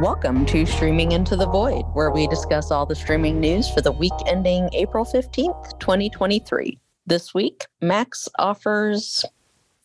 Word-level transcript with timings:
Welcome 0.00 0.44
to 0.46 0.66
Streaming 0.66 1.12
Into 1.12 1.36
the 1.36 1.46
Void, 1.46 1.84
where 1.92 2.10
we 2.10 2.26
discuss 2.26 2.72
all 2.72 2.84
the 2.84 2.96
streaming 2.96 3.38
news 3.38 3.70
for 3.70 3.80
the 3.80 3.92
week 3.92 4.12
ending 4.26 4.68
April 4.72 5.04
15th, 5.04 5.78
2023. 5.78 6.78
This 7.06 7.32
week, 7.32 7.66
Max 7.80 8.28
offers 8.36 9.24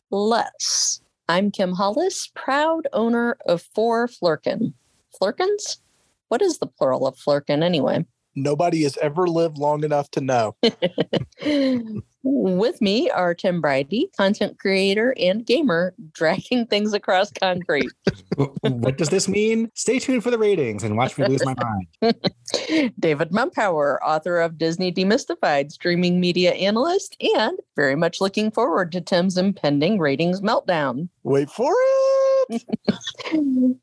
less. 0.09 1.01
I'm 1.27 1.51
Kim 1.51 1.73
Hollis, 1.73 2.31
proud 2.33 2.87
owner 2.91 3.37
of 3.45 3.61
four 3.61 4.07
Flerken. 4.07 4.73
Flerkens? 5.13 5.77
What 6.29 6.41
is 6.41 6.57
the 6.57 6.67
plural 6.67 7.05
of 7.05 7.15
Flerken 7.15 7.61
anyway? 7.61 8.03
Nobody 8.41 8.83
has 8.83 8.97
ever 8.97 9.27
lived 9.27 9.57
long 9.57 9.83
enough 9.83 10.09
to 10.11 10.21
know. 10.21 10.55
With 12.23 12.81
me 12.81 13.09
are 13.09 13.33
Tim 13.33 13.61
Bridey, 13.61 14.15
content 14.15 14.59
creator 14.59 15.13
and 15.17 15.45
gamer, 15.45 15.93
dragging 16.11 16.67
things 16.67 16.93
across 16.93 17.31
concrete. 17.31 17.91
what 18.61 18.97
does 18.97 19.09
this 19.09 19.29
mean? 19.29 19.71
Stay 19.73 19.99
tuned 19.99 20.23
for 20.23 20.31
the 20.31 20.37
ratings 20.37 20.83
and 20.83 20.97
watch 20.97 21.17
me 21.17 21.27
lose 21.27 21.45
my 21.45 21.55
mind. 21.55 22.93
David 22.99 23.31
Mumpower, 23.31 23.99
author 24.03 24.39
of 24.39 24.57
Disney 24.57 24.91
Demystified, 24.91 25.71
streaming 25.71 26.19
media 26.19 26.51
analyst, 26.51 27.15
and 27.35 27.57
very 27.75 27.95
much 27.95 28.19
looking 28.19 28.51
forward 28.51 28.91
to 28.91 29.01
Tim's 29.01 29.37
impending 29.37 29.97
ratings 29.97 30.41
meltdown. 30.41 31.07
Wait 31.23 31.49
for 31.49 31.71
it. 31.71 32.28
and 33.31 33.77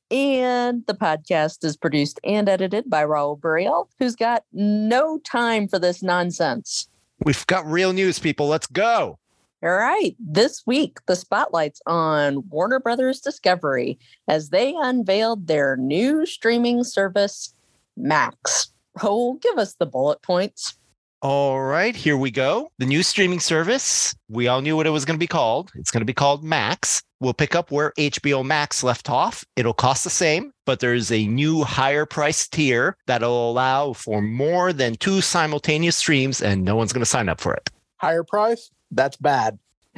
the 0.86 0.96
podcast 1.00 1.64
is 1.64 1.76
produced 1.76 2.18
and 2.24 2.48
edited 2.48 2.90
by 2.90 3.04
Raul 3.04 3.38
Buriel, 3.38 3.88
who's 3.98 4.16
got 4.16 4.42
no 4.52 5.18
time 5.18 5.68
for 5.68 5.78
this 5.78 6.02
nonsense. 6.02 6.88
We've 7.24 7.46
got 7.46 7.64
real 7.66 7.92
news, 7.92 8.18
people. 8.18 8.48
Let's 8.48 8.66
go. 8.66 9.18
All 9.62 9.70
right. 9.70 10.16
This 10.18 10.64
week, 10.66 10.98
the 11.06 11.16
spotlight's 11.16 11.80
on 11.86 12.48
Warner 12.50 12.80
Brothers 12.80 13.20
Discovery 13.20 13.98
as 14.28 14.50
they 14.50 14.74
unveiled 14.76 15.46
their 15.46 15.76
new 15.76 16.26
streaming 16.26 16.84
service, 16.84 17.54
Max. 17.96 18.68
Oh, 19.02 19.34
give 19.34 19.58
us 19.58 19.74
the 19.74 19.86
bullet 19.86 20.22
points. 20.22 20.76
All 21.22 21.62
right, 21.62 21.96
here 21.96 22.16
we 22.16 22.30
go. 22.30 22.70
The 22.78 22.84
new 22.84 23.02
streaming 23.02 23.40
service. 23.40 24.14
We 24.28 24.48
all 24.48 24.60
knew 24.60 24.76
what 24.76 24.86
it 24.86 24.90
was 24.90 25.06
going 25.06 25.14
to 25.14 25.18
be 25.18 25.26
called. 25.26 25.72
It's 25.74 25.90
going 25.90 26.02
to 26.02 26.06
be 26.06 26.12
called 26.12 26.44
Max. 26.44 27.02
We'll 27.20 27.32
pick 27.32 27.54
up 27.54 27.70
where 27.70 27.94
HBO 27.96 28.44
Max 28.44 28.82
left 28.82 29.08
off. 29.08 29.42
It'll 29.56 29.72
cost 29.72 30.04
the 30.04 30.10
same, 30.10 30.52
but 30.66 30.80
there's 30.80 31.10
a 31.10 31.26
new 31.26 31.64
higher 31.64 32.04
price 32.04 32.46
tier 32.46 32.98
that'll 33.06 33.50
allow 33.50 33.94
for 33.94 34.20
more 34.20 34.74
than 34.74 34.94
two 34.96 35.22
simultaneous 35.22 35.96
streams, 35.96 36.42
and 36.42 36.64
no 36.66 36.76
one's 36.76 36.92
going 36.92 37.00
to 37.00 37.06
sign 37.06 37.30
up 37.30 37.40
for 37.40 37.54
it. 37.54 37.70
Higher 37.96 38.22
price? 38.22 38.70
That's 38.90 39.16
bad. 39.16 39.58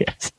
yes. 0.00 0.32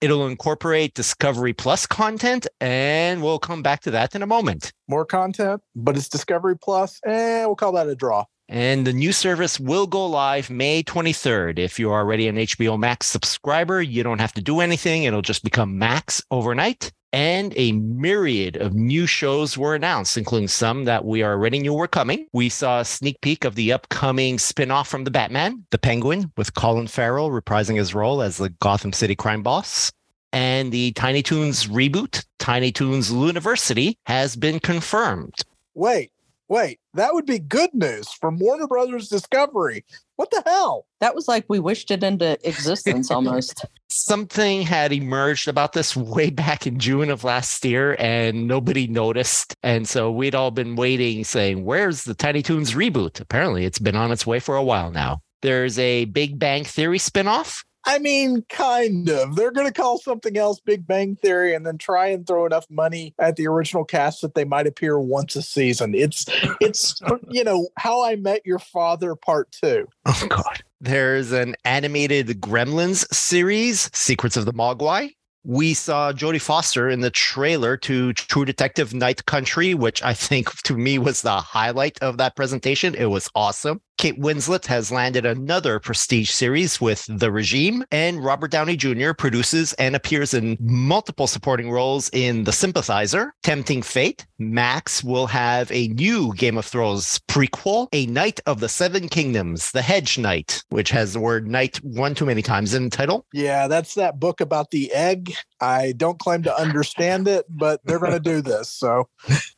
It'll 0.00 0.26
incorporate 0.26 0.94
Discovery 0.94 1.52
Plus 1.52 1.86
content, 1.86 2.48
and 2.60 3.22
we'll 3.22 3.38
come 3.38 3.62
back 3.62 3.82
to 3.82 3.92
that 3.92 4.16
in 4.16 4.22
a 4.22 4.26
moment. 4.26 4.72
More 4.88 5.04
content, 5.04 5.62
but 5.76 5.96
it's 5.96 6.08
Discovery 6.08 6.58
Plus, 6.58 6.98
and 7.04 7.14
eh, 7.14 7.46
we'll 7.46 7.54
call 7.54 7.72
that 7.72 7.86
a 7.86 7.94
draw. 7.94 8.24
And 8.50 8.86
the 8.86 8.94
new 8.94 9.12
service 9.12 9.60
will 9.60 9.86
go 9.86 10.06
live 10.06 10.48
May 10.48 10.82
23rd. 10.82 11.58
If 11.58 11.78
you're 11.78 11.92
already 11.92 12.28
an 12.28 12.36
HBO 12.36 12.78
Max 12.78 13.06
subscriber, 13.06 13.82
you 13.82 14.02
don't 14.02 14.20
have 14.20 14.32
to 14.34 14.40
do 14.40 14.60
anything. 14.60 15.02
It'll 15.02 15.20
just 15.20 15.44
become 15.44 15.78
Max 15.78 16.22
overnight. 16.30 16.90
And 17.12 17.52
a 17.56 17.72
myriad 17.72 18.56
of 18.56 18.74
new 18.74 19.06
shows 19.06 19.58
were 19.58 19.74
announced, 19.74 20.16
including 20.16 20.48
some 20.48 20.84
that 20.84 21.04
we 21.04 21.24
already 21.24 21.58
knew 21.58 21.74
were 21.74 21.88
coming. 21.88 22.26
We 22.32 22.48
saw 22.48 22.80
a 22.80 22.84
sneak 22.86 23.20
peek 23.20 23.44
of 23.44 23.54
the 23.54 23.72
upcoming 23.72 24.38
spin-off 24.38 24.88
from 24.88 25.04
the 25.04 25.10
Batman, 25.10 25.64
The 25.70 25.78
Penguin, 25.78 26.32
with 26.36 26.54
Colin 26.54 26.86
Farrell 26.86 27.30
reprising 27.30 27.76
his 27.76 27.94
role 27.94 28.22
as 28.22 28.38
the 28.38 28.50
Gotham 28.50 28.92
City 28.94 29.14
crime 29.14 29.42
boss. 29.42 29.90
And 30.32 30.72
the 30.72 30.92
Tiny 30.92 31.22
Toons 31.22 31.66
reboot, 31.66 32.24
Tiny 32.38 32.72
Toons 32.72 33.10
Looniversity, 33.10 33.96
has 34.04 34.36
been 34.36 34.60
confirmed. 34.60 35.34
Wait, 35.74 36.12
Wait, 36.48 36.80
that 36.94 37.12
would 37.12 37.26
be 37.26 37.38
good 37.38 37.74
news 37.74 38.10
from 38.10 38.38
Warner 38.38 38.66
Brothers 38.66 39.08
Discovery. 39.08 39.84
What 40.16 40.30
the 40.30 40.42
hell? 40.46 40.86
That 41.00 41.14
was 41.14 41.28
like 41.28 41.44
we 41.48 41.58
wished 41.58 41.90
it 41.90 42.02
into 42.02 42.38
existence 42.48 43.10
almost. 43.10 43.66
Something 43.90 44.62
had 44.62 44.90
emerged 44.90 45.46
about 45.46 45.74
this 45.74 45.94
way 45.94 46.30
back 46.30 46.66
in 46.66 46.78
June 46.78 47.10
of 47.10 47.22
last 47.22 47.62
year 47.66 47.96
and 47.98 48.48
nobody 48.48 48.86
noticed. 48.86 49.54
And 49.62 49.86
so 49.86 50.10
we'd 50.10 50.34
all 50.34 50.50
been 50.50 50.74
waiting, 50.74 51.22
saying, 51.24 51.66
Where's 51.66 52.04
the 52.04 52.14
Tiny 52.14 52.40
Toons 52.40 52.72
reboot? 52.72 53.20
Apparently, 53.20 53.66
it's 53.66 53.78
been 53.78 53.96
on 53.96 54.10
its 54.10 54.26
way 54.26 54.40
for 54.40 54.56
a 54.56 54.64
while 54.64 54.90
now. 54.90 55.20
There's 55.42 55.78
a 55.78 56.06
Big 56.06 56.38
Bang 56.38 56.64
Theory 56.64 56.98
spinoff 56.98 57.62
I 57.84 57.98
mean, 57.98 58.44
kind 58.48 59.08
of. 59.08 59.36
They're 59.36 59.50
going 59.50 59.66
to 59.66 59.72
call 59.72 59.98
something 59.98 60.36
else 60.36 60.60
Big 60.60 60.86
Bang 60.86 61.16
Theory 61.16 61.54
and 61.54 61.66
then 61.66 61.78
try 61.78 62.08
and 62.08 62.26
throw 62.26 62.44
enough 62.46 62.66
money 62.70 63.14
at 63.18 63.36
the 63.36 63.46
original 63.46 63.84
cast 63.84 64.20
that 64.22 64.34
they 64.34 64.44
might 64.44 64.66
appear 64.66 64.98
once 64.98 65.36
a 65.36 65.42
season. 65.42 65.94
It's, 65.94 66.26
it's, 66.60 67.00
you 67.28 67.44
know, 67.44 67.68
How 67.78 68.04
I 68.04 68.16
Met 68.16 68.42
Your 68.44 68.58
Father 68.58 69.14
Part 69.14 69.50
Two. 69.52 69.88
Oh 70.06 70.26
God. 70.28 70.62
There's 70.80 71.32
an 71.32 71.56
animated 71.64 72.28
Gremlins 72.40 73.12
series, 73.12 73.90
Secrets 73.92 74.36
of 74.36 74.44
the 74.44 74.52
Mogwai. 74.52 75.14
We 75.44 75.72
saw 75.72 76.12
Jodie 76.12 76.42
Foster 76.42 76.88
in 76.88 77.00
the 77.00 77.10
trailer 77.10 77.76
to 77.78 78.12
True 78.12 78.44
Detective 78.44 78.92
Night 78.92 79.24
Country, 79.26 79.72
which 79.74 80.02
I 80.02 80.12
think 80.12 80.52
to 80.62 80.76
me 80.76 80.98
was 80.98 81.22
the 81.22 81.40
highlight 81.40 81.98
of 82.02 82.18
that 82.18 82.36
presentation. 82.36 82.94
It 82.94 83.06
was 83.06 83.30
awesome. 83.34 83.80
Kate 83.98 84.18
Winslet 84.20 84.64
has 84.66 84.92
landed 84.92 85.26
another 85.26 85.80
prestige 85.80 86.30
series 86.30 86.80
with 86.80 87.04
The 87.08 87.32
Regime, 87.32 87.84
and 87.90 88.24
Robert 88.24 88.52
Downey 88.52 88.76
Jr. 88.76 89.12
produces 89.12 89.72
and 89.72 89.96
appears 89.96 90.34
in 90.34 90.56
multiple 90.60 91.26
supporting 91.26 91.68
roles 91.68 92.08
in 92.12 92.44
The 92.44 92.52
Sympathizer, 92.52 93.34
Tempting 93.42 93.82
Fate. 93.82 94.24
Max 94.38 95.02
will 95.02 95.26
have 95.26 95.70
a 95.72 95.88
new 95.88 96.32
Game 96.34 96.56
of 96.56 96.64
Thrones 96.64 97.18
prequel, 97.28 97.88
A 97.92 98.06
Knight 98.06 98.38
of 98.46 98.60
the 98.60 98.68
Seven 98.68 99.08
Kingdoms, 99.08 99.72
The 99.72 99.82
Hedge 99.82 100.16
Knight, 100.16 100.62
which 100.68 100.90
has 100.90 101.12
the 101.12 101.20
word 101.20 101.48
knight 101.48 101.78
one 101.78 102.14
too 102.14 102.24
many 102.24 102.40
times 102.40 102.74
in 102.74 102.84
the 102.84 102.90
title. 102.90 103.26
Yeah, 103.32 103.66
that's 103.66 103.94
that 103.94 104.20
book 104.20 104.40
about 104.40 104.70
the 104.70 104.92
egg. 104.92 105.34
I 105.60 105.92
don't 105.96 106.18
claim 106.18 106.42
to 106.44 106.60
understand 106.60 107.28
it, 107.28 107.46
but 107.48 107.80
they're 107.84 107.98
going 107.98 108.12
to 108.12 108.20
do 108.20 108.40
this. 108.40 108.68
So, 108.68 109.08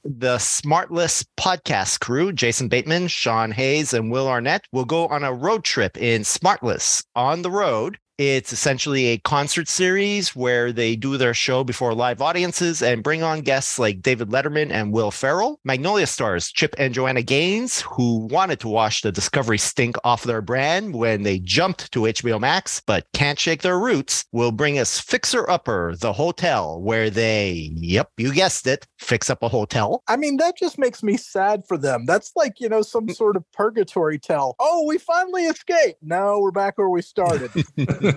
the 0.05 0.37
Smartless 0.37 1.25
podcast 1.39 2.01
crew, 2.01 2.33
Jason 2.33 2.69
Bateman, 2.69 3.09
Sean 3.09 3.51
Hayes, 3.53 3.93
and 3.93 4.11
Will 4.11 4.29
Arnett 4.29 4.65
will 4.73 4.85
go 4.85 5.07
on 5.09 5.25
a 5.25 5.33
road 5.33 5.65
trip 5.65 5.97
in 5.97 6.23
Smartless 6.23 7.05
on 7.15 7.43
the 7.43 7.51
road 7.51 7.99
it's 8.21 8.53
essentially 8.53 9.07
a 9.07 9.19
concert 9.19 9.67
series 9.67 10.37
where 10.37 10.73
they 10.73 10.95
do 10.95 11.17
their 11.17 11.33
show 11.33 11.65
before 11.65 11.95
live 11.95 12.21
audiences 12.21 12.83
and 12.83 13.03
bring 13.03 13.23
on 13.23 13.41
guests 13.41 13.79
like 13.79 14.03
David 14.03 14.29
Letterman 14.29 14.71
and 14.71 14.93
Will 14.93 15.11
Ferrell. 15.11 15.59
Magnolia 15.65 16.07
stars 16.07 16.53
Chip 16.53 16.75
and 16.77 16.93
Joanna 16.93 17.23
Gaines, 17.23 17.81
who 17.81 18.27
wanted 18.27 18.61
to 18.61 18.69
wash 18.69 19.01
the 19.01 19.11
Discovery 19.11 19.57
stink 19.57 19.97
off 20.05 20.25
their 20.25 20.43
brand 20.43 20.95
when 20.95 21.23
they 21.23 21.39
jumped 21.39 21.91
to 21.93 22.01
HBO 22.01 22.39
Max, 22.39 22.83
but 22.85 23.07
can't 23.15 23.39
shake 23.39 23.63
their 23.63 23.79
roots, 23.79 24.27
will 24.33 24.53
bring 24.53 24.79
us 24.79 25.01
Fixer 25.01 25.49
Upper, 25.49 25.97
the 25.97 26.13
hotel, 26.13 26.79
where 26.83 27.09
they, 27.09 27.71
yep, 27.75 28.11
you 28.19 28.35
guessed 28.35 28.67
it, 28.67 28.87
fix 28.99 29.31
up 29.31 29.43
a 29.43 29.49
hotel. 29.49 30.03
I 30.09 30.19
mean, 30.19 30.37
that 30.37 30.59
just 30.59 30.79
makes 30.79 31.03
me 31.03 31.17
sad 31.17 31.63
for 31.67 31.79
them. 31.79 32.05
That's 32.05 32.33
like, 32.37 32.61
you 32.61 32.69
know, 32.69 32.83
some 32.83 33.07
mm. 33.07 33.17
sort 33.17 33.37
of 33.37 33.51
purgatory 33.53 34.19
tale. 34.19 34.57
Oh, 34.59 34.85
we 34.87 34.99
finally 34.99 35.45
escaped. 35.45 36.03
Now 36.03 36.39
we're 36.39 36.51
back 36.51 36.77
where 36.77 36.91
we 36.91 37.01
started. 37.01 37.51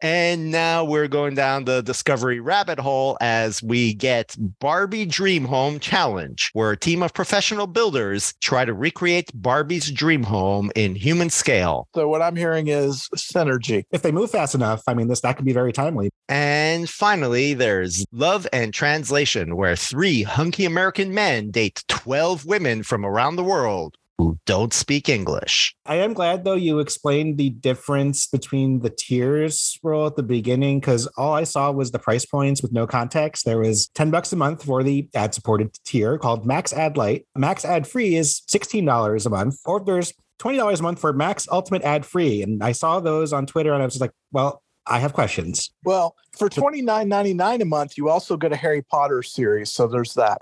and 0.00 0.50
now 0.50 0.84
we're 0.84 1.08
going 1.08 1.34
down 1.34 1.64
the 1.64 1.82
discovery 1.82 2.40
rabbit 2.40 2.78
hole 2.78 3.16
as 3.20 3.62
we 3.62 3.94
get 3.94 4.36
Barbie 4.60 5.06
Dream 5.06 5.44
Home 5.44 5.78
Challenge, 5.78 6.50
where 6.52 6.72
a 6.72 6.76
team 6.76 7.02
of 7.02 7.14
professional 7.14 7.66
builders 7.66 8.34
try 8.40 8.64
to 8.64 8.74
recreate 8.74 9.30
Barbie's 9.34 9.90
dream 9.90 10.22
home 10.22 10.70
in 10.74 10.94
human 10.94 11.30
scale. 11.30 11.88
So 11.94 12.08
what 12.08 12.22
I'm 12.22 12.36
hearing 12.36 12.68
is 12.68 13.08
synergy. 13.16 13.84
If 13.90 14.02
they 14.02 14.12
move 14.12 14.30
fast 14.30 14.54
enough, 14.54 14.82
I 14.86 14.94
mean 14.94 15.08
this 15.08 15.20
that 15.20 15.36
could 15.36 15.46
be 15.46 15.52
very 15.52 15.72
timely. 15.72 16.10
And 16.28 16.88
finally, 16.88 17.54
there's 17.54 18.04
Love 18.12 18.46
and 18.52 18.72
Translation, 18.72 19.56
where 19.56 19.76
three 19.76 20.22
hunky 20.22 20.64
American 20.64 21.14
men 21.14 21.50
date 21.50 21.84
12 21.88 22.44
women 22.44 22.82
from 22.82 23.04
around 23.04 23.36
the 23.36 23.44
world 23.44 23.96
who 24.22 24.38
don't 24.46 24.72
speak 24.72 25.08
English. 25.08 25.74
I 25.84 25.96
am 25.96 26.12
glad 26.12 26.44
though 26.44 26.54
you 26.54 26.78
explained 26.78 27.38
the 27.38 27.50
difference 27.50 28.26
between 28.26 28.80
the 28.80 28.90
tiers 28.90 29.78
role 29.82 30.06
at 30.06 30.16
the 30.16 30.22
beginning 30.22 30.78
because 30.78 31.06
all 31.16 31.34
I 31.34 31.44
saw 31.44 31.72
was 31.72 31.90
the 31.90 31.98
price 31.98 32.24
points 32.24 32.62
with 32.62 32.72
no 32.72 32.86
context. 32.86 33.44
There 33.44 33.58
was 33.58 33.88
10 33.94 34.10
bucks 34.10 34.32
a 34.32 34.36
month 34.36 34.64
for 34.64 34.82
the 34.82 35.08
ad 35.14 35.34
supported 35.34 35.76
tier 35.84 36.18
called 36.18 36.46
Max 36.46 36.72
Ad 36.72 36.96
Light. 36.96 37.26
Max 37.36 37.64
Ad 37.64 37.86
Free 37.86 38.14
is 38.14 38.42
$16 38.48 39.26
a 39.26 39.30
month, 39.30 39.56
or 39.64 39.82
there's 39.84 40.12
$20 40.40 40.78
a 40.78 40.82
month 40.82 41.00
for 41.00 41.12
Max 41.12 41.48
Ultimate 41.50 41.82
Ad 41.82 42.06
Free. 42.06 42.42
And 42.42 42.62
I 42.62 42.72
saw 42.72 43.00
those 43.00 43.32
on 43.32 43.46
Twitter 43.46 43.72
and 43.72 43.82
I 43.82 43.86
was 43.86 43.94
just 43.94 44.00
like, 44.00 44.12
well, 44.30 44.62
I 44.86 44.98
have 44.98 45.12
questions. 45.12 45.70
Well, 45.84 46.16
for 46.36 46.48
twenty 46.48 46.82
nine 46.82 47.08
ninety 47.08 47.34
nine 47.34 47.62
a 47.62 47.64
month, 47.64 47.96
you 47.96 48.08
also 48.08 48.36
get 48.36 48.52
a 48.52 48.56
Harry 48.56 48.82
Potter 48.82 49.22
series. 49.22 49.70
So 49.70 49.86
there's 49.86 50.14
that. 50.14 50.38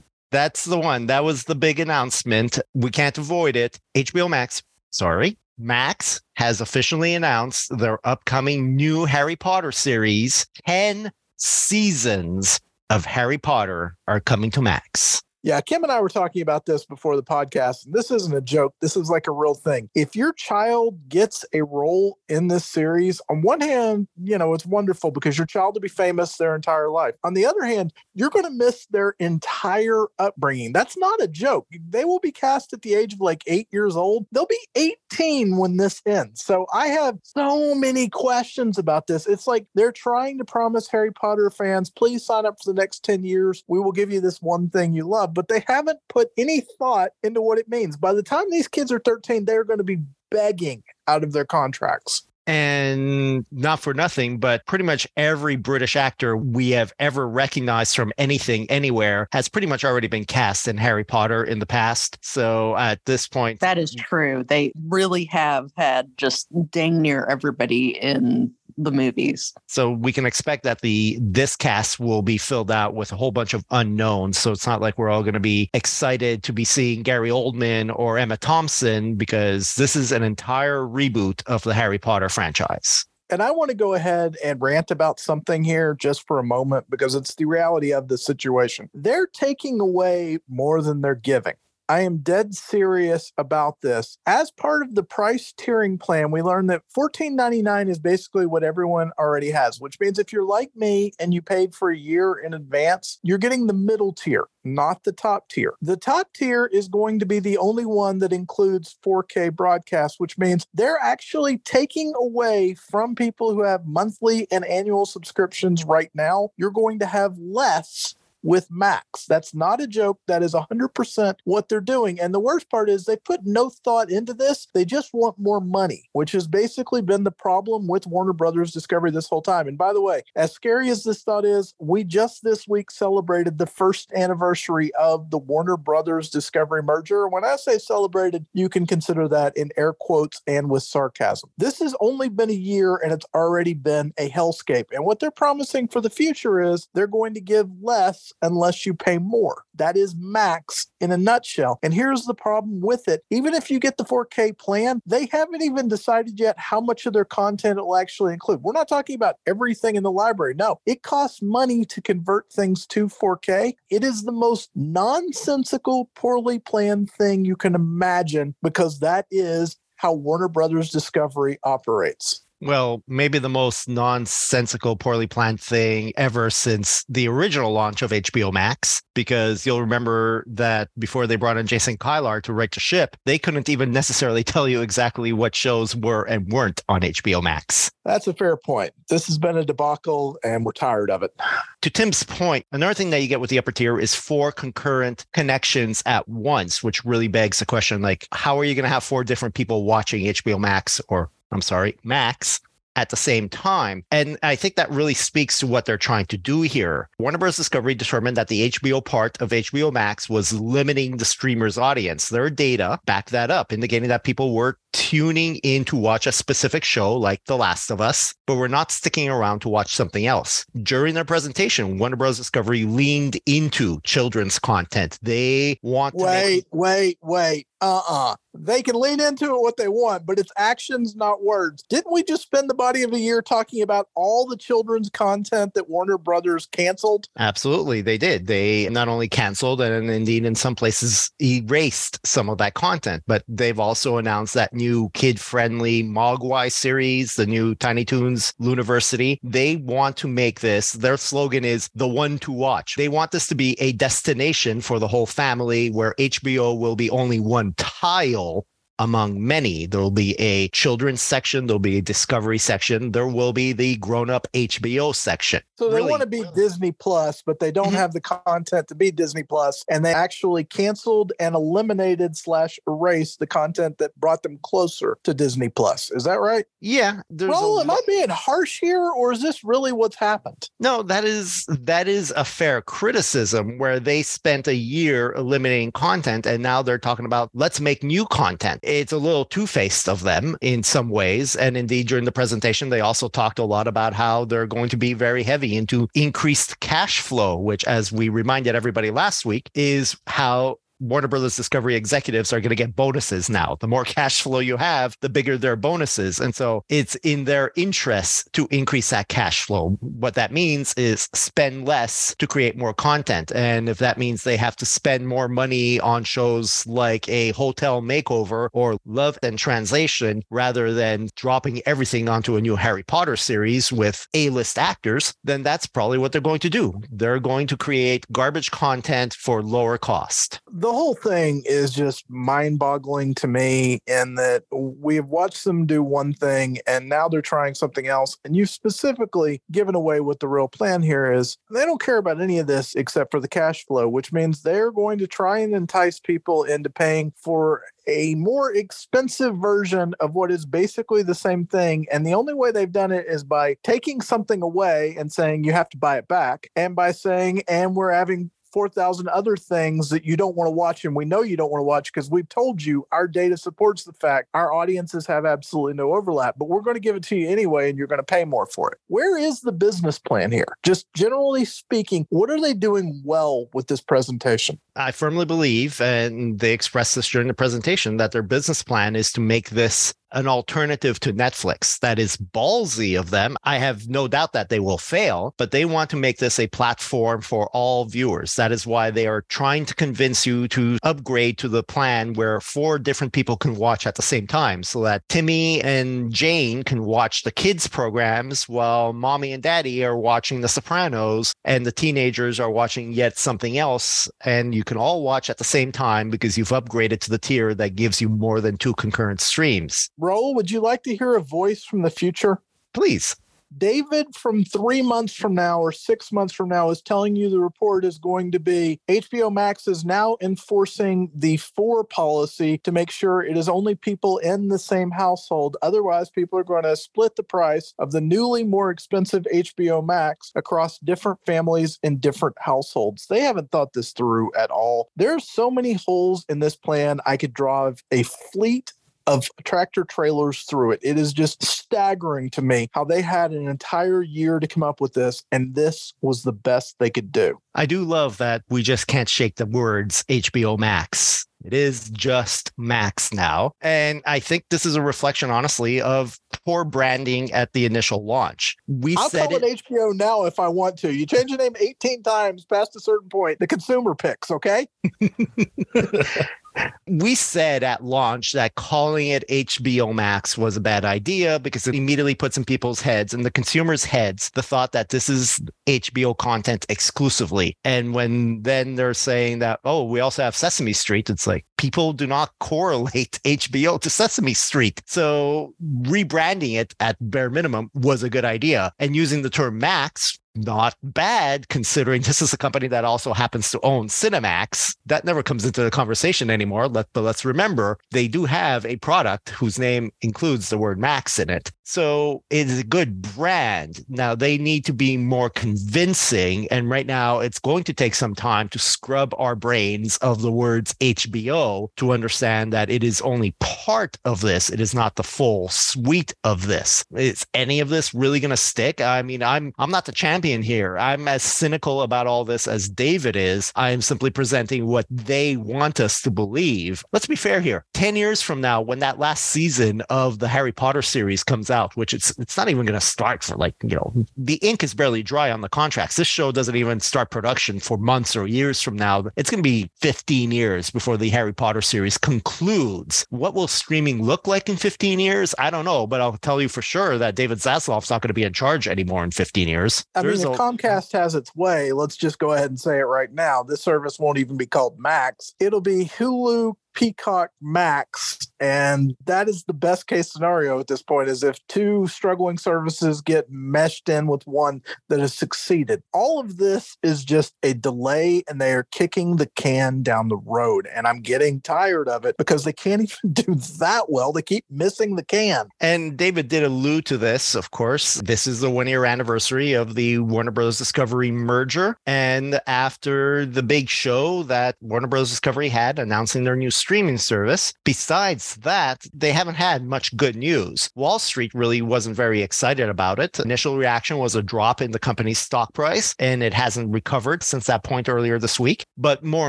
That's 0.34 0.64
the 0.64 0.80
one. 0.80 1.06
That 1.06 1.22
was 1.22 1.44
the 1.44 1.54
big 1.54 1.78
announcement. 1.78 2.58
We 2.74 2.90
can't 2.90 3.16
avoid 3.16 3.54
it. 3.54 3.78
HBO 3.94 4.28
Max, 4.28 4.64
sorry. 4.90 5.38
Max 5.58 6.20
has 6.34 6.60
officially 6.60 7.14
announced 7.14 7.78
their 7.78 8.04
upcoming 8.04 8.74
new 8.74 9.04
Harry 9.04 9.36
Potter 9.36 9.70
series, 9.70 10.44
10 10.66 11.12
seasons 11.36 12.58
of 12.90 13.04
Harry 13.04 13.38
Potter 13.38 13.96
are 14.08 14.18
coming 14.18 14.50
to 14.50 14.60
Max. 14.60 15.22
Yeah, 15.44 15.60
Kim 15.60 15.82
and 15.82 15.92
I 15.92 16.00
were 16.00 16.08
talking 16.08 16.40
about 16.40 16.64
this 16.64 16.86
before 16.86 17.16
the 17.16 17.22
podcast. 17.22 17.84
And 17.84 17.94
this 17.94 18.10
isn't 18.10 18.34
a 18.34 18.40
joke. 18.40 18.74
This 18.80 18.96
is 18.96 19.10
like 19.10 19.26
a 19.26 19.30
real 19.30 19.52
thing. 19.52 19.90
If 19.94 20.16
your 20.16 20.32
child 20.32 21.06
gets 21.06 21.44
a 21.52 21.60
role 21.62 22.16
in 22.30 22.48
this 22.48 22.64
series, 22.64 23.20
on 23.28 23.42
one 23.42 23.60
hand, 23.60 24.08
you 24.22 24.38
know, 24.38 24.54
it's 24.54 24.64
wonderful 24.64 25.10
because 25.10 25.36
your 25.36 25.46
child 25.46 25.74
will 25.74 25.82
be 25.82 25.88
famous 25.88 26.38
their 26.38 26.54
entire 26.54 26.90
life. 26.90 27.14
On 27.24 27.34
the 27.34 27.44
other 27.44 27.62
hand, 27.62 27.92
you're 28.14 28.30
going 28.30 28.46
to 28.46 28.50
miss 28.50 28.86
their 28.86 29.16
entire 29.18 30.06
upbringing. 30.18 30.72
That's 30.72 30.96
not 30.96 31.20
a 31.20 31.28
joke. 31.28 31.66
They 31.90 32.06
will 32.06 32.20
be 32.20 32.32
cast 32.32 32.72
at 32.72 32.80
the 32.80 32.94
age 32.94 33.12
of 33.12 33.20
like 33.20 33.42
eight 33.46 33.68
years 33.70 33.96
old. 33.96 34.26
They'll 34.32 34.46
be 34.46 34.96
18 35.12 35.58
when 35.58 35.76
this 35.76 36.00
ends. 36.06 36.42
So 36.42 36.64
I 36.72 36.86
have 36.86 37.18
so 37.22 37.74
many 37.74 38.08
questions 38.08 38.78
about 38.78 39.08
this. 39.08 39.26
It's 39.26 39.46
like 39.46 39.66
they're 39.74 39.92
trying 39.92 40.38
to 40.38 40.44
promise 40.46 40.88
Harry 40.88 41.12
Potter 41.12 41.50
fans, 41.50 41.90
please 41.90 42.24
sign 42.24 42.46
up 42.46 42.56
for 42.64 42.72
the 42.72 42.80
next 42.80 43.04
10 43.04 43.24
years. 43.24 43.62
We 43.68 43.78
will 43.78 43.92
give 43.92 44.10
you 44.10 44.22
this 44.22 44.40
one 44.40 44.70
thing 44.70 44.94
you 44.94 45.06
love 45.06 45.33
but 45.34 45.48
they 45.48 45.64
haven't 45.66 45.98
put 46.08 46.28
any 46.38 46.62
thought 46.78 47.10
into 47.22 47.42
what 47.42 47.58
it 47.58 47.68
means. 47.68 47.96
By 47.96 48.14
the 48.14 48.22
time 48.22 48.44
these 48.50 48.68
kids 48.68 48.90
are 48.90 49.00
13, 49.00 49.44
they're 49.44 49.64
going 49.64 49.78
to 49.78 49.84
be 49.84 49.98
begging 50.30 50.82
out 51.06 51.24
of 51.24 51.32
their 51.32 51.44
contracts. 51.44 52.26
And 52.46 53.46
not 53.50 53.80
for 53.80 53.94
nothing, 53.94 54.38
but 54.38 54.66
pretty 54.66 54.84
much 54.84 55.08
every 55.16 55.56
British 55.56 55.96
actor 55.96 56.36
we 56.36 56.70
have 56.70 56.92
ever 56.98 57.26
recognized 57.26 57.96
from 57.96 58.12
anything, 58.18 58.70
anywhere, 58.70 59.28
has 59.32 59.48
pretty 59.48 59.66
much 59.66 59.82
already 59.82 60.08
been 60.08 60.26
cast 60.26 60.68
in 60.68 60.76
Harry 60.76 61.04
Potter 61.04 61.42
in 61.42 61.58
the 61.58 61.66
past. 61.66 62.18
So 62.20 62.76
at 62.76 63.02
this 63.06 63.26
point, 63.26 63.60
that 63.60 63.78
is 63.78 63.94
true. 63.94 64.44
They 64.46 64.72
really 64.88 65.24
have 65.26 65.70
had 65.78 66.10
just 66.18 66.46
dang 66.70 67.00
near 67.00 67.24
everybody 67.24 67.96
in 67.96 68.52
the 68.76 68.90
movies. 68.90 69.52
So 69.66 69.90
we 69.90 70.12
can 70.12 70.26
expect 70.26 70.64
that 70.64 70.80
the 70.80 71.18
this 71.20 71.56
cast 71.56 72.00
will 72.00 72.22
be 72.22 72.38
filled 72.38 72.70
out 72.70 72.94
with 72.94 73.12
a 73.12 73.16
whole 73.16 73.32
bunch 73.32 73.54
of 73.54 73.64
unknowns. 73.70 74.38
So 74.38 74.52
it's 74.52 74.66
not 74.66 74.80
like 74.80 74.98
we're 74.98 75.10
all 75.10 75.22
going 75.22 75.34
to 75.34 75.40
be 75.40 75.70
excited 75.74 76.42
to 76.44 76.52
be 76.52 76.64
seeing 76.64 77.02
Gary 77.02 77.30
Oldman 77.30 77.92
or 77.94 78.18
Emma 78.18 78.36
Thompson 78.36 79.14
because 79.14 79.74
this 79.74 79.96
is 79.96 80.12
an 80.12 80.22
entire 80.22 80.80
reboot 80.80 81.44
of 81.46 81.62
the 81.62 81.74
Harry 81.74 81.98
Potter 81.98 82.28
franchise. 82.28 83.06
And 83.30 83.42
I 83.42 83.50
want 83.52 83.70
to 83.70 83.76
go 83.76 83.94
ahead 83.94 84.36
and 84.44 84.60
rant 84.60 84.90
about 84.90 85.18
something 85.18 85.64
here 85.64 85.94
just 85.94 86.26
for 86.26 86.38
a 86.38 86.44
moment 86.44 86.90
because 86.90 87.14
it's 87.14 87.34
the 87.34 87.46
reality 87.46 87.92
of 87.92 88.08
the 88.08 88.18
situation. 88.18 88.90
They're 88.92 89.26
taking 89.26 89.80
away 89.80 90.38
more 90.48 90.82
than 90.82 91.00
they're 91.00 91.14
giving. 91.14 91.54
I 91.88 92.00
am 92.00 92.18
dead 92.18 92.54
serious 92.54 93.32
about 93.36 93.82
this. 93.82 94.16
As 94.24 94.50
part 94.50 94.82
of 94.82 94.94
the 94.94 95.02
price 95.02 95.52
tiering 95.52 96.00
plan, 96.00 96.30
we 96.30 96.40
learned 96.40 96.70
that 96.70 96.82
$14.99 96.96 97.90
is 97.90 97.98
basically 97.98 98.46
what 98.46 98.64
everyone 98.64 99.12
already 99.18 99.50
has, 99.50 99.80
which 99.80 100.00
means 100.00 100.18
if 100.18 100.32
you're 100.32 100.46
like 100.46 100.74
me 100.74 101.12
and 101.18 101.34
you 101.34 101.42
paid 101.42 101.74
for 101.74 101.90
a 101.90 101.96
year 101.96 102.36
in 102.36 102.54
advance, 102.54 103.18
you're 103.22 103.36
getting 103.36 103.66
the 103.66 103.74
middle 103.74 104.14
tier, 104.14 104.46
not 104.64 105.04
the 105.04 105.12
top 105.12 105.50
tier. 105.50 105.74
The 105.82 105.98
top 105.98 106.32
tier 106.32 106.70
is 106.72 106.88
going 106.88 107.18
to 107.18 107.26
be 107.26 107.38
the 107.38 107.58
only 107.58 107.84
one 107.84 108.18
that 108.20 108.32
includes 108.32 108.96
4K 109.04 109.54
broadcast, 109.54 110.18
which 110.18 110.38
means 110.38 110.66
they're 110.72 110.98
actually 111.02 111.58
taking 111.58 112.14
away 112.16 112.74
from 112.74 113.14
people 113.14 113.52
who 113.52 113.62
have 113.62 113.86
monthly 113.86 114.48
and 114.50 114.64
annual 114.64 115.04
subscriptions 115.04 115.84
right 115.84 116.10
now. 116.14 116.48
You're 116.56 116.70
going 116.70 116.98
to 117.00 117.06
have 117.06 117.36
less 117.38 118.14
with 118.44 118.68
Max. 118.70 119.24
That's 119.26 119.54
not 119.54 119.80
a 119.80 119.86
joke. 119.88 120.20
That 120.28 120.42
is 120.42 120.54
100% 120.54 121.34
what 121.44 121.68
they're 121.68 121.80
doing. 121.80 122.20
And 122.20 122.32
the 122.32 122.38
worst 122.38 122.70
part 122.70 122.88
is 122.88 123.04
they 123.04 123.16
put 123.16 123.40
no 123.44 123.70
thought 123.70 124.10
into 124.10 124.34
this. 124.34 124.68
They 124.74 124.84
just 124.84 125.12
want 125.12 125.38
more 125.38 125.60
money, 125.60 126.08
which 126.12 126.32
has 126.32 126.46
basically 126.46 127.02
been 127.02 127.24
the 127.24 127.32
problem 127.32 127.88
with 127.88 128.06
Warner 128.06 128.34
Brothers 128.34 128.70
Discovery 128.70 129.10
this 129.10 129.28
whole 129.28 129.42
time. 129.42 129.66
And 129.66 129.78
by 129.78 129.92
the 129.92 130.02
way, 130.02 130.22
as 130.36 130.52
scary 130.52 130.90
as 130.90 131.02
this 131.02 131.22
thought 131.22 131.44
is, 131.44 131.74
we 131.78 132.04
just 132.04 132.44
this 132.44 132.68
week 132.68 132.90
celebrated 132.90 133.58
the 133.58 133.66
first 133.66 134.12
anniversary 134.12 134.94
of 134.94 135.30
the 135.30 135.38
Warner 135.38 135.78
Brothers 135.78 136.28
Discovery 136.28 136.82
merger. 136.82 137.26
When 137.28 137.44
I 137.44 137.56
say 137.56 137.78
celebrated, 137.78 138.44
you 138.52 138.68
can 138.68 138.86
consider 138.86 139.26
that 139.28 139.56
in 139.56 139.70
air 139.76 139.94
quotes 139.94 140.42
and 140.46 140.68
with 140.68 140.82
sarcasm. 140.82 141.50
This 141.56 141.78
has 141.78 141.94
only 142.00 142.28
been 142.28 142.50
a 142.50 142.54
year 142.54 142.96
and 142.96 143.10
it's 143.10 143.26
already 143.34 143.72
been 143.72 144.12
a 144.18 144.28
hellscape. 144.28 144.86
And 144.92 145.06
what 145.06 145.20
they're 145.20 145.30
promising 145.30 145.88
for 145.88 146.02
the 146.02 146.10
future 146.10 146.60
is 146.60 146.88
they're 146.92 147.06
going 147.06 147.32
to 147.34 147.40
give 147.40 147.70
less 147.80 148.33
unless 148.42 148.84
you 148.86 148.94
pay 148.94 149.18
more. 149.18 149.64
That 149.74 149.96
is 149.96 150.14
max 150.16 150.86
in 151.00 151.10
a 151.10 151.16
nutshell. 151.16 151.78
And 151.82 151.92
here's 151.92 152.24
the 152.24 152.34
problem 152.34 152.80
with 152.80 153.08
it. 153.08 153.24
Even 153.30 153.54
if 153.54 153.70
you 153.70 153.78
get 153.78 153.96
the 153.96 154.04
4K 154.04 154.56
plan, 154.58 155.00
they 155.06 155.26
haven't 155.26 155.62
even 155.62 155.88
decided 155.88 156.38
yet 156.38 156.58
how 156.58 156.80
much 156.80 157.06
of 157.06 157.12
their 157.12 157.24
content 157.24 157.78
it 157.78 157.82
will 157.82 157.96
actually 157.96 158.32
include. 158.32 158.62
We're 158.62 158.72
not 158.72 158.88
talking 158.88 159.16
about 159.16 159.36
everything 159.46 159.96
in 159.96 160.02
the 160.02 160.12
library. 160.12 160.54
No, 160.54 160.80
it 160.86 161.02
costs 161.02 161.42
money 161.42 161.84
to 161.86 162.00
convert 162.00 162.52
things 162.52 162.86
to 162.88 163.08
4K. 163.08 163.74
It 163.90 164.04
is 164.04 164.22
the 164.22 164.32
most 164.32 164.70
nonsensical, 164.74 166.10
poorly 166.14 166.58
planned 166.58 167.10
thing 167.10 167.44
you 167.44 167.56
can 167.56 167.74
imagine 167.74 168.54
because 168.62 169.00
that 169.00 169.26
is 169.30 169.76
how 169.96 170.12
Warner 170.12 170.48
Brothers 170.48 170.90
Discovery 170.90 171.58
operates 171.64 172.43
well, 172.60 173.02
maybe 173.06 173.38
the 173.38 173.48
most 173.48 173.88
nonsensical, 173.88 174.96
poorly 174.96 175.26
planned 175.26 175.60
thing 175.60 176.12
ever 176.16 176.50
since 176.50 177.04
the 177.08 177.28
original 177.28 177.72
launch 177.72 178.02
of 178.02 178.10
HBO 178.10 178.52
Max. 178.52 179.02
Because 179.14 179.64
you'll 179.64 179.80
remember 179.80 180.44
that 180.48 180.88
before 180.98 181.26
they 181.26 181.36
brought 181.36 181.56
in 181.56 181.66
Jason 181.66 181.96
Kilar 181.96 182.42
to 182.42 182.52
right 182.52 182.70
the 182.70 182.80
ship, 182.80 183.16
they 183.26 183.38
couldn't 183.38 183.68
even 183.68 183.92
necessarily 183.92 184.42
tell 184.44 184.68
you 184.68 184.82
exactly 184.82 185.32
what 185.32 185.54
shows 185.54 185.94
were 185.94 186.24
and 186.24 186.50
weren't 186.50 186.82
on 186.88 187.02
HBO 187.02 187.42
Max. 187.42 187.90
That's 188.04 188.26
a 188.26 188.34
fair 188.34 188.56
point. 188.56 188.92
This 189.08 189.26
has 189.26 189.38
been 189.38 189.56
a 189.56 189.64
debacle 189.64 190.38
and 190.44 190.64
we're 190.64 190.72
tired 190.72 191.10
of 191.10 191.22
it. 191.22 191.34
To 191.82 191.90
Tim's 191.90 192.22
point, 192.22 192.66
another 192.72 192.94
thing 192.94 193.10
that 193.10 193.22
you 193.22 193.28
get 193.28 193.40
with 193.40 193.50
the 193.50 193.58
upper 193.58 193.72
tier 193.72 193.98
is 193.98 194.14
four 194.14 194.52
concurrent 194.52 195.24
connections 195.32 196.02
at 196.04 196.28
once, 196.28 196.82
which 196.82 197.04
really 197.04 197.28
begs 197.28 197.60
the 197.60 197.66
question 197.66 198.02
like, 198.02 198.26
how 198.32 198.58
are 198.58 198.64
you 198.64 198.74
going 198.74 198.84
to 198.84 198.88
have 198.90 199.04
four 199.04 199.24
different 199.24 199.54
people 199.54 199.84
watching 199.84 200.24
HBO 200.24 200.58
Max 200.58 201.00
or 201.08 201.30
I'm 201.54 201.62
sorry, 201.62 201.96
Max 202.04 202.60
at 202.96 203.10
the 203.10 203.16
same 203.16 203.48
time. 203.48 204.04
And 204.10 204.38
I 204.42 204.56
think 204.56 204.76
that 204.76 204.90
really 204.90 205.14
speaks 205.14 205.58
to 205.58 205.66
what 205.66 205.84
they're 205.84 205.98
trying 205.98 206.26
to 206.26 206.36
do 206.36 206.62
here. 206.62 207.08
Warner 207.18 207.38
Bros. 207.38 207.56
Discovery 207.56 207.94
determined 207.94 208.36
that 208.36 208.48
the 208.48 208.70
HBO 208.70 209.04
part 209.04 209.40
of 209.40 209.50
HBO 209.50 209.92
Max 209.92 210.28
was 210.28 210.52
limiting 210.52 211.16
the 211.16 211.24
streamer's 211.24 211.78
audience. 211.78 212.28
Their 212.28 212.50
data 212.50 212.98
backed 213.06 213.30
that 213.30 213.50
up, 213.50 213.72
indicating 213.72 214.08
that 214.08 214.24
people 214.24 214.54
were 214.54 214.78
tuning 214.92 215.56
in 215.56 215.84
to 215.86 215.96
watch 215.96 216.26
a 216.26 216.32
specific 216.32 216.84
show 216.84 217.14
like 217.14 217.44
The 217.46 217.56
Last 217.56 217.90
of 217.90 218.00
Us, 218.00 218.34
but 218.46 218.56
were 218.56 218.68
not 218.68 218.92
sticking 218.92 219.28
around 219.28 219.60
to 219.60 219.68
watch 219.68 219.94
something 219.94 220.26
else. 220.26 220.64
During 220.82 221.14
their 221.14 221.24
presentation, 221.24 221.98
Warner 221.98 222.16
Bros. 222.16 222.38
Discovery 222.38 222.84
leaned 222.84 223.38
into 223.46 224.00
children's 224.04 224.58
content. 224.58 225.18
They 225.22 225.78
want 225.82 226.14
wait, 226.14 226.54
make- 226.54 226.66
wait, 226.72 227.18
wait. 227.22 227.66
Uh-uh. 227.80 228.36
They 228.56 228.82
can 228.82 228.94
lean 228.94 229.20
into 229.20 229.46
it 229.46 229.60
what 229.60 229.76
they 229.76 229.88
want, 229.88 230.26
but 230.26 230.38
it's 230.38 230.52
actions, 230.56 231.16
not 231.16 231.42
words. 231.42 231.82
Didn't 231.88 232.12
we 232.12 232.22
just 232.22 232.42
spend 232.42 232.70
the 232.70 232.74
body 232.74 233.02
of 233.02 233.10
the 233.10 233.18
year 233.18 233.42
talking 233.42 233.82
about 233.82 234.08
all 234.14 234.46
the 234.46 234.56
children's 234.56 235.10
content 235.10 235.74
that 235.74 235.90
Warner 235.90 236.18
Brothers 236.18 236.66
canceled? 236.66 237.28
Absolutely, 237.38 238.00
they 238.00 238.16
did. 238.16 238.46
They 238.46 238.88
not 238.88 239.08
only 239.08 239.28
canceled 239.28 239.80
and 239.80 240.10
indeed 240.10 240.44
in 240.44 240.54
some 240.54 240.74
places 240.74 241.30
erased 241.42 242.24
some 242.26 242.48
of 242.48 242.58
that 242.58 242.74
content, 242.74 243.22
but 243.26 243.44
they've 243.48 243.80
also 243.80 244.18
announced 244.18 244.54
that 244.54 244.72
new 244.72 245.10
kid-friendly 245.14 246.04
Mogwai 246.04 246.70
series, 246.70 247.34
the 247.34 247.46
new 247.46 247.74
Tiny 247.74 248.04
Toons 248.04 248.52
Looniversity. 248.60 249.38
They 249.42 249.76
want 249.76 250.16
to 250.18 250.28
make 250.28 250.60
this. 250.60 250.92
Their 250.92 251.16
slogan 251.16 251.64
is 251.64 251.90
the 251.94 252.08
one 252.08 252.38
to 252.38 252.52
watch. 252.52 252.96
They 252.96 253.08
want 253.08 253.32
this 253.32 253.46
to 253.48 253.54
be 253.54 253.80
a 253.80 253.92
destination 253.92 254.80
for 254.80 254.98
the 254.98 255.08
whole 255.08 255.26
family 255.26 255.90
where 255.90 256.14
HBO 256.18 256.78
will 256.78 256.96
be 256.96 257.10
only 257.10 257.40
one 257.40 257.74
tile 257.76 258.43
real 258.44 258.66
among 258.98 259.44
many. 259.44 259.86
There 259.86 260.00
will 260.00 260.10
be 260.10 260.34
a 260.40 260.68
children's 260.68 261.22
section, 261.22 261.66
there'll 261.66 261.78
be 261.78 261.98
a 261.98 262.02
discovery 262.02 262.58
section, 262.58 263.12
there 263.12 263.26
will 263.26 263.52
be 263.52 263.72
the 263.72 263.96
grown 263.96 264.30
up 264.30 264.46
HBO 264.52 265.14
section. 265.14 265.62
So 265.78 265.88
they 265.88 265.96
really? 265.96 266.10
want 266.10 266.20
to 266.20 266.26
be 266.26 266.44
Disney 266.54 266.92
Plus, 266.92 267.42
but 267.42 267.58
they 267.58 267.72
don't 267.72 267.88
mm-hmm. 267.88 267.96
have 267.96 268.12
the 268.12 268.20
content 268.20 268.88
to 268.88 268.94
be 268.94 269.10
Disney 269.10 269.42
Plus, 269.42 269.84
and 269.90 270.04
they 270.04 270.12
actually 270.12 270.64
canceled 270.64 271.32
and 271.40 271.54
eliminated 271.54 272.36
slash 272.36 272.78
erased 272.86 273.40
the 273.40 273.46
content 273.46 273.98
that 273.98 274.14
brought 274.16 274.42
them 274.42 274.58
closer 274.62 275.18
to 275.24 275.34
Disney 275.34 275.68
Plus. 275.68 276.10
Is 276.12 276.24
that 276.24 276.40
right? 276.40 276.64
Yeah. 276.80 277.22
Well, 277.30 277.80
am 277.80 277.90
I 277.90 277.98
being 278.06 278.28
harsh 278.28 278.78
here, 278.80 279.10
or 279.16 279.32
is 279.32 279.42
this 279.42 279.64
really 279.64 279.92
what's 279.92 280.16
happened? 280.16 280.70
No, 280.78 281.02
that 281.02 281.24
is 281.24 281.66
that 281.68 282.06
is 282.06 282.32
a 282.36 282.44
fair 282.44 282.80
criticism 282.82 283.78
where 283.78 283.98
they 283.98 284.22
spent 284.22 284.68
a 284.68 284.74
year 284.74 285.32
eliminating 285.32 285.92
content, 285.92 286.46
and 286.46 286.62
now 286.62 286.82
they're 286.82 286.98
talking 286.98 287.26
about 287.26 287.50
let's 287.54 287.80
make 287.80 288.04
new 288.04 288.26
content 288.26 288.83
it's 288.86 289.12
a 289.12 289.18
little 289.18 289.44
two 289.44 289.66
faced 289.66 290.08
of 290.08 290.22
them 290.22 290.56
in 290.60 290.82
some 290.82 291.08
ways. 291.08 291.56
And 291.56 291.76
indeed, 291.76 292.08
during 292.08 292.24
the 292.24 292.32
presentation, 292.32 292.90
they 292.90 293.00
also 293.00 293.28
talked 293.28 293.58
a 293.58 293.64
lot 293.64 293.88
about 293.88 294.12
how 294.12 294.44
they're 294.44 294.66
going 294.66 294.88
to 294.90 294.96
be 294.96 295.14
very 295.14 295.42
heavy 295.42 295.76
into 295.76 296.08
increased 296.14 296.80
cash 296.80 297.20
flow, 297.20 297.56
which, 297.56 297.84
as 297.84 298.12
we 298.12 298.28
reminded 298.28 298.74
everybody 298.74 299.10
last 299.10 299.44
week, 299.44 299.70
is 299.74 300.16
how 300.26 300.78
Warner 301.04 301.28
Brothers 301.28 301.56
Discovery 301.56 301.96
executives 301.96 302.50
are 302.52 302.60
going 302.60 302.70
to 302.70 302.74
get 302.74 302.96
bonuses 302.96 303.50
now. 303.50 303.76
The 303.80 303.86
more 303.86 304.04
cash 304.04 304.40
flow 304.40 304.58
you 304.58 304.78
have, 304.78 305.16
the 305.20 305.28
bigger 305.28 305.58
their 305.58 305.76
bonuses. 305.76 306.40
And 306.40 306.54
so 306.54 306.82
it's 306.88 307.14
in 307.16 307.44
their 307.44 307.72
interest 307.76 308.50
to 308.54 308.66
increase 308.70 309.10
that 309.10 309.28
cash 309.28 309.64
flow. 309.64 309.98
What 310.00 310.34
that 310.34 310.50
means 310.50 310.94
is 310.94 311.28
spend 311.34 311.86
less 311.86 312.34
to 312.38 312.46
create 312.46 312.78
more 312.78 312.94
content. 312.94 313.52
And 313.54 313.88
if 313.88 313.98
that 313.98 314.16
means 314.16 314.44
they 314.44 314.56
have 314.56 314.76
to 314.76 314.86
spend 314.86 315.28
more 315.28 315.46
money 315.46 316.00
on 316.00 316.24
shows 316.24 316.86
like 316.86 317.28
a 317.28 317.52
hotel 317.52 318.00
makeover 318.00 318.68
or 318.72 318.96
love 319.04 319.38
and 319.42 319.58
translation 319.58 320.42
rather 320.50 320.94
than 320.94 321.28
dropping 321.36 321.82
everything 321.84 322.30
onto 322.30 322.56
a 322.56 322.62
new 322.62 322.76
Harry 322.76 323.02
Potter 323.02 323.36
series 323.36 323.92
with 323.92 324.26
A 324.32 324.48
list 324.48 324.78
actors, 324.78 325.34
then 325.44 325.62
that's 325.62 325.86
probably 325.86 326.16
what 326.16 326.32
they're 326.32 326.40
going 326.40 326.60
to 326.60 326.70
do. 326.70 326.98
They're 327.10 327.40
going 327.40 327.66
to 327.66 327.76
create 327.76 328.24
garbage 328.32 328.70
content 328.70 329.34
for 329.34 329.62
lower 329.62 329.98
cost. 329.98 330.60
The 330.70 330.93
whole 330.94 331.14
thing 331.14 331.62
is 331.66 331.92
just 331.92 332.24
mind 332.30 332.78
boggling 332.78 333.34
to 333.34 333.46
me 333.46 334.00
in 334.06 334.34
that 334.36 334.64
we've 334.70 335.26
watched 335.26 335.64
them 335.64 335.86
do 335.86 336.02
one 336.02 336.32
thing 336.32 336.78
and 336.86 337.08
now 337.08 337.28
they're 337.28 337.42
trying 337.42 337.74
something 337.74 338.06
else. 338.06 338.36
And 338.44 338.56
you've 338.56 338.70
specifically 338.70 339.62
given 339.70 339.94
away 339.94 340.20
what 340.20 340.40
the 340.40 340.48
real 340.48 340.68
plan 340.68 341.02
here 341.02 341.32
is. 341.32 341.58
They 341.70 341.84
don't 341.84 342.00
care 342.00 342.18
about 342.18 342.40
any 342.40 342.58
of 342.58 342.66
this 342.66 342.94
except 342.94 343.30
for 343.30 343.40
the 343.40 343.48
cash 343.48 343.84
flow, 343.84 344.08
which 344.08 344.32
means 344.32 344.62
they're 344.62 344.92
going 344.92 345.18
to 345.18 345.26
try 345.26 345.58
and 345.58 345.74
entice 345.74 346.20
people 346.20 346.64
into 346.64 346.90
paying 346.90 347.32
for 347.36 347.82
a 348.06 348.34
more 348.34 348.72
expensive 348.74 349.56
version 349.56 350.14
of 350.20 350.34
what 350.34 350.50
is 350.50 350.66
basically 350.66 351.22
the 351.22 351.34
same 351.34 351.66
thing. 351.66 352.06
And 352.10 352.26
the 352.26 352.34
only 352.34 352.54
way 352.54 352.70
they've 352.70 352.90
done 352.90 353.12
it 353.12 353.26
is 353.26 353.44
by 353.44 353.76
taking 353.82 354.20
something 354.20 354.62
away 354.62 355.16
and 355.18 355.32
saying 355.32 355.64
you 355.64 355.72
have 355.72 355.88
to 355.90 355.96
buy 355.96 356.18
it 356.18 356.28
back, 356.28 356.70
and 356.76 356.94
by 356.94 357.12
saying, 357.12 357.62
and 357.68 357.94
we're 357.94 358.12
having 358.12 358.50
4,000 358.74 359.28
other 359.28 359.56
things 359.56 360.08
that 360.08 360.24
you 360.24 360.36
don't 360.36 360.56
want 360.56 360.66
to 360.66 360.72
watch. 360.72 361.04
And 361.04 361.14
we 361.14 361.24
know 361.24 361.42
you 361.42 361.56
don't 361.56 361.70
want 361.70 361.78
to 361.78 361.84
watch 361.84 362.12
because 362.12 362.28
we've 362.28 362.48
told 362.48 362.82
you 362.82 363.06
our 363.12 363.28
data 363.28 363.56
supports 363.56 364.02
the 364.02 364.12
fact 364.12 364.48
our 364.52 364.72
audiences 364.72 365.28
have 365.28 365.46
absolutely 365.46 365.94
no 365.94 366.12
overlap, 366.12 366.56
but 366.58 366.68
we're 366.68 366.80
going 366.80 366.96
to 366.96 367.00
give 367.00 367.14
it 367.14 367.22
to 367.22 367.36
you 367.36 367.48
anyway 367.48 367.88
and 367.88 367.96
you're 367.96 368.08
going 368.08 368.18
to 368.18 368.24
pay 368.24 368.44
more 368.44 368.66
for 368.66 368.90
it. 368.90 368.98
Where 369.06 369.38
is 369.38 369.60
the 369.60 369.70
business 369.70 370.18
plan 370.18 370.50
here? 370.50 370.76
Just 370.82 371.06
generally 371.14 371.64
speaking, 371.64 372.26
what 372.30 372.50
are 372.50 372.60
they 372.60 372.74
doing 372.74 373.22
well 373.24 373.68
with 373.72 373.86
this 373.86 374.00
presentation? 374.00 374.80
I 374.96 375.10
firmly 375.10 375.44
believe, 375.44 376.00
and 376.00 376.58
they 376.60 376.72
expressed 376.72 377.16
this 377.16 377.28
during 377.28 377.48
the 377.48 377.54
presentation, 377.54 378.16
that 378.18 378.32
their 378.32 378.42
business 378.42 378.82
plan 378.82 379.16
is 379.16 379.32
to 379.32 379.40
make 379.40 379.70
this 379.70 380.14
an 380.34 380.48
alternative 380.48 381.20
to 381.20 381.32
Netflix. 381.32 381.98
That 382.00 382.18
is 382.18 382.36
ballsy 382.36 383.18
of 383.18 383.30
them. 383.30 383.56
I 383.62 383.78
have 383.78 384.08
no 384.08 384.28
doubt 384.28 384.52
that 384.52 384.68
they 384.68 384.80
will 384.80 384.98
fail, 384.98 385.54
but 385.56 385.70
they 385.70 385.84
want 385.84 386.10
to 386.10 386.16
make 386.16 386.38
this 386.38 386.58
a 386.58 386.66
platform 386.66 387.40
for 387.40 387.68
all 387.72 388.04
viewers. 388.04 388.56
That 388.56 388.72
is 388.72 388.86
why 388.86 389.10
they 389.10 389.26
are 389.26 389.42
trying 389.42 389.86
to 389.86 389.94
convince 389.94 390.44
you 390.44 390.68
to 390.68 390.98
upgrade 391.02 391.58
to 391.58 391.68
the 391.68 391.84
plan 391.84 392.34
where 392.34 392.60
four 392.60 392.98
different 392.98 393.32
people 393.32 393.56
can 393.56 393.76
watch 393.76 394.06
at 394.06 394.16
the 394.16 394.22
same 394.22 394.46
time 394.46 394.82
so 394.82 395.02
that 395.02 395.22
Timmy 395.28 395.80
and 395.82 396.32
Jane 396.32 396.82
can 396.82 397.04
watch 397.04 397.42
the 397.42 397.52
kids' 397.52 397.86
programs 397.86 398.68
while 398.68 399.12
mommy 399.12 399.52
and 399.52 399.62
daddy 399.62 400.04
are 400.04 400.16
watching 400.16 400.60
The 400.60 400.68
Sopranos 400.68 401.54
and 401.64 401.86
the 401.86 401.92
teenagers 401.92 402.58
are 402.58 402.70
watching 402.70 403.12
yet 403.12 403.38
something 403.38 403.78
else. 403.78 404.28
And 404.44 404.74
you 404.74 404.83
can 404.84 404.96
all 404.96 405.22
watch 405.22 405.50
at 405.50 405.58
the 405.58 405.64
same 405.64 405.90
time 405.90 406.30
because 406.30 406.56
you've 406.56 406.68
upgraded 406.68 407.20
to 407.20 407.30
the 407.30 407.38
tier 407.38 407.74
that 407.74 407.96
gives 407.96 408.20
you 408.20 408.28
more 408.28 408.60
than 408.60 408.76
two 408.76 408.94
concurrent 408.94 409.40
streams. 409.40 410.10
Raul, 410.20 410.54
would 410.54 410.70
you 410.70 410.80
like 410.80 411.02
to 411.04 411.16
hear 411.16 411.34
a 411.34 411.40
voice 411.40 411.84
from 411.84 412.02
the 412.02 412.10
future? 412.10 412.60
Please. 412.92 413.36
David 413.78 414.34
from 414.34 414.64
three 414.64 415.02
months 415.02 415.34
from 415.34 415.54
now 415.54 415.80
or 415.80 415.92
six 415.92 416.32
months 416.32 416.54
from 416.54 416.68
now 416.68 416.90
is 416.90 417.02
telling 417.02 417.36
you 417.36 417.50
the 417.50 417.60
report 417.60 418.04
is 418.04 418.18
going 418.18 418.52
to 418.52 418.60
be 418.60 419.00
HBO 419.08 419.52
Max 419.52 419.88
is 419.88 420.04
now 420.04 420.36
enforcing 420.40 421.30
the 421.34 421.56
four 421.56 422.04
policy 422.04 422.78
to 422.78 422.92
make 422.92 423.10
sure 423.10 423.42
it 423.42 423.56
is 423.56 423.68
only 423.68 423.94
people 423.94 424.38
in 424.38 424.68
the 424.68 424.78
same 424.78 425.10
household. 425.10 425.76
Otherwise, 425.82 426.30
people 426.30 426.58
are 426.58 426.64
going 426.64 426.84
to 426.84 426.96
split 426.96 427.36
the 427.36 427.42
price 427.42 427.94
of 427.98 428.12
the 428.12 428.20
newly 428.20 428.64
more 428.64 428.90
expensive 428.90 429.46
HBO 429.52 430.04
Max 430.04 430.52
across 430.54 430.98
different 430.98 431.40
families 431.46 431.98
in 432.02 432.18
different 432.18 432.56
households. 432.60 433.26
They 433.26 433.40
haven't 433.40 433.70
thought 433.70 433.92
this 433.92 434.12
through 434.12 434.52
at 434.54 434.70
all. 434.70 435.10
There 435.16 435.34
are 435.34 435.40
so 435.40 435.70
many 435.70 435.94
holes 435.94 436.44
in 436.48 436.60
this 436.60 436.76
plan. 436.76 437.20
I 437.26 437.36
could 437.36 437.54
drive 437.54 438.02
a 438.10 438.22
fleet 438.22 438.92
of 439.26 439.48
tractor 439.64 440.04
trailers 440.04 440.62
through 440.62 440.92
it. 440.92 441.00
It 441.02 441.18
is 441.18 441.32
just 441.32 441.62
staggering 441.62 442.50
to 442.50 442.62
me 442.62 442.88
how 442.92 443.04
they 443.04 443.22
had 443.22 443.52
an 443.52 443.68
entire 443.68 444.22
year 444.22 444.60
to 444.60 444.66
come 444.66 444.82
up 444.82 445.00
with 445.00 445.14
this, 445.14 445.42
and 445.52 445.74
this 445.74 446.14
was 446.20 446.42
the 446.42 446.52
best 446.52 446.96
they 446.98 447.10
could 447.10 447.32
do. 447.32 447.58
I 447.74 447.86
do 447.86 448.04
love 448.04 448.38
that 448.38 448.62
we 448.68 448.82
just 448.82 449.06
can't 449.06 449.28
shake 449.28 449.56
the 449.56 449.66
words 449.66 450.24
HBO 450.28 450.78
Max. 450.78 451.46
It 451.64 451.72
is 451.72 452.10
just 452.10 452.72
Max 452.76 453.32
now. 453.32 453.72
And 453.80 454.22
I 454.26 454.38
think 454.38 454.66
this 454.68 454.84
is 454.84 454.96
a 454.96 455.02
reflection, 455.02 455.50
honestly, 455.50 456.00
of 456.00 456.38
poor 456.66 456.84
branding 456.84 457.50
at 457.52 457.72
the 457.72 457.86
initial 457.86 458.24
launch. 458.24 458.76
We 458.86 459.16
I'll 459.16 459.30
said 459.30 459.48
call 459.48 459.56
it, 459.56 459.62
it, 459.62 459.82
HBO 459.84 460.14
now 460.14 460.44
if 460.44 460.60
I 460.60 460.68
want 460.68 460.98
to. 460.98 461.12
You 461.12 461.24
change 461.24 461.50
the 461.50 461.56
name 461.56 461.74
18 461.80 462.22
times 462.22 462.66
past 462.66 462.94
a 462.96 463.00
certain 463.00 463.30
point, 463.30 463.60
the 463.60 463.66
consumer 463.66 464.14
picks, 464.14 464.50
okay? 464.50 464.86
we 467.06 467.34
said 467.34 467.82
at 467.82 468.02
launch 468.02 468.52
that 468.52 468.74
calling 468.74 469.28
it 469.28 469.44
HBO 469.48 470.14
Max 470.14 470.56
was 470.56 470.76
a 470.76 470.80
bad 470.80 471.04
idea 471.04 471.58
because 471.58 471.86
it 471.86 471.94
immediately 471.94 472.34
puts 472.34 472.56
in 472.56 472.64
people's 472.64 473.00
heads 473.00 473.34
and 473.34 473.44
the 473.44 473.50
consumers' 473.50 474.04
heads 474.04 474.50
the 474.50 474.62
thought 474.62 474.92
that 474.92 475.10
this 475.10 475.28
is 475.28 475.60
HBO 475.86 476.36
content 476.36 476.86
exclusively. 476.88 477.76
And 477.84 478.14
when 478.14 478.62
then 478.62 478.94
they're 478.94 479.14
saying 479.14 479.58
that, 479.60 479.80
oh, 479.84 480.04
we 480.04 480.20
also 480.20 480.42
have 480.42 480.56
Sesame 480.56 480.92
Street, 480.92 481.28
it's 481.28 481.46
like 481.46 481.66
people 481.76 482.12
do 482.12 482.26
not 482.26 482.52
correlate 482.60 483.38
HBO 483.44 484.00
to 484.00 484.10
Sesame 484.10 484.54
Street. 484.54 485.02
So 485.06 485.74
rebranding 485.82 486.74
it 486.78 486.94
at 487.00 487.16
bare 487.20 487.50
minimum 487.50 487.90
was 487.94 488.22
a 488.22 488.30
good 488.30 488.44
idea. 488.44 488.92
And 488.98 489.14
using 489.14 489.42
the 489.42 489.50
term 489.50 489.78
Max 489.78 490.38
not 490.54 490.96
bad 491.02 491.68
considering 491.68 492.22
this 492.22 492.40
is 492.42 492.52
a 492.52 492.58
company 492.58 492.88
that 492.88 493.04
also 493.04 493.32
happens 493.32 493.70
to 493.70 493.80
own 493.82 494.08
Cinemax. 494.08 494.96
That 495.06 495.24
never 495.24 495.42
comes 495.42 495.64
into 495.64 495.82
the 495.82 495.90
conversation 495.90 496.50
anymore. 496.50 496.88
Let, 496.88 497.06
but 497.12 497.22
let's 497.22 497.44
remember 497.44 497.98
they 498.10 498.28
do 498.28 498.44
have 498.44 498.86
a 498.86 498.96
product 498.96 499.50
whose 499.50 499.78
name 499.78 500.10
includes 500.22 500.70
the 500.70 500.78
word 500.78 500.98
Max 500.98 501.38
in 501.38 501.50
it. 501.50 501.72
So 501.84 502.42
it 502.50 502.68
is 502.68 502.80
a 502.80 502.84
good 502.84 503.20
brand. 503.20 504.04
Now 504.08 504.34
they 504.34 504.58
need 504.58 504.84
to 504.86 504.92
be 504.92 505.16
more 505.16 505.50
convincing. 505.50 506.66
And 506.68 506.88
right 506.88 507.06
now 507.06 507.40
it's 507.40 507.58
going 507.58 507.84
to 507.84 507.92
take 507.92 508.14
some 508.14 508.34
time 508.34 508.68
to 508.70 508.78
scrub 508.78 509.34
our 509.38 509.54
brains 509.54 510.16
of 510.18 510.40
the 510.40 510.50
words 510.50 510.94
HBO 510.94 511.88
to 511.96 512.12
understand 512.12 512.72
that 512.72 512.90
it 512.90 513.04
is 513.04 513.20
only 513.20 513.54
part 513.60 514.16
of 514.24 514.40
this. 514.40 514.70
It 514.70 514.80
is 514.80 514.94
not 514.94 515.16
the 515.16 515.22
full 515.22 515.68
suite 515.68 516.32
of 516.42 516.66
this. 516.66 517.04
Is 517.14 517.46
any 517.52 517.80
of 517.80 517.90
this 517.90 518.14
really 518.14 518.40
going 518.40 518.50
to 518.50 518.56
stick? 518.56 519.00
I 519.00 519.20
mean, 519.22 519.42
I'm 519.42 519.72
I'm 519.78 519.90
not 519.90 520.06
the 520.06 520.12
champion 520.12 520.62
here. 520.62 520.96
I'm 520.96 521.28
as 521.28 521.42
cynical 521.42 522.02
about 522.02 522.26
all 522.26 522.44
this 522.44 522.66
as 522.66 522.88
David 522.88 523.36
is. 523.36 523.72
I 523.76 523.90
am 523.90 524.00
simply 524.00 524.30
presenting 524.30 524.86
what 524.86 525.06
they 525.10 525.56
want 525.56 526.00
us 526.00 526.22
to 526.22 526.30
believe. 526.30 527.04
Let's 527.12 527.26
be 527.26 527.36
fair 527.36 527.60
here. 527.60 527.84
10 527.92 528.16
years 528.16 528.40
from 528.40 528.60
now, 528.60 528.80
when 528.80 529.00
that 529.00 529.18
last 529.18 529.44
season 529.44 530.00
of 530.08 530.38
the 530.38 530.48
Harry 530.48 530.72
Potter 530.72 531.02
series 531.02 531.44
comes 531.44 531.70
out, 531.70 531.73
which 531.96 532.14
it's 532.14 532.36
it's 532.38 532.56
not 532.56 532.68
even 532.68 532.86
going 532.86 532.98
to 532.98 533.04
start 533.04 533.42
for 533.44 533.56
like, 533.56 533.74
you 533.82 533.96
know, 533.96 534.12
the 534.36 534.56
ink 534.56 534.82
is 534.82 534.94
barely 534.94 535.22
dry 535.22 535.50
on 535.50 535.60
the 535.60 535.68
contracts. 535.68 536.16
This 536.16 536.28
show 536.28 536.52
doesn't 536.52 536.76
even 536.76 537.00
start 537.00 537.30
production 537.30 537.80
for 537.80 537.98
months 537.98 538.36
or 538.36 538.46
years 538.46 538.80
from 538.80 538.96
now. 538.96 539.24
It's 539.36 539.50
going 539.50 539.62
to 539.62 539.68
be 539.68 539.90
15 540.00 540.50
years 540.52 540.90
before 540.90 541.16
the 541.16 541.30
Harry 541.30 541.52
Potter 541.52 541.82
series 541.82 542.18
concludes. 542.18 543.26
What 543.30 543.54
will 543.54 543.68
streaming 543.68 544.22
look 544.22 544.46
like 544.46 544.68
in 544.68 544.76
15 544.76 545.18
years? 545.18 545.54
I 545.58 545.70
don't 545.70 545.84
know, 545.84 546.06
but 546.06 546.20
I'll 546.20 546.36
tell 546.38 546.60
you 546.60 546.68
for 546.68 546.82
sure 546.82 547.18
that 547.18 547.34
David 547.34 547.58
Zaslav's 547.58 548.10
not 548.10 548.22
going 548.22 548.28
to 548.28 548.34
be 548.34 548.44
in 548.44 548.52
charge 548.52 548.88
anymore 548.88 549.24
in 549.24 549.30
15 549.30 549.68
years. 549.68 550.04
I 550.14 550.22
There's 550.22 550.44
mean, 550.44 550.52
if 550.52 550.58
a- 550.58 550.62
Comcast 550.62 551.12
has 551.12 551.34
its 551.34 551.54
way, 551.54 551.92
let's 551.92 552.16
just 552.16 552.38
go 552.38 552.52
ahead 552.52 552.70
and 552.70 552.80
say 552.80 552.98
it 552.98 553.02
right 553.02 553.32
now. 553.32 553.62
This 553.62 553.82
service 553.82 554.18
won't 554.18 554.38
even 554.38 554.56
be 554.56 554.66
called 554.66 554.98
Max. 554.98 555.54
It'll 555.60 555.80
be 555.80 556.04
Hulu 556.04 556.74
Peacock 556.94 557.50
Max. 557.60 558.38
And 558.64 559.14
that 559.26 559.46
is 559.46 559.64
the 559.64 559.74
best 559.74 560.06
case 560.06 560.32
scenario 560.32 560.80
at 560.80 560.86
this 560.86 561.02
point 561.02 561.28
is 561.28 561.42
if 561.42 561.58
two 561.68 562.06
struggling 562.06 562.56
services 562.56 563.20
get 563.20 563.50
meshed 563.50 564.08
in 564.08 564.26
with 564.26 564.46
one 564.46 564.80
that 565.10 565.20
has 565.20 565.34
succeeded. 565.34 566.02
All 566.14 566.40
of 566.40 566.56
this 566.56 566.96
is 567.02 567.26
just 567.26 567.54
a 567.62 567.74
delay 567.74 568.42
and 568.48 568.62
they 568.62 568.72
are 568.72 568.86
kicking 568.90 569.36
the 569.36 569.50
can 569.54 570.02
down 570.02 570.28
the 570.28 570.38
road. 570.38 570.88
And 570.94 571.06
I'm 571.06 571.20
getting 571.20 571.60
tired 571.60 572.08
of 572.08 572.24
it 572.24 572.38
because 572.38 572.64
they 572.64 572.72
can't 572.72 573.02
even 573.22 573.34
do 573.34 573.54
that 573.80 574.06
well. 574.08 574.32
They 574.32 574.40
keep 574.40 574.64
missing 574.70 575.16
the 575.16 575.24
can. 575.24 575.68
And 575.80 576.16
David 576.16 576.48
did 576.48 576.62
allude 576.62 577.04
to 577.06 577.18
this, 577.18 577.54
of 577.54 577.70
course. 577.70 578.14
This 578.14 578.46
is 578.46 578.60
the 578.60 578.70
one 578.70 578.86
year 578.86 579.04
anniversary 579.04 579.74
of 579.74 579.94
the 579.94 580.20
Warner 580.20 580.52
Bros. 580.52 580.78
Discovery 580.78 581.30
merger. 581.30 581.98
And 582.06 582.58
after 582.66 583.44
the 583.44 583.62
big 583.62 583.90
show 583.90 584.42
that 584.44 584.76
Warner 584.80 585.08
Bros. 585.08 585.28
Discovery 585.28 585.68
had 585.68 585.98
announcing 585.98 586.44
their 586.44 586.56
new 586.56 586.70
streaming 586.70 587.18
service. 587.18 587.74
Besides 587.84 588.53
that, 588.62 589.06
they 589.12 589.32
haven't 589.32 589.54
had 589.54 589.84
much 589.84 590.16
good 590.16 590.36
news. 590.36 590.90
Wall 590.94 591.18
Street 591.18 591.52
really 591.54 591.82
wasn't 591.82 592.16
very 592.16 592.42
excited 592.42 592.88
about 592.88 593.18
it. 593.18 593.40
Initial 593.40 593.76
reaction 593.76 594.18
was 594.18 594.34
a 594.34 594.42
drop 594.42 594.80
in 594.80 594.90
the 594.90 594.98
company's 594.98 595.38
stock 595.38 595.72
price, 595.74 596.14
and 596.18 596.42
it 596.42 596.54
hasn't 596.54 596.92
recovered 596.92 597.42
since 597.42 597.66
that 597.66 597.84
point 597.84 598.08
earlier 598.08 598.38
this 598.38 598.60
week. 598.60 598.86
But 598.96 599.24
more 599.24 599.48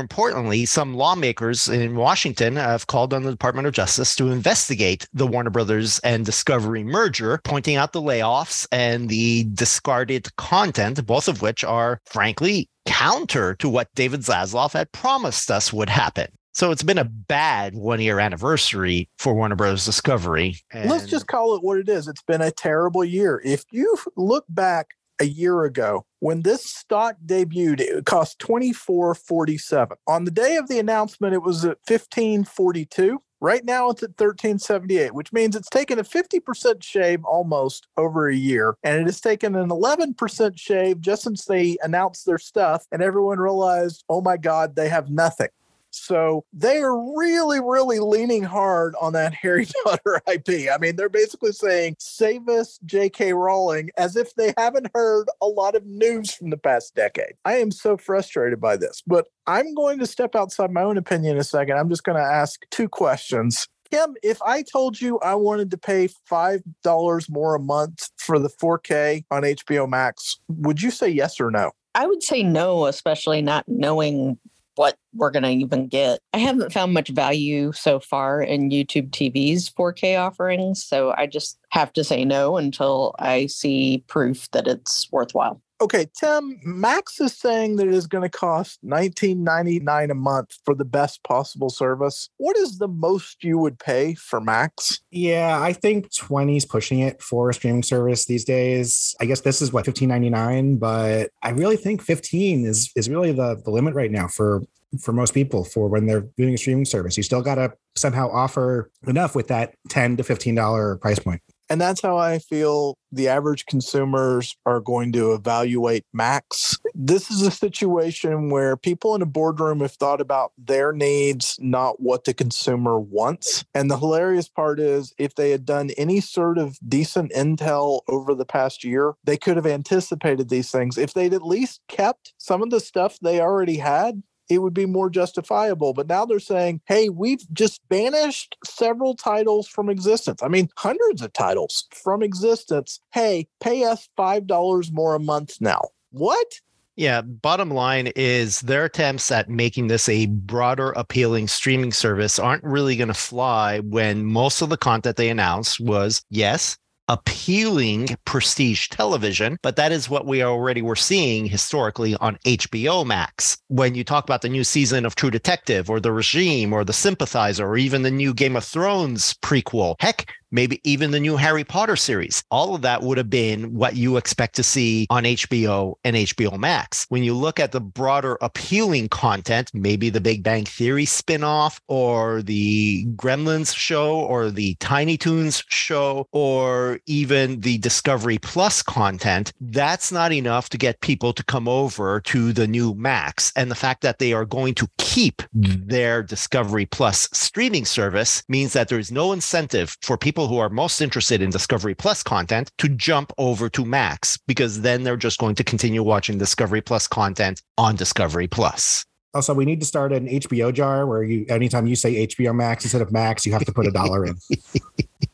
importantly, 0.00 0.64
some 0.66 0.94
lawmakers 0.94 1.68
in 1.68 1.96
Washington 1.96 2.56
have 2.56 2.86
called 2.86 3.14
on 3.14 3.22
the 3.22 3.30
Department 3.30 3.66
of 3.66 3.74
Justice 3.74 4.14
to 4.16 4.30
investigate 4.30 5.08
the 5.12 5.26
Warner 5.26 5.50
Brothers 5.50 5.98
and 6.00 6.24
Discovery 6.24 6.84
merger, 6.84 7.40
pointing 7.44 7.76
out 7.76 7.92
the 7.92 8.02
layoffs 8.02 8.66
and 8.72 9.08
the 9.08 9.44
discarded 9.54 10.34
content, 10.36 11.04
both 11.06 11.28
of 11.28 11.42
which 11.42 11.64
are 11.64 12.00
frankly 12.04 12.68
counter 12.86 13.54
to 13.56 13.68
what 13.68 13.94
David 13.94 14.20
Zaslav 14.20 14.72
had 14.72 14.92
promised 14.92 15.50
us 15.50 15.72
would 15.72 15.90
happen. 15.90 16.28
So 16.56 16.70
it's 16.70 16.82
been 16.82 16.96
a 16.96 17.04
bad 17.04 17.74
one 17.74 18.00
year 18.00 18.18
anniversary 18.18 19.10
for 19.18 19.34
Warner 19.34 19.56
Bros. 19.56 19.84
Discovery. 19.84 20.56
And 20.72 20.88
Let's 20.88 21.04
just 21.04 21.26
call 21.26 21.54
it 21.54 21.62
what 21.62 21.76
it 21.76 21.86
is. 21.86 22.08
It's 22.08 22.22
been 22.22 22.40
a 22.40 22.50
terrible 22.50 23.04
year. 23.04 23.42
If 23.44 23.64
you 23.70 23.98
look 24.16 24.46
back 24.48 24.94
a 25.20 25.26
year 25.26 25.64
ago 25.64 26.06
when 26.20 26.40
this 26.42 26.64
stock 26.64 27.16
debuted 27.26 27.80
it 27.80 28.06
cost 28.06 28.38
24.47 28.38 29.92
on 30.06 30.24
the 30.24 30.30
day 30.30 30.56
of 30.56 30.68
the 30.68 30.78
announcement 30.78 31.32
it 31.32 31.42
was 31.42 31.64
at 31.64 31.78
15.42 31.88 33.16
right 33.40 33.64
now 33.64 33.88
it's 33.88 34.02
at 34.02 34.14
13.78 34.16 35.12
which 35.12 35.32
means 35.32 35.56
it's 35.56 35.70
taken 35.70 35.98
a 35.98 36.04
50% 36.04 36.82
shave 36.82 37.24
almost 37.24 37.86
over 37.96 38.28
a 38.28 38.36
year 38.36 38.76
and 38.84 39.00
it 39.00 39.06
has 39.06 39.22
taken 39.22 39.56
an 39.56 39.70
11% 39.70 40.58
shave 40.58 41.00
just 41.00 41.22
since 41.22 41.46
they 41.46 41.78
announced 41.82 42.26
their 42.26 42.36
stuff 42.36 42.84
and 42.92 43.00
everyone 43.00 43.38
realized 43.38 44.04
oh 44.10 44.20
my 44.20 44.36
god 44.36 44.76
they 44.76 44.90
have 44.90 45.08
nothing 45.08 45.48
so 45.96 46.44
they 46.52 46.78
are 46.78 47.16
really, 47.16 47.60
really 47.60 47.98
leaning 47.98 48.42
hard 48.42 48.94
on 49.00 49.12
that 49.14 49.34
Harry 49.42 49.66
Potter 49.84 50.20
IP. 50.30 50.70
I 50.72 50.78
mean, 50.78 50.96
they're 50.96 51.08
basically 51.08 51.52
saying, 51.52 51.96
save 51.98 52.48
us, 52.48 52.78
J.K. 52.84 53.32
Rowling, 53.32 53.90
as 53.96 54.16
if 54.16 54.34
they 54.34 54.54
haven't 54.56 54.88
heard 54.94 55.28
a 55.40 55.46
lot 55.46 55.74
of 55.74 55.84
news 55.86 56.32
from 56.32 56.50
the 56.50 56.56
past 56.56 56.94
decade. 56.94 57.34
I 57.44 57.56
am 57.56 57.70
so 57.70 57.96
frustrated 57.96 58.60
by 58.60 58.76
this, 58.76 59.02
but 59.06 59.26
I'm 59.46 59.74
going 59.74 59.98
to 59.98 60.06
step 60.06 60.34
outside 60.34 60.70
my 60.70 60.82
own 60.82 60.98
opinion 60.98 61.36
in 61.36 61.40
a 61.40 61.44
second. 61.44 61.78
I'm 61.78 61.88
just 61.88 62.04
going 62.04 62.18
to 62.18 62.24
ask 62.24 62.60
two 62.70 62.88
questions. 62.88 63.66
Kim, 63.90 64.14
if 64.22 64.42
I 64.42 64.62
told 64.62 65.00
you 65.00 65.18
I 65.20 65.34
wanted 65.34 65.70
to 65.70 65.78
pay 65.78 66.08
$5 66.30 67.30
more 67.30 67.54
a 67.54 67.60
month 67.60 68.10
for 68.18 68.38
the 68.38 68.48
4K 68.48 69.24
on 69.30 69.42
HBO 69.42 69.88
Max, 69.88 70.40
would 70.48 70.82
you 70.82 70.90
say 70.90 71.08
yes 71.08 71.40
or 71.40 71.50
no? 71.50 71.70
I 71.94 72.06
would 72.06 72.22
say 72.22 72.42
no, 72.42 72.86
especially 72.86 73.40
not 73.40 73.64
knowing 73.68 74.38
what 74.76 74.96
we're 75.14 75.30
going 75.30 75.42
to 75.42 75.50
even 75.50 75.88
get. 75.88 76.20
I 76.32 76.38
haven't 76.38 76.72
found 76.72 76.94
much 76.94 77.08
value 77.08 77.72
so 77.72 77.98
far 77.98 78.40
in 78.42 78.70
YouTube 78.70 79.10
TV's 79.10 79.70
4K 79.70 80.20
offerings. 80.20 80.84
So 80.84 81.12
I 81.16 81.26
just 81.26 81.58
have 81.70 81.92
to 81.94 82.04
say 82.04 82.24
no 82.24 82.56
until 82.56 83.14
I 83.18 83.46
see 83.46 84.04
proof 84.06 84.50
that 84.52 84.68
it's 84.68 85.10
worthwhile. 85.10 85.60
Okay, 85.78 86.06
Tim, 86.18 86.58
Max 86.64 87.20
is 87.20 87.36
saying 87.36 87.76
that 87.76 87.86
it 87.86 87.92
is 87.92 88.06
going 88.06 88.22
to 88.22 88.30
cost 88.30 88.82
$19.99 88.82 90.10
a 90.10 90.14
month 90.14 90.56
for 90.64 90.74
the 90.74 90.86
best 90.86 91.22
possible 91.22 91.68
service. 91.68 92.30
What 92.38 92.56
is 92.56 92.78
the 92.78 92.88
most 92.88 93.44
you 93.44 93.58
would 93.58 93.78
pay 93.78 94.14
for 94.14 94.40
Max? 94.40 95.00
Yeah, 95.10 95.60
I 95.60 95.74
think 95.74 96.14
20 96.14 96.56
is 96.56 96.64
pushing 96.64 97.00
it 97.00 97.20
for 97.20 97.50
a 97.50 97.54
streaming 97.54 97.82
service 97.82 98.24
these 98.24 98.44
days. 98.44 99.14
I 99.20 99.26
guess 99.26 99.42
this 99.42 99.60
is 99.60 99.70
what 99.70 99.84
$15.99, 99.84 100.78
but 100.78 101.30
I 101.42 101.50
really 101.50 101.76
think 101.76 102.00
15 102.00 102.64
is 102.64 102.90
is 102.96 103.10
really 103.10 103.32
the, 103.32 103.60
the 103.62 103.70
limit 103.70 103.94
right 103.94 104.10
now 104.10 104.28
for 104.28 104.62
for 105.00 105.12
most 105.12 105.34
people 105.34 105.64
for 105.64 105.88
when 105.88 106.06
they're 106.06 106.26
doing 106.38 106.54
a 106.54 106.58
streaming 106.58 106.84
service. 106.84 107.16
You 107.16 107.22
still 107.22 107.42
got 107.42 107.56
to 107.56 107.72
somehow 107.96 108.30
offer 108.30 108.90
enough 109.06 109.34
with 109.34 109.48
that 109.48 109.74
10 109.88 110.16
to 110.18 110.22
$15 110.22 111.00
price 111.00 111.18
point. 111.18 111.42
And 111.68 111.80
that's 111.80 112.00
how 112.00 112.16
I 112.16 112.38
feel 112.38 112.96
the 113.10 113.28
average 113.28 113.66
consumers 113.66 114.56
are 114.66 114.80
going 114.80 115.12
to 115.12 115.32
evaluate 115.32 116.04
Max. 116.12 116.78
This 116.94 117.30
is 117.30 117.42
a 117.42 117.50
situation 117.50 118.50
where 118.50 118.76
people 118.76 119.14
in 119.14 119.22
a 119.22 119.26
boardroom 119.26 119.80
have 119.80 119.92
thought 119.92 120.20
about 120.20 120.52
their 120.58 120.92
needs, 120.92 121.56
not 121.60 122.00
what 122.00 122.24
the 122.24 122.34
consumer 122.34 122.98
wants. 122.98 123.64
And 123.74 123.90
the 123.90 123.98
hilarious 123.98 124.48
part 124.48 124.78
is, 124.80 125.12
if 125.18 125.34
they 125.34 125.50
had 125.50 125.64
done 125.64 125.90
any 125.96 126.20
sort 126.20 126.58
of 126.58 126.78
decent 126.88 127.32
intel 127.32 128.00
over 128.08 128.34
the 128.34 128.46
past 128.46 128.84
year, 128.84 129.14
they 129.24 129.36
could 129.36 129.56
have 129.56 129.66
anticipated 129.66 130.48
these 130.48 130.70
things. 130.70 130.98
If 130.98 131.14
they'd 131.14 131.34
at 131.34 131.42
least 131.42 131.80
kept 131.88 132.34
some 132.38 132.62
of 132.62 132.70
the 132.70 132.80
stuff 132.80 133.18
they 133.20 133.40
already 133.40 133.78
had, 133.78 134.22
it 134.48 134.58
would 134.58 134.74
be 134.74 134.86
more 134.86 135.10
justifiable. 135.10 135.92
But 135.92 136.08
now 136.08 136.24
they're 136.24 136.38
saying, 136.40 136.80
hey, 136.86 137.08
we've 137.08 137.44
just 137.52 137.80
banished 137.88 138.56
several 138.64 139.14
titles 139.14 139.68
from 139.68 139.88
existence. 139.88 140.42
I 140.42 140.48
mean, 140.48 140.68
hundreds 140.76 141.22
of 141.22 141.32
titles 141.32 141.86
from 141.92 142.22
existence. 142.22 143.00
Hey, 143.12 143.48
pay 143.60 143.84
us 143.84 144.08
$5 144.18 144.92
more 144.92 145.14
a 145.14 145.20
month 145.20 145.60
now. 145.60 145.82
What? 146.10 146.60
Yeah, 146.96 147.20
bottom 147.20 147.70
line 147.70 148.10
is 148.16 148.62
their 148.62 148.86
attempts 148.86 149.30
at 149.30 149.50
making 149.50 149.88
this 149.88 150.08
a 150.08 150.26
broader 150.26 150.92
appealing 150.92 151.46
streaming 151.46 151.92
service 151.92 152.38
aren't 152.38 152.64
really 152.64 152.96
going 152.96 153.08
to 153.08 153.14
fly 153.14 153.80
when 153.80 154.24
most 154.24 154.62
of 154.62 154.70
the 154.70 154.78
content 154.78 155.18
they 155.18 155.28
announced 155.28 155.78
was 155.78 156.24
yes, 156.30 156.78
appealing 157.08 158.08
prestige 158.24 158.88
television, 158.88 159.58
but 159.62 159.76
that 159.76 159.92
is 159.92 160.10
what 160.10 160.26
we 160.26 160.42
already 160.42 160.82
were 160.82 160.96
seeing 160.96 161.46
historically 161.46 162.14
on 162.16 162.36
HBO 162.44 163.06
Max. 163.06 163.58
When 163.68 163.94
you 163.94 164.04
talk 164.04 164.24
about 164.24 164.42
the 164.42 164.48
new 164.48 164.64
season 164.64 165.06
of 165.06 165.14
True 165.14 165.30
Detective 165.30 165.88
or 165.88 166.00
The 166.00 166.12
Regime 166.12 166.72
or 166.72 166.84
The 166.84 166.92
Sympathizer 166.92 167.66
or 167.66 167.76
even 167.76 168.02
the 168.02 168.10
new 168.10 168.34
Game 168.34 168.56
of 168.56 168.64
Thrones 168.64 169.34
prequel, 169.34 169.96
heck, 170.00 170.30
maybe 170.56 170.80
even 170.84 171.10
the 171.10 171.20
new 171.20 171.36
Harry 171.36 171.64
Potter 171.64 171.96
series. 171.96 172.42
All 172.50 172.74
of 172.74 172.80
that 172.80 173.02
would 173.02 173.18
have 173.18 173.28
been 173.28 173.74
what 173.74 173.94
you 173.94 174.16
expect 174.16 174.56
to 174.56 174.62
see 174.62 175.06
on 175.10 175.24
HBO 175.24 175.96
and 176.02 176.16
HBO 176.16 176.58
Max. 176.58 177.04
When 177.10 177.22
you 177.22 177.34
look 177.34 177.60
at 177.60 177.72
the 177.72 177.80
broader 177.80 178.38
appealing 178.40 179.10
content, 179.10 179.70
maybe 179.74 180.08
the 180.08 180.20
Big 180.20 180.42
Bang 180.42 180.64
Theory 180.64 181.04
spinoff 181.04 181.78
or 181.88 182.40
the 182.40 183.04
Gremlins 183.16 183.76
show 183.76 184.20
or 184.20 184.50
the 184.50 184.76
Tiny 184.76 185.18
Toons 185.18 185.62
show 185.68 186.26
or 186.32 187.00
even 187.04 187.60
the 187.60 187.76
Discovery 187.76 188.38
Plus 188.38 188.82
content, 188.82 189.52
that's 189.60 190.10
not 190.10 190.32
enough 190.32 190.70
to 190.70 190.78
get 190.78 191.02
people 191.02 191.34
to 191.34 191.44
come 191.44 191.68
over 191.68 192.20
to 192.22 192.54
the 192.54 192.66
new 192.66 192.94
Max. 192.94 193.52
And 193.56 193.70
the 193.70 193.74
fact 193.74 194.00
that 194.00 194.18
they 194.18 194.32
are 194.32 194.46
going 194.46 194.74
to 194.76 194.88
keep 194.96 195.42
their 195.52 196.22
Discovery 196.22 196.86
Plus 196.86 197.28
streaming 197.34 197.84
service 197.84 198.42
means 198.48 198.72
that 198.72 198.88
there's 198.88 199.12
no 199.12 199.32
incentive 199.32 199.98
for 200.00 200.16
people 200.16 200.45
people 200.46 200.56
who 200.56 200.60
are 200.60 200.68
most 200.68 201.00
interested 201.00 201.42
in 201.42 201.50
Discovery 201.50 201.94
Plus 201.94 202.22
content 202.22 202.70
to 202.78 202.88
jump 202.88 203.32
over 203.36 203.68
to 203.68 203.84
Max 203.84 204.38
because 204.46 204.82
then 204.82 205.02
they're 205.02 205.16
just 205.16 205.38
going 205.38 205.56
to 205.56 205.64
continue 205.64 206.02
watching 206.02 206.38
Discovery 206.38 206.80
Plus 206.80 207.08
content 207.08 207.62
on 207.76 207.96
Discovery 207.96 208.46
Plus. 208.46 209.04
Also, 209.34 209.52
we 209.52 209.64
need 209.64 209.80
to 209.80 209.86
start 209.86 210.12
an 210.12 210.28
HBO 210.28 210.72
jar 210.72 211.04
where 211.06 211.24
you 211.24 211.44
anytime 211.48 211.86
you 211.86 211.96
say 211.96 212.26
HBO 212.28 212.54
Max 212.54 212.84
instead 212.84 213.02
of 213.02 213.12
Max, 213.12 213.44
you 213.44 213.52
have 213.52 213.64
to 213.64 213.72
put 213.72 213.86
a 213.86 213.90
dollar 213.90 214.24
in. 214.24 214.36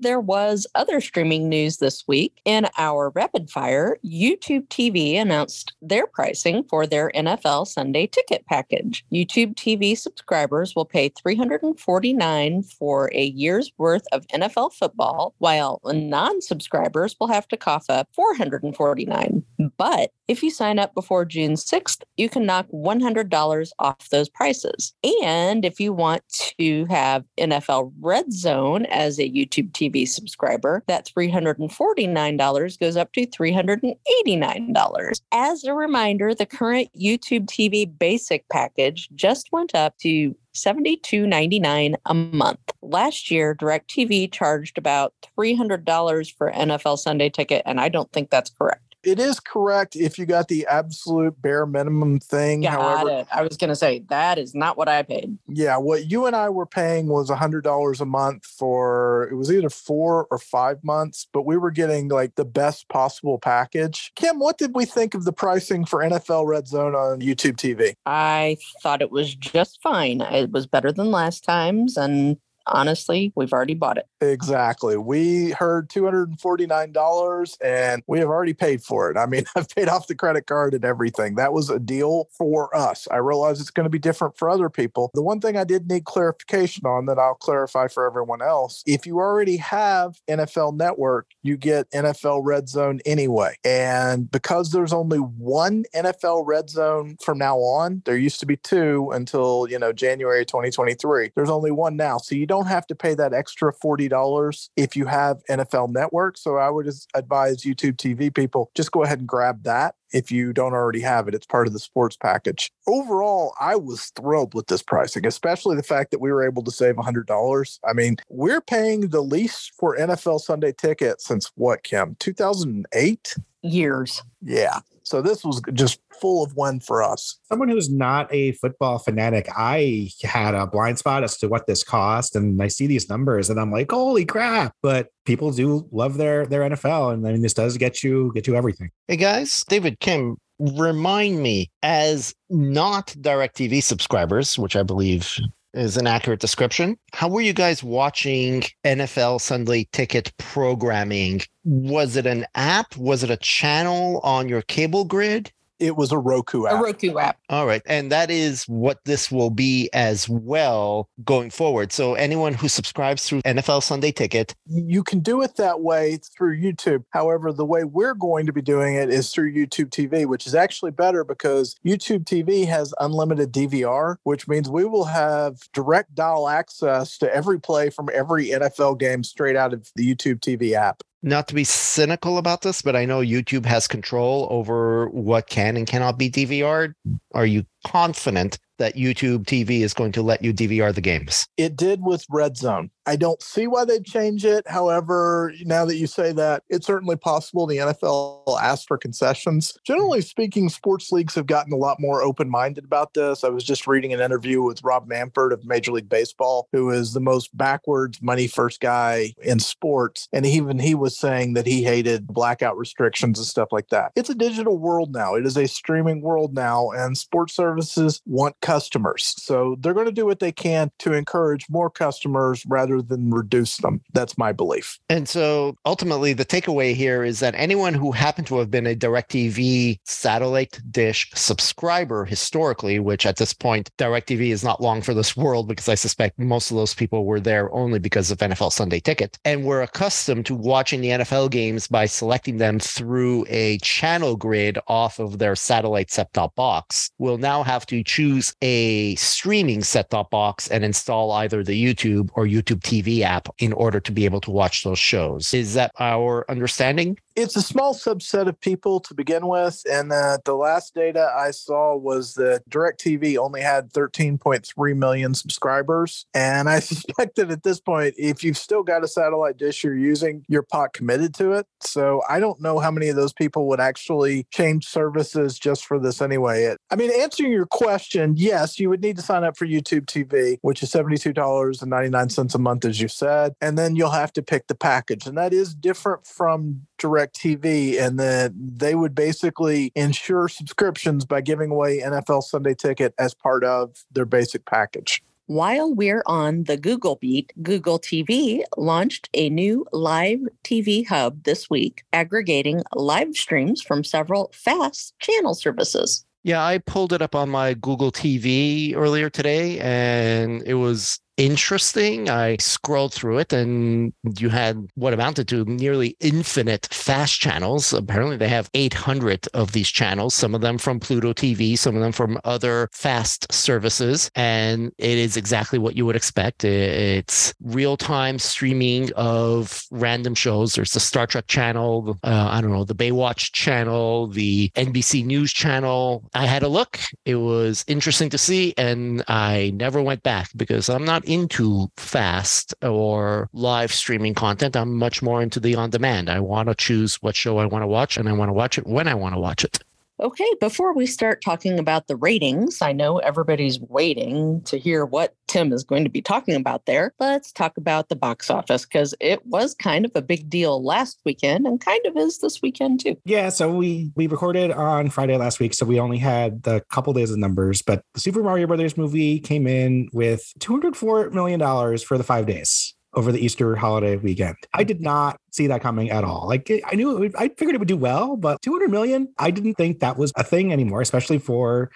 there 0.00 0.20
was 0.20 0.66
other 0.74 1.00
streaming 1.00 1.48
news 1.48 1.78
this 1.78 2.06
week. 2.06 2.40
In 2.44 2.66
our 2.76 3.10
rapid 3.10 3.50
fire, 3.50 3.98
YouTube 4.04 4.68
TV 4.68 5.14
announced 5.14 5.72
their 5.82 6.06
pricing 6.06 6.64
for 6.64 6.86
their 6.86 7.10
NFL 7.14 7.66
Sunday 7.66 8.06
ticket 8.06 8.46
package. 8.46 9.04
YouTube 9.12 9.54
TV 9.54 9.96
subscribers 9.96 10.74
will 10.74 10.84
pay 10.84 11.08
349 11.10 12.62
for 12.62 13.10
a 13.12 13.24
year's 13.24 13.72
worth 13.78 14.06
of 14.12 14.26
NFL 14.28 14.72
football, 14.72 15.34
while 15.38 15.80
non-subscribers 15.84 17.16
will 17.18 17.28
have 17.28 17.48
to 17.48 17.56
cough 17.56 17.86
up 17.88 18.08
449. 18.12 19.42
But 19.76 20.12
if 20.28 20.42
you 20.42 20.50
sign 20.50 20.78
up 20.78 20.94
before 20.94 21.24
June 21.24 21.54
6th, 21.54 22.02
you 22.16 22.28
can 22.28 22.44
knock 22.44 22.66
$100 22.68 23.70
off 23.78 24.08
those 24.10 24.28
prices. 24.28 24.94
And 25.24 25.64
if 25.64 25.80
you 25.80 25.92
want 25.92 26.22
to 26.58 26.84
have 26.86 27.24
NFL 27.38 27.92
Red 28.00 28.32
Zone 28.32 28.84
as 28.86 29.18
a 29.18 29.30
YouTube 29.30 29.70
TV 29.72 29.87
TV 29.90 30.06
subscriber, 30.06 30.82
that 30.86 31.06
$349 31.06 32.78
goes 32.80 32.96
up 32.96 33.12
to 33.12 33.26
$389. 33.26 35.20
As 35.32 35.64
a 35.64 35.74
reminder, 35.74 36.34
the 36.34 36.46
current 36.46 36.88
YouTube 36.98 37.46
TV 37.46 37.98
basic 37.98 38.48
package 38.48 39.08
just 39.14 39.50
went 39.52 39.74
up 39.74 39.96
to 39.98 40.34
$72.99 40.54 41.94
a 42.06 42.14
month. 42.14 42.60
Last 42.82 43.30
year, 43.30 43.54
DirecTV 43.54 44.32
charged 44.32 44.76
about 44.78 45.14
$300 45.38 46.34
for 46.36 46.52
NFL 46.52 46.98
Sunday 46.98 47.30
ticket, 47.30 47.62
and 47.64 47.80
I 47.80 47.88
don't 47.88 48.10
think 48.12 48.30
that's 48.30 48.50
correct. 48.50 48.87
It 49.04 49.20
is 49.20 49.38
correct 49.38 49.94
if 49.96 50.18
you 50.18 50.26
got 50.26 50.48
the 50.48 50.66
absolute 50.66 51.40
bare 51.40 51.66
minimum 51.66 52.18
thing. 52.18 52.62
Got 52.62 52.72
However, 52.72 53.20
it. 53.20 53.28
I 53.32 53.42
was 53.42 53.56
going 53.56 53.68
to 53.68 53.76
say 53.76 54.04
that 54.08 54.38
is 54.38 54.54
not 54.54 54.76
what 54.76 54.88
I 54.88 55.02
paid. 55.02 55.38
yeah, 55.46 55.76
what 55.76 56.10
you 56.10 56.26
and 56.26 56.34
I 56.34 56.48
were 56.48 56.66
paying 56.66 57.06
was 57.06 57.30
a 57.30 57.36
hundred 57.36 57.62
dollars 57.64 58.00
a 58.00 58.04
month 58.06 58.44
for 58.44 59.28
it 59.30 59.34
was 59.34 59.52
either 59.52 59.70
four 59.70 60.26
or 60.30 60.38
five 60.38 60.82
months, 60.82 61.26
but 61.32 61.46
we 61.46 61.56
were 61.56 61.70
getting 61.70 62.08
like 62.08 62.34
the 62.34 62.44
best 62.44 62.88
possible 62.88 63.38
package. 63.38 64.12
Kim, 64.16 64.38
what 64.38 64.58
did 64.58 64.74
we 64.74 64.84
think 64.84 65.14
of 65.14 65.24
the 65.24 65.32
pricing 65.32 65.84
for 65.84 66.00
NFL 66.00 66.46
Red 66.46 66.66
Zone 66.66 66.94
on 66.94 67.20
YouTube 67.20 67.56
TV? 67.56 67.94
I 68.04 68.56
thought 68.82 69.02
it 69.02 69.10
was 69.10 69.34
just 69.34 69.80
fine. 69.82 70.20
It 70.20 70.50
was 70.50 70.66
better 70.66 70.90
than 70.92 71.10
last 71.10 71.44
time's, 71.44 71.96
and 71.96 72.36
honestly, 72.68 73.32
we've 73.34 73.52
already 73.52 73.74
bought 73.74 73.98
it. 73.98 74.06
Exactly. 74.20 74.96
We 74.96 75.50
heard 75.50 75.88
$249 75.88 77.56
and 77.62 78.02
we 78.06 78.18
have 78.18 78.28
already 78.28 78.54
paid 78.54 78.82
for 78.82 79.10
it. 79.10 79.16
I 79.16 79.26
mean, 79.26 79.44
I've 79.56 79.68
paid 79.68 79.88
off 79.88 80.06
the 80.06 80.14
credit 80.14 80.46
card 80.46 80.74
and 80.74 80.84
everything. 80.84 81.36
That 81.36 81.52
was 81.52 81.70
a 81.70 81.78
deal 81.78 82.28
for 82.32 82.74
us. 82.76 83.06
I 83.10 83.16
realize 83.16 83.60
it's 83.60 83.70
going 83.70 83.84
to 83.84 83.90
be 83.90 83.98
different 83.98 84.36
for 84.36 84.50
other 84.50 84.70
people. 84.70 85.10
The 85.14 85.22
one 85.22 85.40
thing 85.40 85.56
I 85.56 85.64
did 85.64 85.88
need 85.88 86.04
clarification 86.04 86.86
on 86.86 87.06
that 87.06 87.18
I'll 87.18 87.34
clarify 87.34 87.88
for 87.88 88.06
everyone 88.06 88.42
else 88.42 88.82
if 88.86 89.06
you 89.06 89.18
already 89.18 89.56
have 89.58 90.20
NFL 90.28 90.76
Network, 90.76 91.26
you 91.42 91.56
get 91.56 91.90
NFL 91.90 92.40
Red 92.44 92.68
Zone 92.68 93.00
anyway. 93.04 93.56
And 93.64 94.30
because 94.30 94.72
there's 94.72 94.92
only 94.92 95.18
one 95.18 95.84
NFL 95.94 96.46
Red 96.46 96.70
Zone 96.70 97.16
from 97.22 97.38
now 97.38 97.58
on, 97.58 98.02
there 98.04 98.16
used 98.16 98.40
to 98.40 98.46
be 98.46 98.56
two 98.56 99.10
until, 99.12 99.66
you 99.68 99.78
know, 99.78 99.92
January 99.92 100.44
2023. 100.44 101.32
There's 101.34 101.50
only 101.50 101.70
one 101.70 101.96
now. 101.96 102.18
So 102.18 102.34
you 102.34 102.46
don't 102.46 102.57
have 102.66 102.86
to 102.88 102.94
pay 102.94 103.14
that 103.14 103.32
extra 103.32 103.72
$40 103.72 104.68
if 104.76 104.96
you 104.96 105.06
have 105.06 105.42
NFL 105.50 105.92
Network. 105.92 106.36
So 106.36 106.56
I 106.56 106.70
would 106.70 106.86
just 106.86 107.08
advise 107.14 107.62
YouTube 107.62 107.96
TV 107.96 108.34
people 108.34 108.70
just 108.74 108.92
go 108.92 109.02
ahead 109.02 109.20
and 109.20 109.28
grab 109.28 109.62
that 109.64 109.94
if 110.12 110.30
you 110.30 110.52
don't 110.52 110.72
already 110.72 111.00
have 111.00 111.28
it. 111.28 111.34
It's 111.34 111.46
part 111.46 111.66
of 111.66 111.72
the 111.72 111.78
sports 111.78 112.16
package. 112.16 112.70
Overall, 112.86 113.54
I 113.60 113.76
was 113.76 114.10
thrilled 114.16 114.54
with 114.54 114.66
this 114.66 114.82
pricing, 114.82 115.26
especially 115.26 115.76
the 115.76 115.82
fact 115.82 116.10
that 116.10 116.20
we 116.20 116.32
were 116.32 116.46
able 116.46 116.62
to 116.64 116.70
save 116.70 116.96
$100. 116.96 117.78
I 117.84 117.92
mean, 117.92 118.16
we're 118.28 118.60
paying 118.60 119.08
the 119.08 119.20
least 119.20 119.72
for 119.78 119.96
NFL 119.96 120.40
Sunday 120.40 120.72
ticket 120.72 121.20
since 121.20 121.50
what, 121.54 121.82
Kim? 121.82 122.16
2008? 122.20 123.36
Years. 123.62 124.22
Yeah. 124.40 124.80
So 125.08 125.22
this 125.22 125.44
was 125.44 125.62
just 125.72 126.00
full 126.20 126.44
of 126.44 126.54
win 126.56 126.80
for 126.80 127.02
us. 127.02 127.38
Someone 127.44 127.68
who's 127.68 127.90
not 127.90 128.32
a 128.32 128.52
football 128.52 128.98
fanatic, 128.98 129.48
I 129.56 130.10
had 130.22 130.54
a 130.54 130.66
blind 130.66 130.98
spot 130.98 131.24
as 131.24 131.38
to 131.38 131.48
what 131.48 131.66
this 131.66 131.82
cost, 131.82 132.36
and 132.36 132.62
I 132.62 132.68
see 132.68 132.86
these 132.86 133.08
numbers, 133.08 133.48
and 133.48 133.58
I'm 133.58 133.72
like, 133.72 133.90
"Holy 133.90 134.24
crap!" 134.24 134.74
But 134.82 135.08
people 135.24 135.50
do 135.50 135.88
love 135.90 136.18
their 136.18 136.46
their 136.46 136.62
NFL, 136.62 137.14
and 137.14 137.26
I 137.26 137.32
mean, 137.32 137.42
this 137.42 137.54
does 137.54 137.76
get 137.78 138.02
you 138.04 138.32
get 138.34 138.46
you 138.46 138.54
everything. 138.54 138.90
Hey 139.06 139.16
guys, 139.16 139.64
David 139.68 139.98
Kim, 140.00 140.36
remind 140.58 141.42
me 141.42 141.70
as 141.82 142.34
not 142.50 143.08
DirecTV 143.18 143.82
subscribers, 143.82 144.58
which 144.58 144.76
I 144.76 144.82
believe 144.82 145.38
is 145.74 145.96
an 145.96 146.06
accurate 146.06 146.40
description. 146.40 146.98
How 147.12 147.28
were 147.28 147.40
you 147.40 147.52
guys 147.52 147.82
watching 147.82 148.64
NFL 148.84 149.40
Sunday 149.40 149.88
ticket 149.92 150.32
programming? 150.38 151.42
Was 151.64 152.16
it 152.16 152.26
an 152.26 152.46
app? 152.54 152.96
Was 152.96 153.22
it 153.22 153.30
a 153.30 153.36
channel 153.36 154.20
on 154.24 154.48
your 154.48 154.62
cable 154.62 155.04
grid? 155.04 155.52
It 155.78 155.96
was 155.96 156.12
a 156.12 156.18
Roku 156.18 156.66
app. 156.66 156.74
A. 156.74 156.82
Roku 156.82 157.18
app. 157.18 157.38
All 157.48 157.66
right. 157.66 157.82
And 157.86 158.10
that 158.12 158.30
is 158.30 158.64
what 158.64 158.98
this 159.04 159.30
will 159.30 159.50
be 159.50 159.88
as 159.92 160.28
well 160.28 161.08
going 161.24 161.50
forward. 161.50 161.92
So 161.92 162.14
anyone 162.14 162.54
who 162.54 162.68
subscribes 162.68 163.26
through 163.26 163.42
NFL 163.42 163.82
Sunday 163.82 164.12
Ticket, 164.12 164.54
you 164.66 165.02
can 165.02 165.20
do 165.20 165.42
it 165.42 165.56
that 165.56 165.80
way 165.80 166.18
through 166.36 166.60
YouTube. 166.60 167.04
However, 167.10 167.52
the 167.52 167.64
way 167.64 167.84
we're 167.84 168.14
going 168.14 168.46
to 168.46 168.52
be 168.52 168.62
doing 168.62 168.96
it 168.96 169.10
is 169.10 169.30
through 169.30 169.52
YouTube 169.52 169.90
TV, 169.90 170.26
which 170.26 170.46
is 170.46 170.54
actually 170.54 170.90
better 170.90 171.24
because 171.24 171.76
YouTube 171.84 172.24
TV 172.24 172.66
has 172.66 172.92
unlimited 173.00 173.52
DVR, 173.52 174.16
which 174.24 174.48
means 174.48 174.68
we 174.68 174.84
will 174.84 175.04
have 175.04 175.58
direct 175.72 176.14
dial 176.14 176.48
access 176.48 177.18
to 177.18 177.34
every 177.34 177.60
play 177.60 177.90
from 177.90 178.08
every 178.12 178.48
NFL 178.48 178.98
game 178.98 179.22
straight 179.22 179.56
out 179.56 179.72
of 179.72 179.90
the 179.94 180.14
YouTube 180.14 180.40
TV 180.40 180.72
app. 180.72 181.02
Not 181.22 181.48
to 181.48 181.54
be 181.54 181.64
cynical 181.64 182.38
about 182.38 182.62
this, 182.62 182.82
but 182.82 182.96
I 182.96 183.04
know 183.04 183.20
YouTube 183.20 183.66
has 183.66 183.88
control 183.88 184.46
over 184.50 185.08
what 185.08 185.48
can 185.48 185.76
and 185.76 185.86
cannot 185.86 186.18
be 186.18 186.30
DVR'd. 186.30 186.94
Are 187.34 187.46
you 187.46 187.64
confident 187.86 188.58
that 188.78 188.94
YouTube 188.94 189.44
TV 189.44 189.80
is 189.80 189.94
going 189.94 190.12
to 190.12 190.22
let 190.22 190.42
you 190.44 190.52
DVR 190.52 190.94
the 190.94 191.00
games? 191.00 191.46
It 191.56 191.76
did 191.76 192.00
with 192.02 192.24
Red 192.30 192.56
Zone. 192.56 192.90
I 193.08 193.16
don't 193.16 193.40
see 193.42 193.66
why 193.66 193.86
they'd 193.86 194.04
change 194.04 194.44
it. 194.44 194.68
However, 194.68 195.54
now 195.62 195.86
that 195.86 195.96
you 195.96 196.06
say 196.06 196.30
that, 196.32 196.62
it's 196.68 196.86
certainly 196.86 197.16
possible 197.16 197.66
the 197.66 197.78
NFL 197.78 198.60
asked 198.60 198.86
for 198.86 198.98
concessions. 198.98 199.72
Mm-hmm. 199.72 199.78
Generally 199.84 200.20
speaking, 200.20 200.68
sports 200.68 201.10
leagues 201.10 201.34
have 201.34 201.46
gotten 201.46 201.72
a 201.72 201.76
lot 201.76 201.98
more 202.00 202.22
open 202.22 202.50
minded 202.50 202.84
about 202.84 203.14
this. 203.14 203.44
I 203.44 203.48
was 203.48 203.64
just 203.64 203.86
reading 203.86 204.12
an 204.12 204.20
interview 204.20 204.60
with 204.60 204.84
Rob 204.84 205.08
Manfred 205.08 205.52
of 205.52 205.64
Major 205.64 205.92
League 205.92 206.10
Baseball, 206.10 206.68
who 206.70 206.90
is 206.90 207.14
the 207.14 207.20
most 207.20 207.56
backwards, 207.56 208.20
money 208.20 208.46
first 208.46 208.78
guy 208.80 209.32
in 209.42 209.58
sports. 209.58 210.28
And 210.34 210.44
even 210.44 210.78
he 210.78 210.94
was 210.94 211.16
saying 211.16 211.54
that 211.54 211.64
he 211.64 211.82
hated 211.82 212.26
blackout 212.26 212.76
restrictions 212.76 213.38
and 213.38 213.48
stuff 213.48 213.68
like 213.72 213.88
that. 213.88 214.12
It's 214.16 214.28
a 214.28 214.34
digital 214.34 214.76
world 214.76 215.14
now, 215.14 215.34
it 215.34 215.46
is 215.46 215.56
a 215.56 215.66
streaming 215.66 216.20
world 216.20 216.52
now, 216.52 216.90
and 216.90 217.16
sports 217.16 217.56
services 217.56 218.20
want 218.26 218.60
customers. 218.60 219.34
So 219.38 219.76
they're 219.80 219.94
going 219.94 220.04
to 220.04 220.12
do 220.12 220.26
what 220.26 220.40
they 220.40 220.52
can 220.52 220.90
to 220.98 221.14
encourage 221.14 221.70
more 221.70 221.88
customers 221.88 222.66
rather 222.66 222.97
than 223.02 223.30
reduce 223.30 223.78
them. 223.78 224.00
That's 224.12 224.38
my 224.38 224.52
belief. 224.52 224.98
And 225.08 225.28
so 225.28 225.76
ultimately, 225.84 226.32
the 226.32 226.44
takeaway 226.44 226.94
here 226.94 227.24
is 227.24 227.40
that 227.40 227.54
anyone 227.56 227.94
who 227.94 228.12
happened 228.12 228.46
to 228.48 228.58
have 228.58 228.70
been 228.70 228.86
a 228.86 228.94
DirecTV 228.94 229.98
satellite 230.04 230.80
dish 230.90 231.30
subscriber 231.34 232.24
historically, 232.24 232.98
which 232.98 233.26
at 233.26 233.36
this 233.36 233.52
point, 233.52 233.90
DirecTV 233.98 234.50
is 234.50 234.64
not 234.64 234.80
long 234.80 235.02
for 235.02 235.14
this 235.14 235.36
world 235.36 235.68
because 235.68 235.88
I 235.88 235.94
suspect 235.94 236.38
most 236.38 236.70
of 236.70 236.76
those 236.76 236.94
people 236.94 237.24
were 237.24 237.40
there 237.40 237.72
only 237.72 237.98
because 237.98 238.30
of 238.30 238.38
NFL 238.38 238.72
Sunday 238.72 239.00
Ticket 239.00 239.38
and 239.44 239.64
were 239.64 239.82
accustomed 239.82 240.46
to 240.46 240.54
watching 240.54 241.00
the 241.00 241.08
NFL 241.08 241.50
games 241.50 241.86
by 241.86 242.06
selecting 242.06 242.58
them 242.58 242.78
through 242.78 243.44
a 243.48 243.78
channel 243.78 244.36
grid 244.36 244.78
off 244.88 245.18
of 245.18 245.38
their 245.38 245.56
satellite 245.56 246.10
set 246.10 246.32
top 246.32 246.54
box, 246.54 247.10
will 247.18 247.38
now 247.38 247.62
have 247.62 247.86
to 247.86 248.02
choose 248.02 248.54
a 248.62 249.14
streaming 249.16 249.82
set 249.82 250.10
top 250.10 250.30
box 250.30 250.68
and 250.68 250.84
install 250.84 251.32
either 251.32 251.62
the 251.62 251.84
YouTube 251.84 252.30
or 252.34 252.46
YouTube 252.46 252.82
TV 252.88 253.20
app 253.20 253.48
in 253.58 253.74
order 253.74 254.00
to 254.00 254.12
be 254.12 254.24
able 254.24 254.40
to 254.40 254.50
watch 254.50 254.82
those 254.82 254.98
shows. 254.98 255.52
Is 255.52 255.74
that 255.74 255.92
our 256.00 256.50
understanding? 256.50 257.18
It's 257.40 257.54
a 257.54 257.62
small 257.62 257.94
subset 257.94 258.48
of 258.48 258.60
people 258.60 258.98
to 258.98 259.14
begin 259.14 259.46
with. 259.46 259.84
And 259.88 260.10
uh, 260.10 260.38
the 260.44 260.54
last 260.54 260.92
data 260.92 261.32
I 261.38 261.52
saw 261.52 261.94
was 261.94 262.34
that 262.34 262.68
DirecTV 262.68 263.38
only 263.38 263.60
had 263.60 263.92
13.3 263.92 264.96
million 264.96 265.34
subscribers. 265.34 266.26
And 266.34 266.68
I 266.68 266.80
suspect 266.80 267.36
that 267.36 267.52
at 267.52 267.62
this 267.62 267.78
point, 267.78 268.14
if 268.18 268.42
you've 268.42 268.58
still 268.58 268.82
got 268.82 269.04
a 269.04 269.08
satellite 269.08 269.56
dish 269.56 269.84
you're 269.84 269.96
using, 269.96 270.44
you're 270.48 270.64
pot 270.64 270.94
committed 270.94 271.32
to 271.34 271.52
it. 271.52 271.66
So 271.80 272.22
I 272.28 272.40
don't 272.40 272.60
know 272.60 272.80
how 272.80 272.90
many 272.90 273.08
of 273.08 273.14
those 273.14 273.32
people 273.32 273.68
would 273.68 273.78
actually 273.78 274.48
change 274.50 274.86
services 274.86 275.60
just 275.60 275.86
for 275.86 276.00
this 276.00 276.20
anyway. 276.20 276.64
It, 276.64 276.78
I 276.90 276.96
mean, 276.96 277.12
answering 277.12 277.52
your 277.52 277.66
question, 277.66 278.34
yes, 278.36 278.80
you 278.80 278.90
would 278.90 279.00
need 279.00 279.14
to 279.14 279.22
sign 279.22 279.44
up 279.44 279.56
for 279.56 279.64
YouTube 279.64 280.06
TV, 280.06 280.58
which 280.62 280.82
is 280.82 280.90
$72.99 280.90 282.54
a 282.54 282.58
month, 282.58 282.84
as 282.84 283.00
you 283.00 283.06
said. 283.06 283.52
And 283.60 283.78
then 283.78 283.94
you'll 283.94 284.10
have 284.10 284.32
to 284.32 284.42
pick 284.42 284.66
the 284.66 284.74
package. 284.74 285.24
And 285.24 285.38
that 285.38 285.52
is 285.52 285.72
different 285.72 286.26
from 286.26 286.88
direct 286.98 287.27
TV 287.32 288.00
and 288.00 288.18
then 288.18 288.54
they 288.56 288.94
would 288.94 289.14
basically 289.14 289.92
ensure 289.94 290.48
subscriptions 290.48 291.24
by 291.24 291.40
giving 291.40 291.70
away 291.70 292.00
NFL 292.00 292.42
Sunday 292.42 292.74
ticket 292.74 293.14
as 293.18 293.34
part 293.34 293.64
of 293.64 294.04
their 294.12 294.24
basic 294.24 294.64
package. 294.64 295.22
While 295.46 295.94
we're 295.94 296.22
on 296.26 296.64
the 296.64 296.76
Google 296.76 297.16
beat, 297.16 297.54
Google 297.62 297.98
TV 297.98 298.64
launched 298.76 299.30
a 299.32 299.48
new 299.48 299.86
live 299.92 300.40
TV 300.62 301.06
hub 301.06 301.44
this 301.44 301.70
week, 301.70 302.04
aggregating 302.12 302.82
live 302.94 303.34
streams 303.34 303.80
from 303.80 304.04
several 304.04 304.50
fast 304.52 305.14
channel 305.20 305.54
services. 305.54 306.26
Yeah, 306.42 306.62
I 306.62 306.78
pulled 306.78 307.14
it 307.14 307.22
up 307.22 307.34
on 307.34 307.48
my 307.48 307.72
Google 307.72 308.12
TV 308.12 308.94
earlier 308.94 309.30
today 309.30 309.78
and 309.80 310.62
it 310.66 310.74
was 310.74 311.18
interesting. 311.38 312.28
I 312.28 312.56
scrolled 312.58 313.14
through 313.14 313.38
it 313.38 313.52
and 313.52 314.12
you 314.38 314.50
had 314.50 314.88
what 314.96 315.14
amounted 315.14 315.48
to 315.48 315.64
nearly 315.64 316.16
infinite 316.20 316.88
fast 316.90 317.40
channels. 317.40 317.92
Apparently, 317.92 318.36
they 318.36 318.48
have 318.48 318.68
800 318.74 319.46
of 319.54 319.72
these 319.72 319.88
channels, 319.88 320.34
some 320.34 320.54
of 320.54 320.60
them 320.60 320.76
from 320.76 321.00
Pluto 321.00 321.32
TV, 321.32 321.78
some 321.78 321.94
of 321.94 322.02
them 322.02 322.12
from 322.12 322.38
other 322.44 322.88
fast 322.92 323.50
services. 323.52 324.30
And 324.34 324.92
it 324.98 325.16
is 325.16 325.36
exactly 325.36 325.78
what 325.78 325.96
you 325.96 326.04
would 326.04 326.16
expect. 326.16 326.64
It's 326.64 327.54
real 327.62 327.96
time 327.96 328.38
streaming 328.38 329.12
of 329.14 329.82
random 329.92 330.34
shows. 330.34 330.74
There's 330.74 330.92
the 330.92 331.00
Star 331.00 331.26
Trek 331.26 331.46
channel, 331.46 332.18
uh, 332.24 332.48
I 332.50 332.60
don't 332.60 332.72
know, 332.72 332.84
the 332.84 332.94
Baywatch 332.94 333.52
channel, 333.52 334.26
the 334.26 334.70
NBC 334.74 335.24
News 335.24 335.52
channel. 335.52 336.28
I 336.34 336.46
had 336.46 336.64
a 336.64 336.68
look. 336.68 336.98
It 337.24 337.36
was 337.36 337.84
interesting 337.86 338.28
to 338.30 338.38
see, 338.38 338.74
and 338.76 339.22
I 339.28 339.70
never 339.76 340.02
went 340.02 340.24
back 340.24 340.50
because 340.56 340.88
I'm 340.88 341.04
not 341.04 341.27
into 341.28 341.90
fast 341.96 342.74
or 342.82 343.48
live 343.52 343.92
streaming 343.92 344.34
content. 344.34 344.76
I'm 344.76 344.96
much 344.96 345.22
more 345.22 345.42
into 345.42 345.60
the 345.60 345.76
on 345.76 345.90
demand. 345.90 346.30
I 346.30 346.40
want 346.40 346.68
to 346.68 346.74
choose 346.74 347.16
what 347.16 347.36
show 347.36 347.58
I 347.58 347.66
want 347.66 347.82
to 347.82 347.86
watch 347.86 348.16
and 348.16 348.28
I 348.28 348.32
want 348.32 348.48
to 348.48 348.54
watch 348.54 348.78
it 348.78 348.86
when 348.86 349.06
I 349.06 349.14
want 349.14 349.34
to 349.34 349.40
watch 349.40 349.64
it. 349.64 349.78
Okay, 350.20 350.48
before 350.60 350.92
we 350.94 351.06
start 351.06 351.42
talking 351.44 351.78
about 351.78 352.08
the 352.08 352.16
ratings, 352.16 352.82
I 352.82 352.90
know 352.90 353.18
everybody's 353.18 353.78
waiting 353.78 354.60
to 354.62 354.76
hear 354.76 355.06
what 355.06 355.36
Tim 355.46 355.72
is 355.72 355.84
going 355.84 356.02
to 356.02 356.10
be 356.10 356.20
talking 356.20 356.56
about 356.56 356.86
there. 356.86 357.14
Let's 357.20 357.52
talk 357.52 357.76
about 357.76 358.08
the 358.08 358.16
box 358.16 358.50
office 358.50 358.84
because 358.84 359.14
it 359.20 359.46
was 359.46 359.74
kind 359.74 360.04
of 360.04 360.10
a 360.16 360.22
big 360.22 360.50
deal 360.50 360.82
last 360.82 361.20
weekend 361.24 361.68
and 361.68 361.80
kind 361.80 362.04
of 362.04 362.16
is 362.16 362.40
this 362.40 362.60
weekend 362.60 362.98
too. 362.98 363.16
Yeah, 363.24 363.48
so 363.50 363.72
we 363.72 364.10
we 364.16 364.26
recorded 364.26 364.72
on 364.72 365.08
Friday 365.08 365.36
last 365.36 365.60
week, 365.60 365.72
so 365.72 365.86
we 365.86 366.00
only 366.00 366.18
had 366.18 366.64
the 366.64 366.82
couple 366.90 367.12
days 367.12 367.30
of 367.30 367.38
numbers, 367.38 367.80
but 367.80 368.02
the 368.14 368.20
Super 368.20 368.42
Mario 368.42 368.66
Brothers 368.66 368.96
movie 368.96 369.38
came 369.38 369.68
in 369.68 370.08
with 370.12 370.52
204 370.58 371.30
million 371.30 371.60
dollars 371.60 372.02
for 372.02 372.18
the 372.18 372.24
5 372.24 372.44
days 372.44 372.94
over 373.14 373.32
the 373.32 373.44
Easter 373.44 373.74
holiday 373.76 374.16
weekend. 374.16 374.56
I 374.74 374.84
did 374.84 375.00
not 375.00 375.40
see 375.50 375.66
that 375.66 375.80
coming 375.80 376.10
at 376.10 376.24
all. 376.24 376.46
Like 376.46 376.70
I 376.84 376.94
knew 376.94 377.18
would, 377.18 377.36
I 377.36 377.48
figured 377.48 377.74
it 377.74 377.78
would 377.78 377.88
do 377.88 377.96
well, 377.96 378.36
but 378.36 378.60
200 378.62 378.90
million, 378.90 379.32
I 379.38 379.50
didn't 379.50 379.74
think 379.74 380.00
that 380.00 380.18
was 380.18 380.32
a 380.36 380.44
thing 380.44 380.72
anymore, 380.72 381.00
especially 381.00 381.38
for 381.38 381.90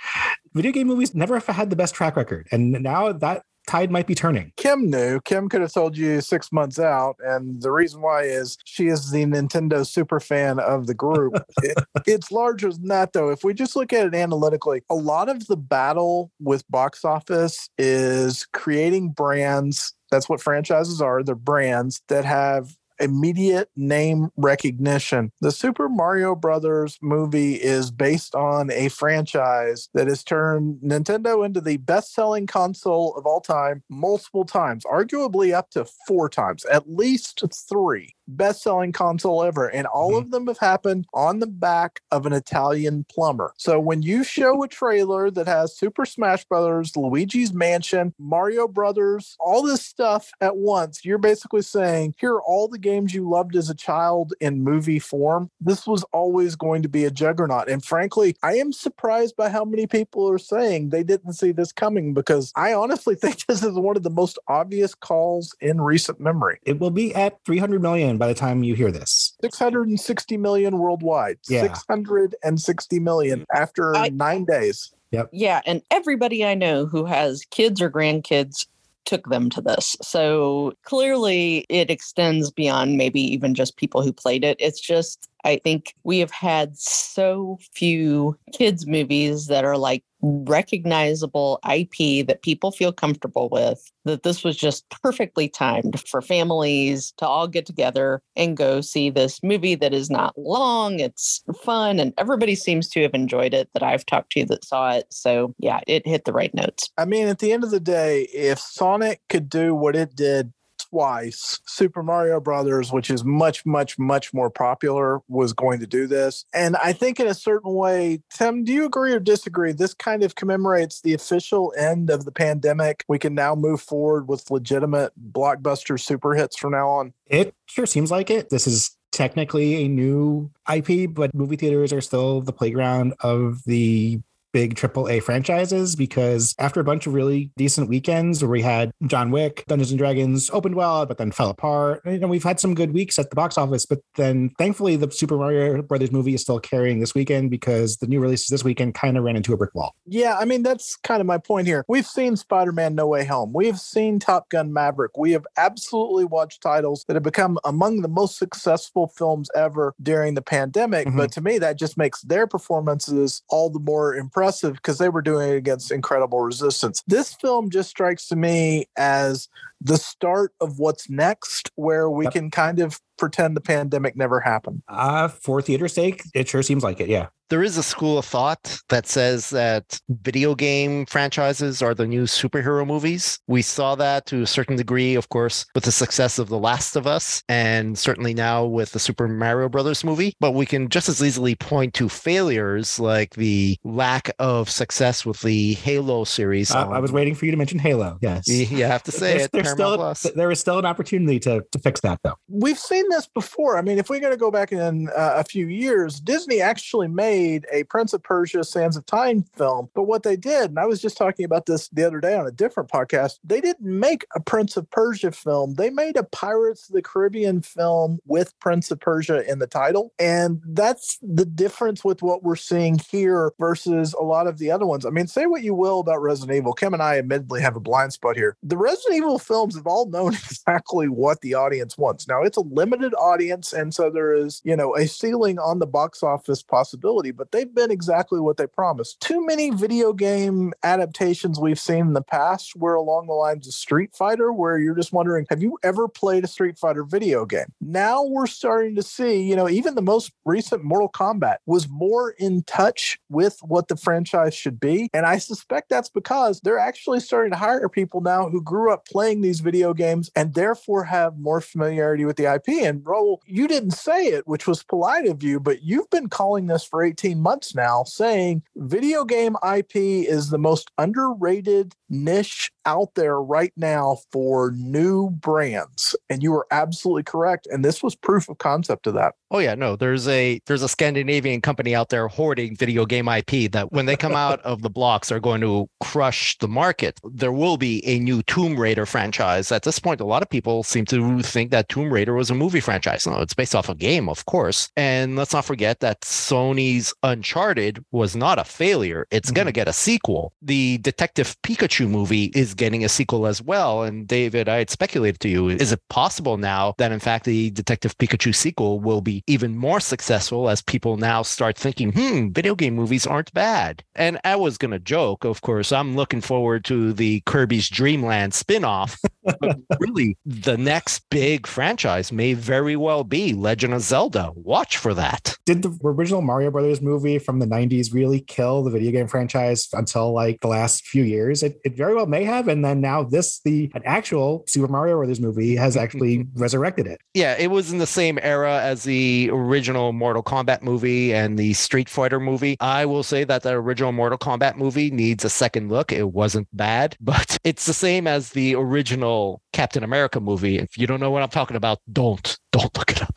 video 0.55 0.73
game 0.73 0.87
movies 0.87 1.15
never 1.15 1.35
have 1.39 1.47
had 1.47 1.71
the 1.71 1.77
best 1.77 1.95
track 1.95 2.17
record. 2.17 2.49
And 2.51 2.73
now 2.73 3.13
that 3.13 3.45
tide 3.67 3.91
might 3.91 4.07
be 4.07 4.15
turning. 4.15 4.53
Kim 4.57 4.91
knew. 4.91 5.21
Kim 5.21 5.49
could 5.49 5.61
have 5.61 5.73
told 5.73 5.97
you 5.97 6.21
six 6.21 6.53
months 6.53 6.79
out. 6.79 7.17
And 7.25 7.63
the 7.63 7.71
reason 7.71 8.01
why 8.01 8.23
is 8.23 8.59
she 8.65 8.89
is 8.89 9.11
the 9.11 9.25
Nintendo 9.25 9.87
super 9.87 10.21
fan 10.21 10.59
of 10.59 10.87
the 10.87 10.95
group. 10.95 11.35
it, 11.63 11.79
it's 12.07 12.33
larger 12.33 12.73
than 12.73 12.89
that, 12.89 13.13
though. 13.13 13.31
If 13.31 13.45
we 13.45 13.55
just 13.55 13.77
look 13.77 13.93
at 13.93 14.07
it 14.07 14.15
analytically, 14.15 14.83
a 14.91 14.95
lot 14.95 15.29
of 15.29 15.47
the 15.47 15.57
battle 15.57 16.31
with 16.41 16.69
box 16.71 17.05
office 17.05 17.69
is 17.79 18.47
creating 18.53 19.11
brands 19.11 19.95
that's 20.13 20.29
what 20.29 20.43
franchises 20.43 21.01
are. 21.01 21.23
They're 21.25 21.35
brands 21.35 22.03
that 22.09 22.27
have 22.27 22.77
immediate 23.01 23.71
name 23.77 24.31
recognition. 24.37 25.33
The 25.41 25.53
Super 25.53 25.89
Mario 25.89 26.35
Brothers 26.35 26.99
movie 27.03 27.55
is 27.55 27.91
based 27.91 28.35
on 28.35 28.71
a 28.71 28.89
franchise 28.89 29.89
that 29.95 30.09
has 30.09 30.25
turned 30.25 30.81
Nintendo 30.83 31.45
into 31.45 31.61
the 31.61 31.77
best-selling 31.79 32.47
console 32.47 33.15
of 33.17 33.27
all 33.27 33.41
time 33.41 33.83
multiple 33.89 34.45
times, 34.45 34.85
arguably 34.85 35.53
up 35.53 35.71
to 35.71 35.87
4 36.07 36.29
times, 36.29 36.65
at 36.67 36.91
least 36.91 37.43
3 37.69 38.15
best-selling 38.29 38.93
console 38.93 39.43
ever 39.43 39.69
and 39.69 39.87
all 39.87 40.11
mm-hmm. 40.11 40.19
of 40.19 40.31
them 40.31 40.47
have 40.47 40.59
happened 40.59 41.07
on 41.15 41.39
the 41.39 41.47
back 41.47 42.01
of 42.11 42.27
an 42.27 42.33
Italian 42.33 43.05
plumber. 43.09 43.53
So 43.57 43.81
when 43.81 44.03
you 44.03 44.25
show 44.25 44.63
a 44.63 44.69
trailer 44.69 45.31
that 45.31 45.47
has 45.47 45.77
Super 45.77 46.05
Smash 46.05 46.45
Brothers, 46.45 46.97
Luigi's 46.97 47.53
Mansion, 47.53 48.15
Mario 48.19 48.69
Brothers, 48.69 49.37
all 49.41 49.63
this 49.63 49.85
stuff 49.85 50.31
at 50.41 50.57
once, 50.57 51.05
you're 51.05 51.19
basically 51.19 51.63
saying, 51.63 52.15
here 52.19 52.35
are 52.35 52.43
all 52.43 52.69
the 52.69 52.79
games 52.79 53.15
you 53.15 53.29
loved 53.29 53.57
as 53.57 53.71
a 53.71 53.75
child 53.75 54.35
in 54.41 54.63
movie 54.63 54.99
form. 54.99 55.51
This 55.61 55.87
was 55.87 56.05
always 56.13 56.57
going 56.57 56.83
to 56.83 56.89
be 56.89 57.05
a 57.05 57.11
juggernaut. 57.11 57.69
And 57.69 57.85
frankly, 57.85 58.37
I 58.43 58.55
am 58.55 58.73
surprised 58.73 59.37
by 59.37 59.49
how 59.49 59.65
many 59.65 59.87
people 59.87 60.31
are 60.31 60.39
saying 60.39 60.89
they 60.89 61.03
didn't 61.03 61.35
see 61.35 61.53
this 61.53 61.73
coming 61.73 62.15
because 62.15 62.53
I 62.57 62.75
honestly 62.75 63.15
think 63.23 63.47
this 63.47 63.63
is 63.63 63.75
one 63.75 63.97
of 63.97 64.03
the 64.03 64.11
most 64.11 64.39
obvious 64.49 64.95
calls 64.95 65.55
in 65.61 65.81
recent 65.81 66.21
memory. 66.21 66.59
It 66.65 66.79
will 66.79 66.91
be 66.91 67.15
at 67.15 67.39
300 67.45 67.81
million 67.81 68.12
by 68.19 68.27
the 68.27 68.35
time 68.35 68.63
you 68.63 68.75
hear 68.75 68.91
this. 68.91 69.37
660 69.43 70.37
million 70.37 70.79
worldwide. 70.79 71.39
Yeah. 71.49 71.73
660 71.73 73.01
million 73.01 73.45
after 73.55 73.95
I, 73.97 74.09
nine 74.09 74.45
days. 74.45 74.93
Yep. 75.11 75.31
Yeah. 75.33 75.61
And 75.67 75.83
everybody 75.91 76.45
I 76.45 76.55
know 76.55 76.87
who 76.87 77.05
has 77.05 77.45
kids 77.51 77.81
or 77.81 77.91
grandkids 77.91 78.67
took 79.05 79.29
them 79.29 79.51
to 79.51 79.61
this. 79.61 79.97
So 80.03 80.75
clearly 80.85 81.67
it 81.69 81.91
extends 81.91 82.51
beyond 82.51 82.97
maybe 82.97 83.21
even 83.21 83.55
just 83.55 83.77
people 83.77 84.03
who 84.03 84.13
played 84.13 84.45
it. 84.45 84.57
It's 84.61 84.81
just 84.81 85.29
I 85.45 85.61
think 85.63 85.95
we 86.05 86.19
have 86.19 86.31
had 86.31 86.77
so 86.79 87.59
few 87.73 88.39
kids' 88.53 88.87
movies 88.87 89.47
that 89.47 89.65
are 89.65 89.77
like 89.77 90.05
recognizable 90.23 91.59
IP 91.69 92.27
that 92.27 92.43
people 92.43 92.71
feel 92.71 92.93
comfortable 92.93 93.49
with 93.51 93.91
that 94.05 94.23
this 94.23 94.45
was 94.45 94.57
just 94.57 94.89
perfectly 95.03 95.49
timed 95.49 96.01
for 96.09 96.23
families 96.23 97.13
to 97.17 97.27
all 97.27 97.49
get 97.49 97.67
together 97.67 98.23
and 98.37 98.57
go 98.57 98.81
see 98.81 99.11
this 99.11 99.43
movie 99.43 99.75
that 99.75 99.93
is 99.93 100.11
not 100.11 100.37
long, 100.39 101.01
it's 101.01 101.43
fun, 101.63 101.99
and 101.99 102.15
everybody 102.19 102.55
seems 102.55 102.89
to 102.91 103.03
have 103.03 103.15
enjoyed 103.15 103.53
it 103.53 103.69
that 103.75 103.83
I've 103.83 104.07
talked 104.07 104.31
to 104.33 104.45
that 104.47 104.65
saw 104.65 104.93
it. 104.93 105.07
So, 105.11 105.55
yeah, 105.59 105.81
it 105.87 106.07
hit 106.07 106.25
the 106.25 106.33
right 106.33 106.55
notes. 106.55 106.91
I 106.97 107.05
mean, 107.05 107.27
at 107.27 107.41
the 107.41 107.53
end 107.53 107.65
of 107.65 107.71
the 107.71 107.81
day, 107.81 108.23
if 108.33 108.59
Sonic 108.59 109.21
could 109.29 109.49
do 109.49 109.75
what 109.75 109.97
it 109.97 110.15
did 110.15 110.53
twice. 110.93 111.59
Super 111.67 112.03
Mario 112.03 112.39
Brothers, 112.39 112.93
which 112.93 113.11
is 113.11 113.25
much, 113.25 113.65
much, 113.65 113.99
much 113.99 114.35
more 114.35 114.51
popular, 114.51 115.21
was 115.27 115.55
going 115.55 115.81
to 115.81 115.87
do 115.87 116.07
this. 116.07 116.45
And 116.53 116.77
I 116.77 116.93
think 116.93 117.19
in 117.19 117.27
a 117.27 117.35
certain 117.35 117.73
way, 117.73 118.21
Tim, 118.31 118.63
do 118.63 118.73
you 118.73 118.85
agree 118.85 119.15
or 119.15 119.21
disagree? 119.21 119.73
This 119.73 119.95
kind 119.95 120.23
of 120.23 120.35
commemorates 120.35 121.01
the 121.01 121.15
official 121.15 121.73
end 121.79 122.11
of 122.11 122.27
the 122.27 122.33
pandemic. 122.33 123.05
We 123.09 123.19
can 123.19 123.35
now 123.35 123.55
move 123.55 123.81
forward 123.81 124.29
with 124.29 124.51
legitimate 124.51 125.13
blockbuster 125.33 125.99
super 125.99 126.35
hits 126.35 126.59
from 126.59 126.73
now 126.73 126.89
on. 126.89 127.15
It 127.27 127.55
sure 127.67 127.87
seems 127.87 128.11
like 128.11 128.31
it. 128.31 128.51
This 128.51 128.67
is 128.67 128.95
technically 129.13 129.85
a 129.85 129.89
new 129.89 130.51
IP, 130.73 131.13
but 131.13 131.35
movie 131.35 131.57
theaters 131.57 131.93
are 131.93 132.01
still 132.03 132.43
the 132.43 132.53
playground 132.53 133.15
of 133.21 133.63
the 133.65 134.21
big 134.53 134.75
AAA 134.75 135.23
franchises 135.23 135.97
because 135.97 136.55
after 136.59 136.81
a 136.81 136.85
bunch 136.85 137.07
of 137.07 137.15
really 137.15 137.51
decent 137.57 137.89
weekends 137.89 138.43
where 138.43 138.51
we 138.51 138.63
had 138.63 138.93
John 139.07 139.31
Wick, 139.31 139.65
Dungeons 139.67 139.91
and 139.91 139.99
Dragons 139.99 140.51
opened 140.51 140.75
well, 140.75 141.07
but 141.07 141.19
then 141.19 141.33
fell 141.33 141.51
apart. 141.51 142.03
You 142.05 142.19
know, 142.19 142.29
we've 142.29 142.43
had 142.43 142.61
some 142.61 142.75
good 142.75 142.93
weeks 142.93 143.19
at 143.19 143.31
the 143.31 143.37
box 143.37 143.57
office, 143.57 143.87
but 143.87 144.01
then 144.17 144.51
thankfully 144.59 144.97
the 144.97 145.11
Super 145.11 145.37
Mario 145.37 145.83
Brothers 145.83 146.13
movie 146.13 146.35
is 146.35 146.43
still 146.43 146.61
carrying 146.61 147.01
this 147.01 147.15
weekend 147.15 147.51
because 147.51 147.97
the 147.97 148.07
new 148.07 148.21
releases 148.21 148.49
this 148.49 148.65
weekend 148.65 148.95
kind 148.95 149.17
of 149.17 149.25
ran 149.25 149.37
into 149.37 149.53
a 149.53 149.57
brick 149.57 149.75
wall. 149.75 149.95
Yeah, 150.07 150.37
I 150.39 150.45
mean 150.45 150.63
that's 150.63 150.97
kind 150.97 151.21
of 151.21 151.27
my 151.27 151.39
point 151.39 151.67
here. 151.67 151.85
We've 151.89 152.07
seen 152.07 152.37
Spider-Man 152.37 152.95
No 152.95 153.07
Way 153.07 153.25
Home. 153.25 153.53
We've 153.53 153.79
seen 153.79 154.19
Top 154.19 154.51
Gun 154.51 154.73
Maverick. 154.73 155.17
We 155.17 155.33
have 155.33 155.47
absolutely 155.57 156.25
watched 156.25 156.63
titles 156.63 157.05
that 157.09 157.15
have 157.15 157.23
become 157.23 157.59
among 157.65 158.03
the 158.03 158.09
most 158.09 158.39
successful 158.39 159.09
films 159.09 159.51
ever 159.55 159.95
during 160.03 160.35
the 160.35 160.43
pandemic. 160.43 161.07
Mm-hmm. 161.07 161.17
But 161.17 161.33
to 161.33 161.41
me, 161.41 161.59
that 161.59 161.79
just 161.79 161.97
makes 161.97 162.23
their 162.23 162.47
performances 162.47 163.43
all 163.49 163.71
the 163.71 163.81
more 163.81 164.15
impressive 164.15 164.42
impressive 164.43 164.75
because 164.75 164.99
they 164.99 165.09
were 165.09 165.23
doing 165.23 165.51
it 165.51 165.57
against 165.57 165.93
incredible 165.93 166.41
resistance. 166.41 167.03
This 167.07 167.33
film 167.35 167.71
just 167.71 167.89
strikes 167.89 168.27
to 168.29 168.37
me 168.37 168.87
as 168.97 169.49
the 169.81 169.97
start 169.97 170.53
of 170.61 170.79
what's 170.79 171.09
next, 171.09 171.71
where 171.77 172.11
we 172.11 172.25
yep. 172.25 172.33
can 172.33 172.51
kind 172.51 172.81
of 172.81 173.01
pretend 173.19 173.57
the 173.57 173.61
pandemic 173.61 174.17
never 174.17 174.41
happened. 174.41 174.83
Uh, 174.89 175.29
for 175.29 175.63
theater 175.63 175.87
sake, 175.87 176.23
it 176.35 176.49
sure 176.49 176.63
seems 176.63 176.83
like 176.83 177.01
it. 177.01 177.09
Yeah 177.09 177.29
there 177.53 177.63
is 177.63 177.77
a 177.77 177.83
school 177.83 178.17
of 178.17 178.25
thought 178.25 178.79
that 178.89 179.07
says 179.07 179.51
that 179.51 180.01
video 180.09 180.55
game 180.55 181.05
franchises 181.05 181.83
are 181.83 181.93
the 181.93 182.07
new 182.07 182.23
superhero 182.23 182.87
movies. 182.87 183.39
We 183.47 183.61
saw 183.61 183.95
that 183.97 184.25
to 184.29 184.41
a 184.41 184.47
certain 184.47 184.75
degree, 184.75 185.17
of 185.17 185.29
course, 185.29 185.67
with 185.75 185.85
the 185.85 185.93
success 185.93 186.39
of 186.39 186.49
The 186.49 186.59
Last 186.59 186.97
of 186.97 187.07
Us, 187.07 187.43
and 187.51 187.99
certainly 187.99 188.33
now 188.33 188.65
with 188.65 188.93
the 188.93 188.99
Super 188.99 189.29
Mario 189.29 189.69
Brothers 189.69 190.03
movie. 190.03 190.33
But 190.41 190.53
we 190.53 190.65
can 190.65 190.89
just 190.89 191.11
as 191.11 191.23
easily 191.23 191.55
point 191.55 191.93
to 191.93 192.09
failures 192.09 192.99
like 192.99 193.35
the 193.35 193.77
lack 193.85 194.31
of 194.39 194.71
success 194.71 195.27
with 195.27 195.43
the 195.43 195.75
Halo 195.75 196.25
series. 196.25 196.71
Uh, 196.71 196.89
I 196.89 197.01
was 197.01 197.13
waiting 197.13 197.35
for 197.35 197.45
you 197.45 197.51
to 197.51 197.59
mention 197.59 197.79
Halo. 197.79 198.17
Yes, 198.23 198.49
you 198.49 198.87
have 198.87 199.03
to 199.03 199.13
say 199.13 199.33
there's, 199.33 199.43
it. 199.45 199.53
There's 199.53 199.71
still, 199.73 199.97
Plus. 199.97 200.23
there 200.35 200.51
is 200.51 200.59
still 200.59 200.79
an 200.79 200.87
opportunity 200.87 201.39
to 201.41 201.63
to 201.71 201.79
fix 201.79 202.01
that, 202.01 202.19
though. 202.25 202.37
We've 202.49 202.79
seen 202.79 203.11
this 203.11 203.27
before. 203.27 203.77
I 203.77 203.83
mean, 203.83 203.99
if 203.99 204.09
we're 204.09 204.21
going 204.21 204.33
to 204.33 204.39
go 204.39 204.51
back 204.51 204.73
in 204.73 205.11
uh, 205.11 205.35
a 205.37 205.45
few 205.45 205.67
years, 205.67 206.19
Disney 206.19 206.63
actually 206.63 207.09
made 207.09 207.42
made 207.43 207.67
a 207.73 207.85
Prince 207.85 208.13
of 208.13 208.23
Persia 208.23 208.65
Sands 208.65 208.97
of 208.97 209.05
Time 209.07 209.45
film. 209.57 209.89
But 209.95 210.05
what 210.05 210.23
they 210.23 210.37
did, 210.37 210.71
and 210.71 210.79
I 210.79 210.87
was 210.87 211.01
just 211.01 211.17
talking 211.17 211.45
about 211.45 211.67
this 211.67 211.89
the 211.89 212.07
other 212.07 212.21
day 212.21 212.35
on 212.35 212.47
a 212.47 212.53
different 212.53 212.91
podcast, 212.91 213.39
they 213.43 213.61
didn't 213.61 213.99
make 213.99 214.25
a 214.35 214.41
Prince 214.41 214.77
of 214.77 214.91
Persia 214.91 215.33
film. 215.33 215.75
They 215.75 215.91
made 215.91 216.17
a 216.17 216.23
Pirates 216.23 216.89
of 216.89 216.95
the 216.95 217.03
Caribbean 217.03 217.63
film 217.63 218.21
with 218.27 218.59
Prince 218.61 218.91
of 218.91 219.01
Persia 219.01 219.49
in 219.51 219.59
the 219.59 219.67
title. 219.67 220.13
And 220.19 220.61
that's 220.67 221.19
the 221.21 221.45
difference 221.45 222.05
with 222.05 222.23
what 222.23 222.43
we're 222.43 222.57
seeing 222.57 223.01
here 223.11 223.53
versus 223.59 224.15
a 224.15 224.23
lot 224.23 224.47
of 224.47 224.59
the 224.59 224.71
other 224.71 224.87
ones. 224.87 225.05
I 225.05 225.11
mean, 225.11 225.27
say 225.27 225.47
what 225.47 225.63
you 225.63 225.75
will 225.75 226.01
about 226.01 226.23
Resident 226.23 226.57
Evil. 226.57 226.73
Kim 226.73 226.95
and 226.95 227.03
I 227.03 227.19
admittedly 227.19 227.61
have 227.61 227.77
a 227.77 227.81
blind 227.81 228.13
spot 228.13 228.37
here. 228.37 228.57
The 228.63 228.77
Resident 228.77 229.17
Evil 229.17 229.39
films 229.39 229.75
have 229.75 229.87
all 229.87 230.07
known 230.09 230.35
exactly 230.35 231.09
what 231.09 231.41
the 231.41 231.55
audience 231.55 231.99
wants. 231.99 232.29
Now, 232.29 232.43
it's 232.43 232.57
a 232.57 232.63
limited 232.63 233.15
audience. 233.15 233.73
And 233.73 233.93
so 233.93 234.11
there 234.11 234.33
is, 234.33 234.61
you 234.65 234.77
know, 234.77 234.95
a 234.95 235.07
ceiling 235.07 235.59
on 235.59 235.81
the 235.81 235.87
box 235.87 236.23
office 236.23 236.63
possibility 236.63 237.32
but 237.33 237.53
they've 237.53 237.75
been 237.75 237.91
exactly 237.91 238.41
what 238.41 238.57
they 238.57 238.67
promised. 238.67 239.21
Too 239.21 239.45
many 239.45 239.71
video 239.71 240.13
game 240.13 240.73
adaptations 240.83 241.59
we've 241.59 241.81
seen 241.81 242.07
in 242.07 242.13
the 242.13 242.23
past 242.23 242.77
were 242.77 242.95
along 242.95 243.27
the 243.27 243.33
lines 243.33 243.67
of 243.67 243.75
Street 243.75 244.15
Fighter, 244.15 244.53
where 244.53 244.79
you're 244.79 244.95
just 244.95 245.13
wondering, 245.13 245.47
have 245.51 245.63
you 245.63 245.79
ever 245.83 246.09
played 246.09 246.45
a 246.45 246.49
Street 246.49 246.79
Fighter 246.79 247.05
video 247.05 247.45
game? 247.45 247.67
Now 247.81 248.23
we're 248.23 248.47
starting 248.47 248.95
to 248.97 249.03
see, 249.03 249.43
you 249.43 249.57
know, 249.57 249.69
even 249.69 249.95
the 249.95 250.03
most 250.03 250.33
recent 250.45 250.85
Mortal 250.85 251.11
Kombat 251.11 251.57
was 251.67 251.89
more 251.89 252.31
in 252.39 252.63
touch 252.65 253.19
with 253.29 253.59
what 253.63 253.89
the 253.89 253.97
franchise 253.97 254.55
should 254.55 254.79
be. 254.79 255.09
And 255.13 255.27
I 255.27 255.39
suspect 255.39 255.89
that's 255.89 256.09
because 256.09 256.61
they're 256.61 256.79
actually 256.79 257.21
starting 257.21 257.53
to 257.53 257.59
hire 257.59 257.89
people 257.89 258.21
now 258.21 258.49
who 258.49 258.63
grew 258.63 258.93
up 258.93 259.07
playing 259.07 259.41
these 259.41 259.61
video 259.61 259.95
games 259.95 260.31
and 260.37 260.55
therefore 260.55 261.05
have 261.05 261.39
more 261.39 261.61
familiarity 261.61 262.25
with 262.25 262.37
the 262.37 262.53
IP. 262.53 262.69
And 262.85 263.03
Raul, 263.03 263.39
you 263.47 263.69
didn't 263.69 263.93
say 263.93 264.27
it, 264.27 264.47
which 264.47 264.67
was 264.67 264.83
polite 264.83 265.27
of 265.27 265.43
you, 265.43 265.61
but 265.61 265.83
you've 265.83 266.11
been 266.11 266.29
calling 266.29 266.67
this 266.67 266.85
for 266.85 267.03
18 267.03 267.22
months 267.35 267.75
now, 267.75 268.05
saying 268.05 268.63
video 268.77 269.25
game 269.25 269.57
IP 269.67 269.97
is 269.97 270.51
the 270.51 270.59
most 270.59 270.91
underrated 270.99 271.95
niche 272.09 272.71
out 272.87 273.15
there 273.15 273.41
right 273.41 273.73
now 273.77 274.19
for 274.31 274.73
new 274.77 275.31
brands. 275.31 276.17
And 276.29 276.43
you 276.43 276.53
were 276.53 276.67
absolutely 276.71 277.23
correct. 277.23 277.67
And 277.71 277.85
this 277.85 278.03
was 278.03 278.15
proof 278.15 278.49
of 278.49 278.59
concept 278.59 279.07
of 279.07 279.15
that. 279.15 279.35
Oh 279.51 279.59
yeah, 279.59 279.75
no, 279.75 279.97
there's 279.97 280.27
a 280.29 280.61
there's 280.67 280.83
a 280.83 280.89
Scandinavian 280.89 281.61
company 281.61 281.95
out 281.95 282.09
there 282.09 282.27
hoarding 282.27 282.75
video 282.75 283.05
game 283.05 283.29
IP 283.29 283.71
that 283.73 283.93
when 283.93 284.07
they 284.07 284.17
come 284.17 284.35
out 284.35 284.61
of 284.65 284.81
the 284.81 284.89
blocks 284.89 285.31
are 285.31 285.41
going 285.41 285.61
to 285.61 285.89
crush 286.01 286.57
the 286.59 286.69
market. 286.69 287.21
There 287.23 287.53
will 287.53 287.77
be 287.77 288.05
a 288.07 288.19
new 288.19 288.43
Tomb 288.45 288.79
Raider 288.79 289.05
franchise. 289.05 289.71
At 289.71 289.83
this 289.83 289.99
point, 289.99 290.21
a 290.21 290.25
lot 290.25 290.43
of 290.43 290.49
people 290.49 290.83
seem 290.83 291.05
to 291.07 291.43
think 291.43 291.71
that 291.71 291.89
Tomb 291.89 292.13
Raider 292.13 292.35
was 292.35 292.51
a 292.51 292.55
movie 292.55 292.81
franchise. 292.81 293.27
No, 293.27 293.41
it's 293.41 293.55
based 293.55 293.75
off 293.75 293.89
a 293.89 293.95
game, 293.95 294.29
of 294.29 294.47
course. 294.47 294.91
And 294.97 295.37
let's 295.37 295.53
not 295.53 295.65
forget 295.65 296.01
that 296.01 296.23
Sony's 296.23 297.13
Uncharted 297.23 298.05
was 298.11 298.35
not 298.35 298.59
a 298.59 298.65
failure. 298.65 299.27
It's 299.31 299.49
mm-hmm. 299.49 299.57
going 299.57 299.67
to 299.67 299.73
get 299.73 299.89
a 299.89 299.93
sequel. 299.93 300.55
The 300.63 300.99
Detective 300.99 301.57
Pikachu 301.63 302.09
movie 302.09 302.47
is 302.55 302.72
getting 302.75 303.05
a 303.05 303.09
sequel 303.09 303.47
as 303.47 303.63
well. 303.63 304.03
And 304.03 304.27
David, 304.27 304.69
I 304.69 304.79
had 304.79 304.91
speculated 304.91 305.41
to 305.41 305.49
you, 305.49 305.69
is 305.69 305.93
it 305.93 306.01
possible 306.09 306.57
now 306.57 306.95
that 306.99 307.13
in 307.13 307.21
fact 307.21 307.45
the 307.45 307.71
Detective 307.71 308.17
Pikachu 308.19 308.55
sequel 308.55 309.01
will 309.01 309.21
be 309.21 309.43
even 309.47 309.77
more 309.77 310.01
successful 310.01 310.69
as 310.69 310.83
people 310.83 311.17
now 311.17 311.43
start 311.43 311.77
thinking, 311.77 312.13
hmm, 312.13 312.51
video 312.51 312.75
game 312.75 312.95
movies 312.95 313.27
aren't 313.27 313.53
bad. 313.53 314.03
And 314.15 314.39
I 314.45 314.57
was 314.57 314.79
going 314.79 314.91
to 314.93 314.99
joke, 314.99 315.45
of 315.45 315.61
course, 315.61 315.93
I'm 315.93 316.17
looking 316.17 316.41
forward 316.41 316.85
to 316.87 317.13
the 317.13 317.41
Kirby's 317.47 317.89
Dreamland 317.89 318.53
spinoff. 318.53 319.19
but 319.61 319.79
really, 320.01 320.37
the 320.45 320.77
next 320.77 321.23
big 321.31 321.67
franchise 321.67 322.33
may 322.33 322.55
very 322.55 322.97
well 322.97 323.25
be 323.25 323.53
Legend 323.53 323.95
of 323.95 324.03
Zelda. 324.03 324.51
Watch 324.55 324.97
for 324.97 325.15
that. 325.15 325.57
Did 325.67 325.83
the 325.83 325.99
original 326.05 326.43
Mario 326.43 326.71
Brothers 326.71 327.01
movie 327.01 327.39
from 327.39 327.59
the 327.59 327.67
90s 327.67 328.13
really 328.13 328.41
kill 328.41 328.83
the 328.83 328.91
video 328.91 329.13
game 329.13 329.29
franchise 329.29 329.89
until 329.93 330.33
like 330.33 330.61
the 330.61 330.69
last 330.69 331.07
few 331.07 331.25
years? 331.25 331.63
It, 331.63 331.81
it 331.85 331.97
very 331.97 332.15
well 332.15 332.27
may 332.27 332.45
have. 332.45 332.62
And 332.69 332.85
then 332.85 333.01
now 333.01 333.23
this, 333.23 333.61
the 333.65 333.91
an 333.95 334.03
actual 334.05 334.65
Super 334.67 334.89
Mario 334.89 335.17
Brothers 335.17 335.41
movie 335.41 335.77
has 335.77 335.97
actually 335.97 336.39
mm-hmm. 336.39 336.61
resurrected 336.61 337.07
it. 337.07 337.21
Yeah, 337.35 337.57
it 337.59 337.71
was 337.71 337.93
in 337.93 337.99
the 337.99 338.07
same 338.07 338.39
era 338.43 338.81
as 338.81 339.05
the 339.05 339.51
original 339.53 340.13
Mortal 340.13 340.43
Kombat 340.43 340.83
movie 340.83 341.35
and 341.35 341.59
the 341.59 341.73
Street 341.75 342.09
Fighter 342.09 342.41
movie. 342.41 342.77
I 342.81 343.07
will 343.07 343.23
say 343.23 343.45
that 343.45 343.63
the 343.63 343.73
original 343.73 344.13
Mortal 344.13 344.39
Kombat 344.39 344.77
movie 344.77 345.11
needs 345.11 345.45
a 345.45 345.51
second 345.51 345.89
look. 345.89 346.13
It 346.13 346.33
wasn't 346.33 346.69
bad, 346.73 347.17
but 347.21 347.59
it's 347.65 347.87
the 347.87 347.95
same 347.95 348.27
as 348.27 348.51
the 348.51 348.75
original 348.75 349.63
Captain 349.73 350.05
America 350.05 350.41
movie. 350.41 350.79
If 350.79 350.99
you 350.99 351.07
don't 351.07 351.21
know 351.21 351.31
what 351.31 351.43
I'm 351.43 351.49
talking 351.49 351.77
about, 351.77 351.99
don't 352.13 352.59
don't 352.73 352.97
look 352.97 353.11
it 353.11 353.23
up. 353.23 353.32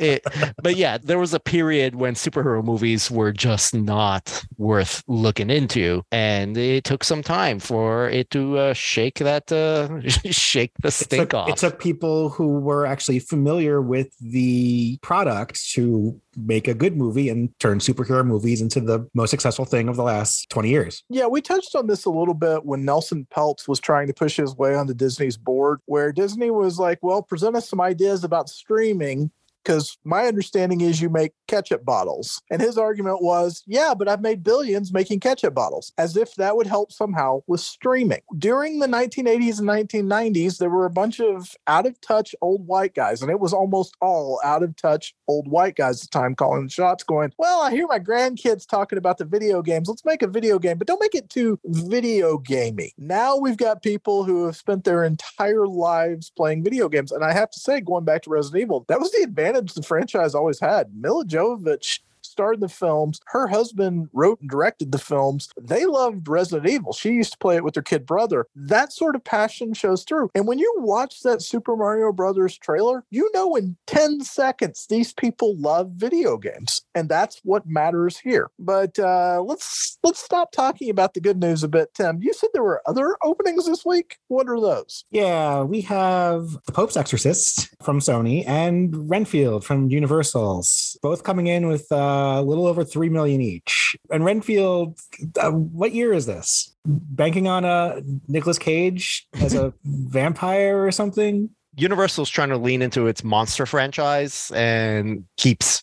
It, 0.00 0.22
but 0.62 0.76
yeah, 0.76 0.98
there 0.98 1.18
was 1.18 1.34
a 1.34 1.40
period 1.40 1.94
when 1.94 2.14
superhero 2.14 2.64
movies 2.64 3.10
were 3.10 3.32
just 3.32 3.74
not 3.74 4.44
worth 4.56 5.02
looking 5.06 5.50
into, 5.50 6.02
and 6.12 6.56
it 6.56 6.84
took 6.84 7.04
some 7.04 7.22
time 7.22 7.58
for 7.58 8.08
it 8.08 8.30
to 8.30 8.58
uh, 8.58 8.72
shake 8.72 9.18
that 9.18 9.50
uh, 9.52 10.00
shake 10.30 10.72
the 10.82 10.90
stink 10.90 11.12
it 11.12 11.24
took, 11.24 11.34
off. 11.34 11.48
It 11.48 11.56
took 11.56 11.78
people 11.80 12.30
who 12.30 12.60
were 12.60 12.86
actually 12.86 13.18
familiar 13.18 13.80
with 13.80 14.08
the 14.20 14.98
product 15.02 15.70
to 15.72 16.20
make 16.36 16.68
a 16.68 16.74
good 16.74 16.96
movie 16.96 17.28
and 17.28 17.50
turn 17.58 17.78
superhero 17.78 18.24
movies 18.24 18.60
into 18.60 18.80
the 18.80 19.08
most 19.14 19.30
successful 19.30 19.64
thing 19.64 19.88
of 19.88 19.96
the 19.96 20.02
last 20.02 20.48
20 20.50 20.68
years. 20.68 21.02
Yeah, 21.08 21.26
we 21.26 21.40
touched 21.40 21.74
on 21.74 21.86
this 21.86 22.04
a 22.04 22.10
little 22.10 22.34
bit 22.34 22.64
when 22.64 22.84
Nelson 22.84 23.26
Peltz 23.34 23.68
was 23.68 23.80
trying 23.80 24.06
to 24.06 24.14
push 24.14 24.36
his 24.36 24.56
way 24.56 24.74
onto 24.74 24.94
Disney's 24.94 25.36
board, 25.36 25.80
where 25.86 26.12
Disney 26.12 26.50
was 26.50 26.78
like, 26.78 26.98
well, 27.02 27.22
present 27.22 27.56
us 27.56 27.68
some 27.68 27.80
ideas 27.80 28.24
about 28.24 28.48
streaming 28.48 29.30
because 29.64 29.96
my 30.04 30.26
understanding 30.26 30.80
is 30.82 31.00
you 31.00 31.08
make 31.08 31.32
ketchup 31.48 31.84
bottles. 31.84 32.40
And 32.50 32.60
his 32.60 32.76
argument 32.76 33.22
was, 33.22 33.62
yeah, 33.66 33.94
but 33.96 34.08
I've 34.08 34.20
made 34.20 34.44
billions 34.44 34.92
making 34.92 35.20
ketchup 35.20 35.54
bottles, 35.54 35.92
as 35.98 36.16
if 36.16 36.34
that 36.34 36.56
would 36.56 36.66
help 36.66 36.92
somehow 36.92 37.40
with 37.46 37.60
streaming. 37.60 38.20
During 38.38 38.78
the 38.78 38.86
1980s 38.86 39.58
and 39.58 39.68
1990s, 39.68 40.58
there 40.58 40.70
were 40.70 40.86
a 40.86 40.90
bunch 40.90 41.20
of 41.20 41.54
out 41.66 41.86
of 41.86 42.00
touch 42.00 42.34
old 42.40 42.66
white 42.66 42.94
guys, 42.94 43.22
and 43.22 43.30
it 43.30 43.40
was 43.40 43.52
almost 43.52 43.96
all 44.00 44.40
out 44.44 44.62
of 44.62 44.76
touch 44.76 45.14
old 45.28 45.48
white 45.48 45.76
guys 45.76 46.02
at 46.02 46.10
the 46.10 46.18
time 46.18 46.34
calling 46.34 46.64
the 46.64 46.70
shots, 46.70 47.02
going, 47.02 47.32
well, 47.38 47.62
I 47.62 47.70
hear 47.70 47.86
my 47.86 47.98
grandkids 47.98 48.68
talking 48.68 48.98
about 48.98 49.18
the 49.18 49.24
video 49.24 49.62
games. 49.62 49.88
Let's 49.88 50.04
make 50.04 50.22
a 50.22 50.28
video 50.28 50.58
game, 50.58 50.78
but 50.78 50.86
don't 50.86 51.00
make 51.00 51.14
it 51.14 51.30
too 51.30 51.58
video 51.64 52.38
gamey. 52.38 52.92
Now 52.98 53.36
we've 53.36 53.56
got 53.56 53.82
people 53.82 54.24
who 54.24 54.46
have 54.46 54.56
spent 54.56 54.84
their 54.84 55.04
entire 55.04 55.66
lives 55.66 56.30
playing 56.30 56.64
video 56.64 56.88
games. 56.88 57.12
And 57.12 57.24
I 57.24 57.32
have 57.32 57.50
to 57.50 57.60
say, 57.60 57.80
going 57.80 58.04
back 58.04 58.22
to 58.22 58.30
Resident 58.30 58.62
Evil, 58.62 58.84
that 58.88 59.00
was 59.00 59.10
the 59.12 59.22
advantage 59.22 59.53
the 59.62 59.82
franchise 59.82 60.34
always 60.34 60.60
had. 60.60 60.94
Milla 60.94 61.24
Jovovich 61.24 62.00
starred 62.34 62.56
in 62.56 62.60
the 62.60 62.68
films. 62.68 63.20
Her 63.26 63.46
husband 63.46 64.08
wrote 64.12 64.40
and 64.40 64.50
directed 64.50 64.90
the 64.90 64.98
films. 64.98 65.48
They 65.56 65.86
loved 65.86 66.26
Resident 66.26 66.68
Evil. 66.68 66.92
She 66.92 67.10
used 67.10 67.30
to 67.30 67.38
play 67.38 67.54
it 67.54 67.62
with 67.62 67.76
her 67.76 67.82
kid 67.82 68.06
brother. 68.06 68.48
That 68.56 68.92
sort 68.92 69.14
of 69.14 69.22
passion 69.22 69.72
shows 69.72 70.02
through. 70.02 70.32
And 70.34 70.48
when 70.48 70.58
you 70.58 70.74
watch 70.78 71.20
that 71.20 71.42
Super 71.42 71.76
Mario 71.76 72.10
Brothers 72.10 72.58
trailer, 72.58 73.04
you 73.10 73.30
know 73.32 73.54
in 73.54 73.76
10 73.86 74.22
seconds 74.22 74.86
these 74.88 75.12
people 75.12 75.56
love 75.56 75.92
video 75.92 76.36
games. 76.36 76.80
And 76.96 77.08
that's 77.08 77.40
what 77.44 77.68
matters 77.68 78.18
here. 78.18 78.50
But 78.58 78.98
uh, 78.98 79.40
let's 79.46 79.96
let's 80.02 80.18
stop 80.18 80.50
talking 80.50 80.90
about 80.90 81.14
the 81.14 81.20
good 81.20 81.38
news 81.38 81.62
a 81.62 81.68
bit, 81.68 81.94
Tim. 81.94 82.20
You 82.20 82.32
said 82.32 82.50
there 82.52 82.64
were 82.64 82.82
other 82.84 83.16
openings 83.22 83.66
this 83.66 83.84
week. 83.84 84.16
What 84.26 84.48
are 84.48 84.60
those? 84.60 85.04
Yeah, 85.12 85.62
we 85.62 85.82
have 85.82 86.58
The 86.66 86.72
Pope's 86.72 86.96
Exorcist 86.96 87.68
from 87.80 88.00
Sony 88.00 88.44
and 88.48 89.08
Renfield 89.08 89.64
from 89.64 89.90
Universal's, 89.90 90.98
both 91.02 91.22
coming 91.22 91.46
in 91.46 91.68
with 91.68 91.90
uh, 91.92 92.23
a 92.24 92.42
little 92.42 92.66
over 92.66 92.84
three 92.84 93.08
million 93.08 93.40
each. 93.40 93.96
And 94.10 94.24
Renfield, 94.24 94.98
uh, 95.40 95.50
what 95.50 95.92
year 95.92 96.12
is 96.12 96.26
this? 96.26 96.74
Banking 96.86 97.48
on 97.48 97.64
a 97.64 97.68
uh, 97.68 98.00
Nicolas 98.28 98.58
Cage 98.58 99.26
as 99.34 99.54
a 99.54 99.72
vampire 99.84 100.84
or 100.84 100.92
something? 100.92 101.50
Universal's 101.76 102.30
trying 102.30 102.50
to 102.50 102.56
lean 102.56 102.82
into 102.82 103.06
its 103.06 103.24
monster 103.24 103.66
franchise 103.66 104.52
and 104.54 105.24
keeps 105.36 105.82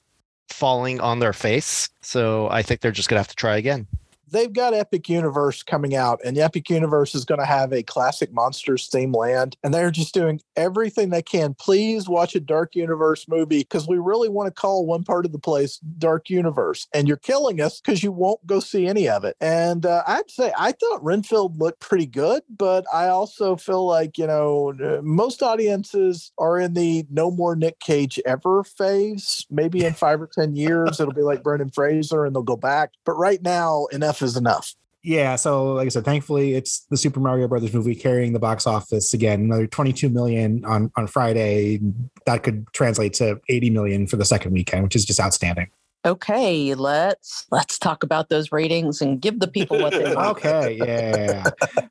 falling 0.50 1.00
on 1.02 1.20
their 1.20 1.34
face. 1.34 1.90
So 2.02 2.50
I 2.50 2.62
think 2.62 2.82
they're 2.82 2.92
just 2.92 3.10
gonna 3.10 3.20
have 3.20 3.28
to 3.28 3.36
try 3.36 3.58
again 3.58 3.88
they've 4.32 4.52
got 4.52 4.74
Epic 4.74 5.10
Universe 5.10 5.64
coming 5.64 5.96
out, 5.96 6.20
and 6.24 6.36
the 6.36 6.42
Epic 6.42 6.70
Universe 6.70 7.14
is 7.14 7.26
going 7.26 7.40
to 7.40 7.46
have 7.46 7.72
a 7.72 7.84
classic 7.84 8.34
monsters 8.34 8.88
theme 8.88 9.12
land, 9.12 9.58
and 9.64 9.74
they're 9.74 9.92
just 9.92 10.14
doing 10.14 10.42
everything 10.56 11.10
they 11.10 11.22
can. 11.22 11.54
Please 11.54 12.10
watch 12.10 12.36
a 12.36 12.40
Dark 12.40 12.76
Universe 12.76 13.28
movie 13.28 13.60
because 13.60 13.88
we 13.88 13.98
really 13.98 14.30
want 14.30 14.48
to 14.48 14.60
call 14.60 14.86
one 14.86 15.04
part 15.04 15.26
of 15.26 15.32
the 15.32 15.40
place 15.40 15.78
Dark 15.98 16.30
Universe, 16.30 16.88
and 16.94 17.08
you're 17.08 17.18
killing 17.18 17.62
us 17.62 17.80
because 17.82 18.04
you 18.04 18.12
won't 18.12 18.46
go 18.48 18.60
see 18.60 18.88
any 18.88 19.08
of 19.08 19.24
it. 19.24 19.36
And 19.42 19.86
uh, 19.86 20.04
I'd 20.08 20.32
say 20.32 20.52
I 20.58 20.72
thought 20.72 21.04
Renfield 21.04 21.60
looked 21.60 21.82
pretty 21.82 22.08
good, 22.08 22.44
but 22.50 22.86
I 22.92 23.08
also 23.08 23.56
feel 23.56 23.86
like 23.86 24.18
you 24.18 24.28
know 24.28 24.74
most 25.04 25.44
audiences 25.44 26.32
are 26.38 26.58
in 26.58 26.74
the 26.74 27.06
no 27.10 27.32
more 27.32 27.56
Nick 27.56 27.80
Cage 27.80 28.20
ever 28.26 28.64
phase. 28.64 29.46
Maybe 29.50 29.84
in 29.86 29.94
five 29.94 30.22
or 30.22 30.28
ten 30.28 30.56
years 30.56 31.00
it'll 31.00 31.14
be 31.14 31.22
like 31.22 31.44
Brendan 31.44 31.70
Fraser, 31.70 32.26
and 32.26 32.36
they'll 32.36 32.44
go 32.44 32.56
back. 32.56 32.92
But 33.06 33.14
right 33.14 33.42
now, 33.42 33.86
enough 33.92 34.21
is 34.22 34.38
enough. 34.38 34.74
Yeah, 35.04 35.36
so 35.36 35.74
like 35.74 35.88
I 35.88 35.90
said, 35.90 36.06
thankfully 36.06 36.54
it's 36.54 36.86
the 36.92 36.98
Super 36.98 37.20
Mario 37.20 37.48
Brothers 37.48 37.74
movie 37.74 37.96
carrying 37.96 38.34
the 38.34 38.40
box 38.40 38.68
office 38.68 39.14
again. 39.14 39.42
Another 39.42 39.66
22 39.66 40.10
million 40.10 40.64
on 40.66 40.92
on 40.96 41.08
Friday. 41.08 41.80
That 42.26 42.44
could 42.44 42.68
translate 42.74 43.14
to 43.14 43.40
80 43.50 43.72
million 43.72 44.08
for 44.08 44.18
the 44.18 44.26
second 44.26 44.54
weekend, 44.54 44.84
which 44.84 44.96
is 44.96 45.04
just 45.04 45.20
outstanding. 45.20 45.70
Okay, 46.06 46.74
let's 46.76 47.48
let's 47.52 47.80
talk 47.80 48.04
about 48.04 48.30
those 48.30 48.52
ratings 48.52 49.02
and 49.02 49.20
give 49.22 49.40
the 49.40 49.48
people 49.48 49.80
what 49.80 49.94
they 49.94 50.16
want. 50.16 50.38
okay, 50.38 50.78
yeah. 50.78 51.50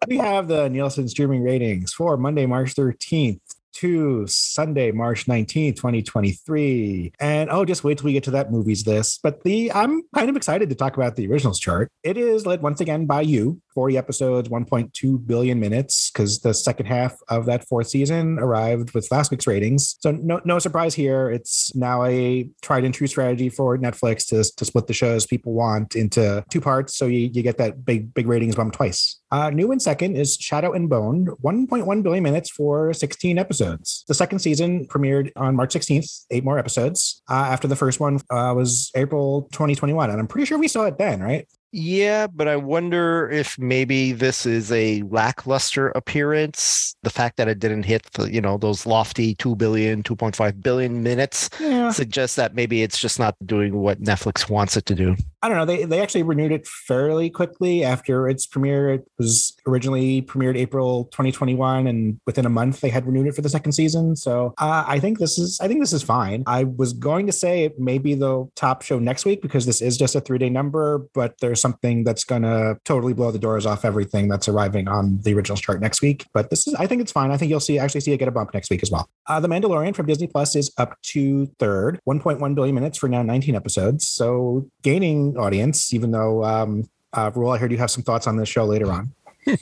we 0.09 0.17
have 0.17 0.49
the 0.49 0.69
Nielsen 0.69 1.09
streaming 1.09 1.43
ratings 1.43 1.93
for 1.93 2.17
Monday, 2.17 2.47
March 2.47 2.75
13th 2.75 3.41
to 3.75 4.27
Sunday, 4.27 4.93
March 4.93 5.27
19th, 5.27 5.77
2023. 5.77 7.13
And 7.21 7.51
oh, 7.51 7.65
just 7.65 7.85
wait 7.85 7.99
till 7.99 8.07
we 8.07 8.13
get 8.13 8.25
to 8.25 8.31
that 8.33 8.51
movies 8.51 8.87
list. 8.87 9.21
But 9.23 9.43
the 9.43 9.73
I'm 9.73 10.03
kind 10.15 10.29
of 10.29 10.37
excited 10.37 10.69
to 10.69 10.75
talk 10.75 10.97
about 10.97 11.17
the 11.17 11.31
originals 11.31 11.59
chart. 11.59 11.91
It 12.03 12.17
is 12.17 12.47
led 12.47 12.63
once 12.63 12.81
again 12.81 13.07
by 13.07 13.23
you, 13.23 13.61
40 13.75 13.97
episodes, 13.97 14.49
1.2 14.49 15.27
billion 15.27 15.61
minutes, 15.61 16.11
because 16.11 16.41
the 16.41 16.55
second 16.55 16.87
half 16.87 17.17
of 17.29 17.47
that 17.47 17.67
fourth 17.69 17.89
season 17.89 18.39
arrived 18.39 18.93
with 18.95 19.11
last 19.11 19.31
week's 19.31 19.47
ratings. 19.47 19.97
So 20.01 20.13
no, 20.13 20.41
no 20.45 20.59
surprise 20.59 20.95
here. 20.95 21.31
It's 21.31 21.75
now 21.75 22.05
a 22.05 22.49
tried 22.63 22.85
and 22.85 22.95
true 22.95 23.07
strategy 23.07 23.49
for 23.49 23.79
Netflix 23.79 24.27
to, 24.29 24.45
to 24.57 24.65
split 24.65 24.87
the 24.87 24.95
shows 24.95 25.27
people 25.27 25.53
want 25.53 25.95
into 25.97 26.45
two 26.51 26.61
parts. 26.61 26.97
So 26.97 27.07
you, 27.07 27.31
you 27.33 27.43
get 27.43 27.59
that 27.59 27.85
big, 27.85 28.13
big 28.15 28.27
ratings 28.27 28.57
bump 28.57 28.73
twice. 28.73 29.21
Uh, 29.33 29.51
new 29.51 29.71
in 29.71 29.79
second 29.79 30.17
is 30.17 30.37
Shadow 30.37 30.73
and 30.73 30.89
Bone, 30.89 31.27
1.1 31.43 32.03
billion 32.03 32.23
minutes 32.25 32.51
for 32.51 32.93
16 32.93 33.39
episodes. 33.39 34.05
The 34.09 34.15
second 34.15 34.41
season 34.41 34.87
premiered 34.87 35.31
on 35.37 35.55
March 35.55 35.75
16th, 35.75 36.27
eight 36.31 36.45
more 36.45 36.59
episodes. 36.59 37.23
Uh, 37.31 37.35
after 37.35 37.69
the 37.69 37.77
first 37.77 38.01
one 38.01 38.17
uh, 38.31 38.53
was 38.57 38.91
April 38.97 39.43
2021. 39.53 40.11
And 40.11 40.19
I'm 40.19 40.27
pretty 40.27 40.47
sure 40.47 40.59
we 40.59 40.69
saw 40.69 40.85
it 40.85 40.99
then, 40.99 41.21
right? 41.21 41.47
Yeah, 41.73 42.27
but 42.27 42.49
I 42.49 42.57
wonder 42.57 43.31
if 43.31 43.57
maybe 43.57 44.11
this 44.11 44.45
is 44.45 44.73
a 44.73 45.03
lackluster 45.03 45.91
appearance. 45.91 46.97
The 47.05 47.11
fact 47.11 47.37
that 47.37 47.47
it 47.47 47.61
didn't 47.61 47.85
hit, 47.85 48.03
the, 48.15 48.33
you 48.33 48.41
know, 48.41 48.59
those 48.59 48.87
lofty 48.87 49.37
2 49.37 49.55
billion, 49.55 50.03
2.5 50.03 50.63
billion 50.63 51.03
minutes 51.05 51.49
Yeah. 51.61 51.93
suggests 51.93 52.35
that 52.37 52.55
maybe 52.57 52.83
it's 52.83 52.99
just 52.99 53.21
not 53.21 53.37
doing 53.47 53.77
what 53.77 54.03
Netflix 54.03 54.51
wants 54.51 54.77
it 54.77 54.87
to 54.87 54.97
do. 54.97 55.17
I 55.43 55.49
don't 55.49 55.57
know. 55.57 55.65
They 55.65 55.85
they 55.85 56.01
actually 56.01 56.23
renewed 56.23 56.53
it 56.53 56.67
fairly 56.67 57.31
quickly 57.31 57.83
after 57.83 58.29
its 58.29 58.47
premiere. 58.47 58.95
It 58.95 59.09
was 59.19 59.57
originally 59.67 60.23
premiered 60.23 60.57
April 60.57 61.05
2021, 61.07 61.87
and 61.87 62.21
within 62.27 62.45
a 62.45 62.51
month 62.51 62.81
they 62.81 62.91
had 62.91 63.07
renewed 63.07 63.27
it 63.27 63.35
for 63.35 63.41
the 63.41 63.49
second 63.49 63.73
season. 63.73 64.17
So 64.17 64.55
uh, 64.59 64.85
I 64.87 64.99
think 64.99 65.19
this 65.19 65.39
is 65.39 65.59
I 65.61 65.69
think 65.69 65.81
this 65.81 65.93
is 65.93 66.03
fine. 66.03 66.45
I 66.47 66.65
was 66.65 66.93
going 66.93 67.27
to 67.27 67.33
say 67.33 67.65
it 67.65 67.79
may 67.79 67.99
be 67.99 68.15
the 68.15 68.49
top 68.55 68.83
show 68.83 68.99
next 68.99 69.25
week 69.25 69.41
because 69.41 69.65
this 69.65 69.81
is 69.81 69.97
just 69.97 70.15
a 70.15 70.21
three 70.21 70.39
day 70.39 70.51
number, 70.51 71.07
but 71.15 71.35
there's 71.41 71.61
something 71.61 72.05
that's 72.05 72.25
gonna 72.25 72.77
totally 72.85 73.15
blow 73.15 73.31
the 73.31 73.39
doors 73.39 73.65
off 73.65 73.85
everything 73.85 74.29
that's 74.29 74.49
arriving 74.49 74.89
on 74.89 75.21
the 75.23 75.33
original 75.33 75.57
chart 75.57 75.81
next 75.81 76.03
week. 76.03 76.27
But 76.35 76.51
this 76.51 76.67
is 76.67 76.75
I 76.75 76.87
think 76.87 77.01
it's 77.01 77.13
fine. 77.13 77.31
I 77.31 77.39
think 77.39 77.49
you'll 77.51 77.61
see 77.61 77.79
actually 77.79 78.03
see 78.03 78.13
it 78.13 78.19
get 78.19 78.29
a 78.29 78.33
bump 78.33 78.53
next 78.53 78.69
week 78.71 78.83
as 78.83 78.91
well. 78.91 79.09
Uh, 79.27 79.41
the 79.41 79.49
Mandalorian 79.49 79.95
from 79.95 80.07
Disney 80.07 80.27
Plus 80.27 80.55
is 80.55 80.71
up 80.77 81.01
to 81.03 81.47
third, 81.59 81.99
1.1 82.07 82.55
billion 82.55 82.75
minutes 82.75 82.99
for 82.99 83.09
now 83.09 83.23
19 83.23 83.55
episodes. 83.55 84.07
So 84.07 84.69
gaining 84.83 85.30
audience, 85.37 85.93
even 85.95 86.11
though 86.11 86.45
um 86.45 86.89
uh 87.13 87.31
Raul, 87.31 87.55
I 87.55 87.59
heard 87.59 87.73
you 87.73 87.79
have 87.79 87.91
some 87.91 88.03
thoughts 88.03 88.27
on 88.27 88.37
this 88.37 88.49
show 88.49 88.65
later 88.65 88.91
on. 88.91 89.13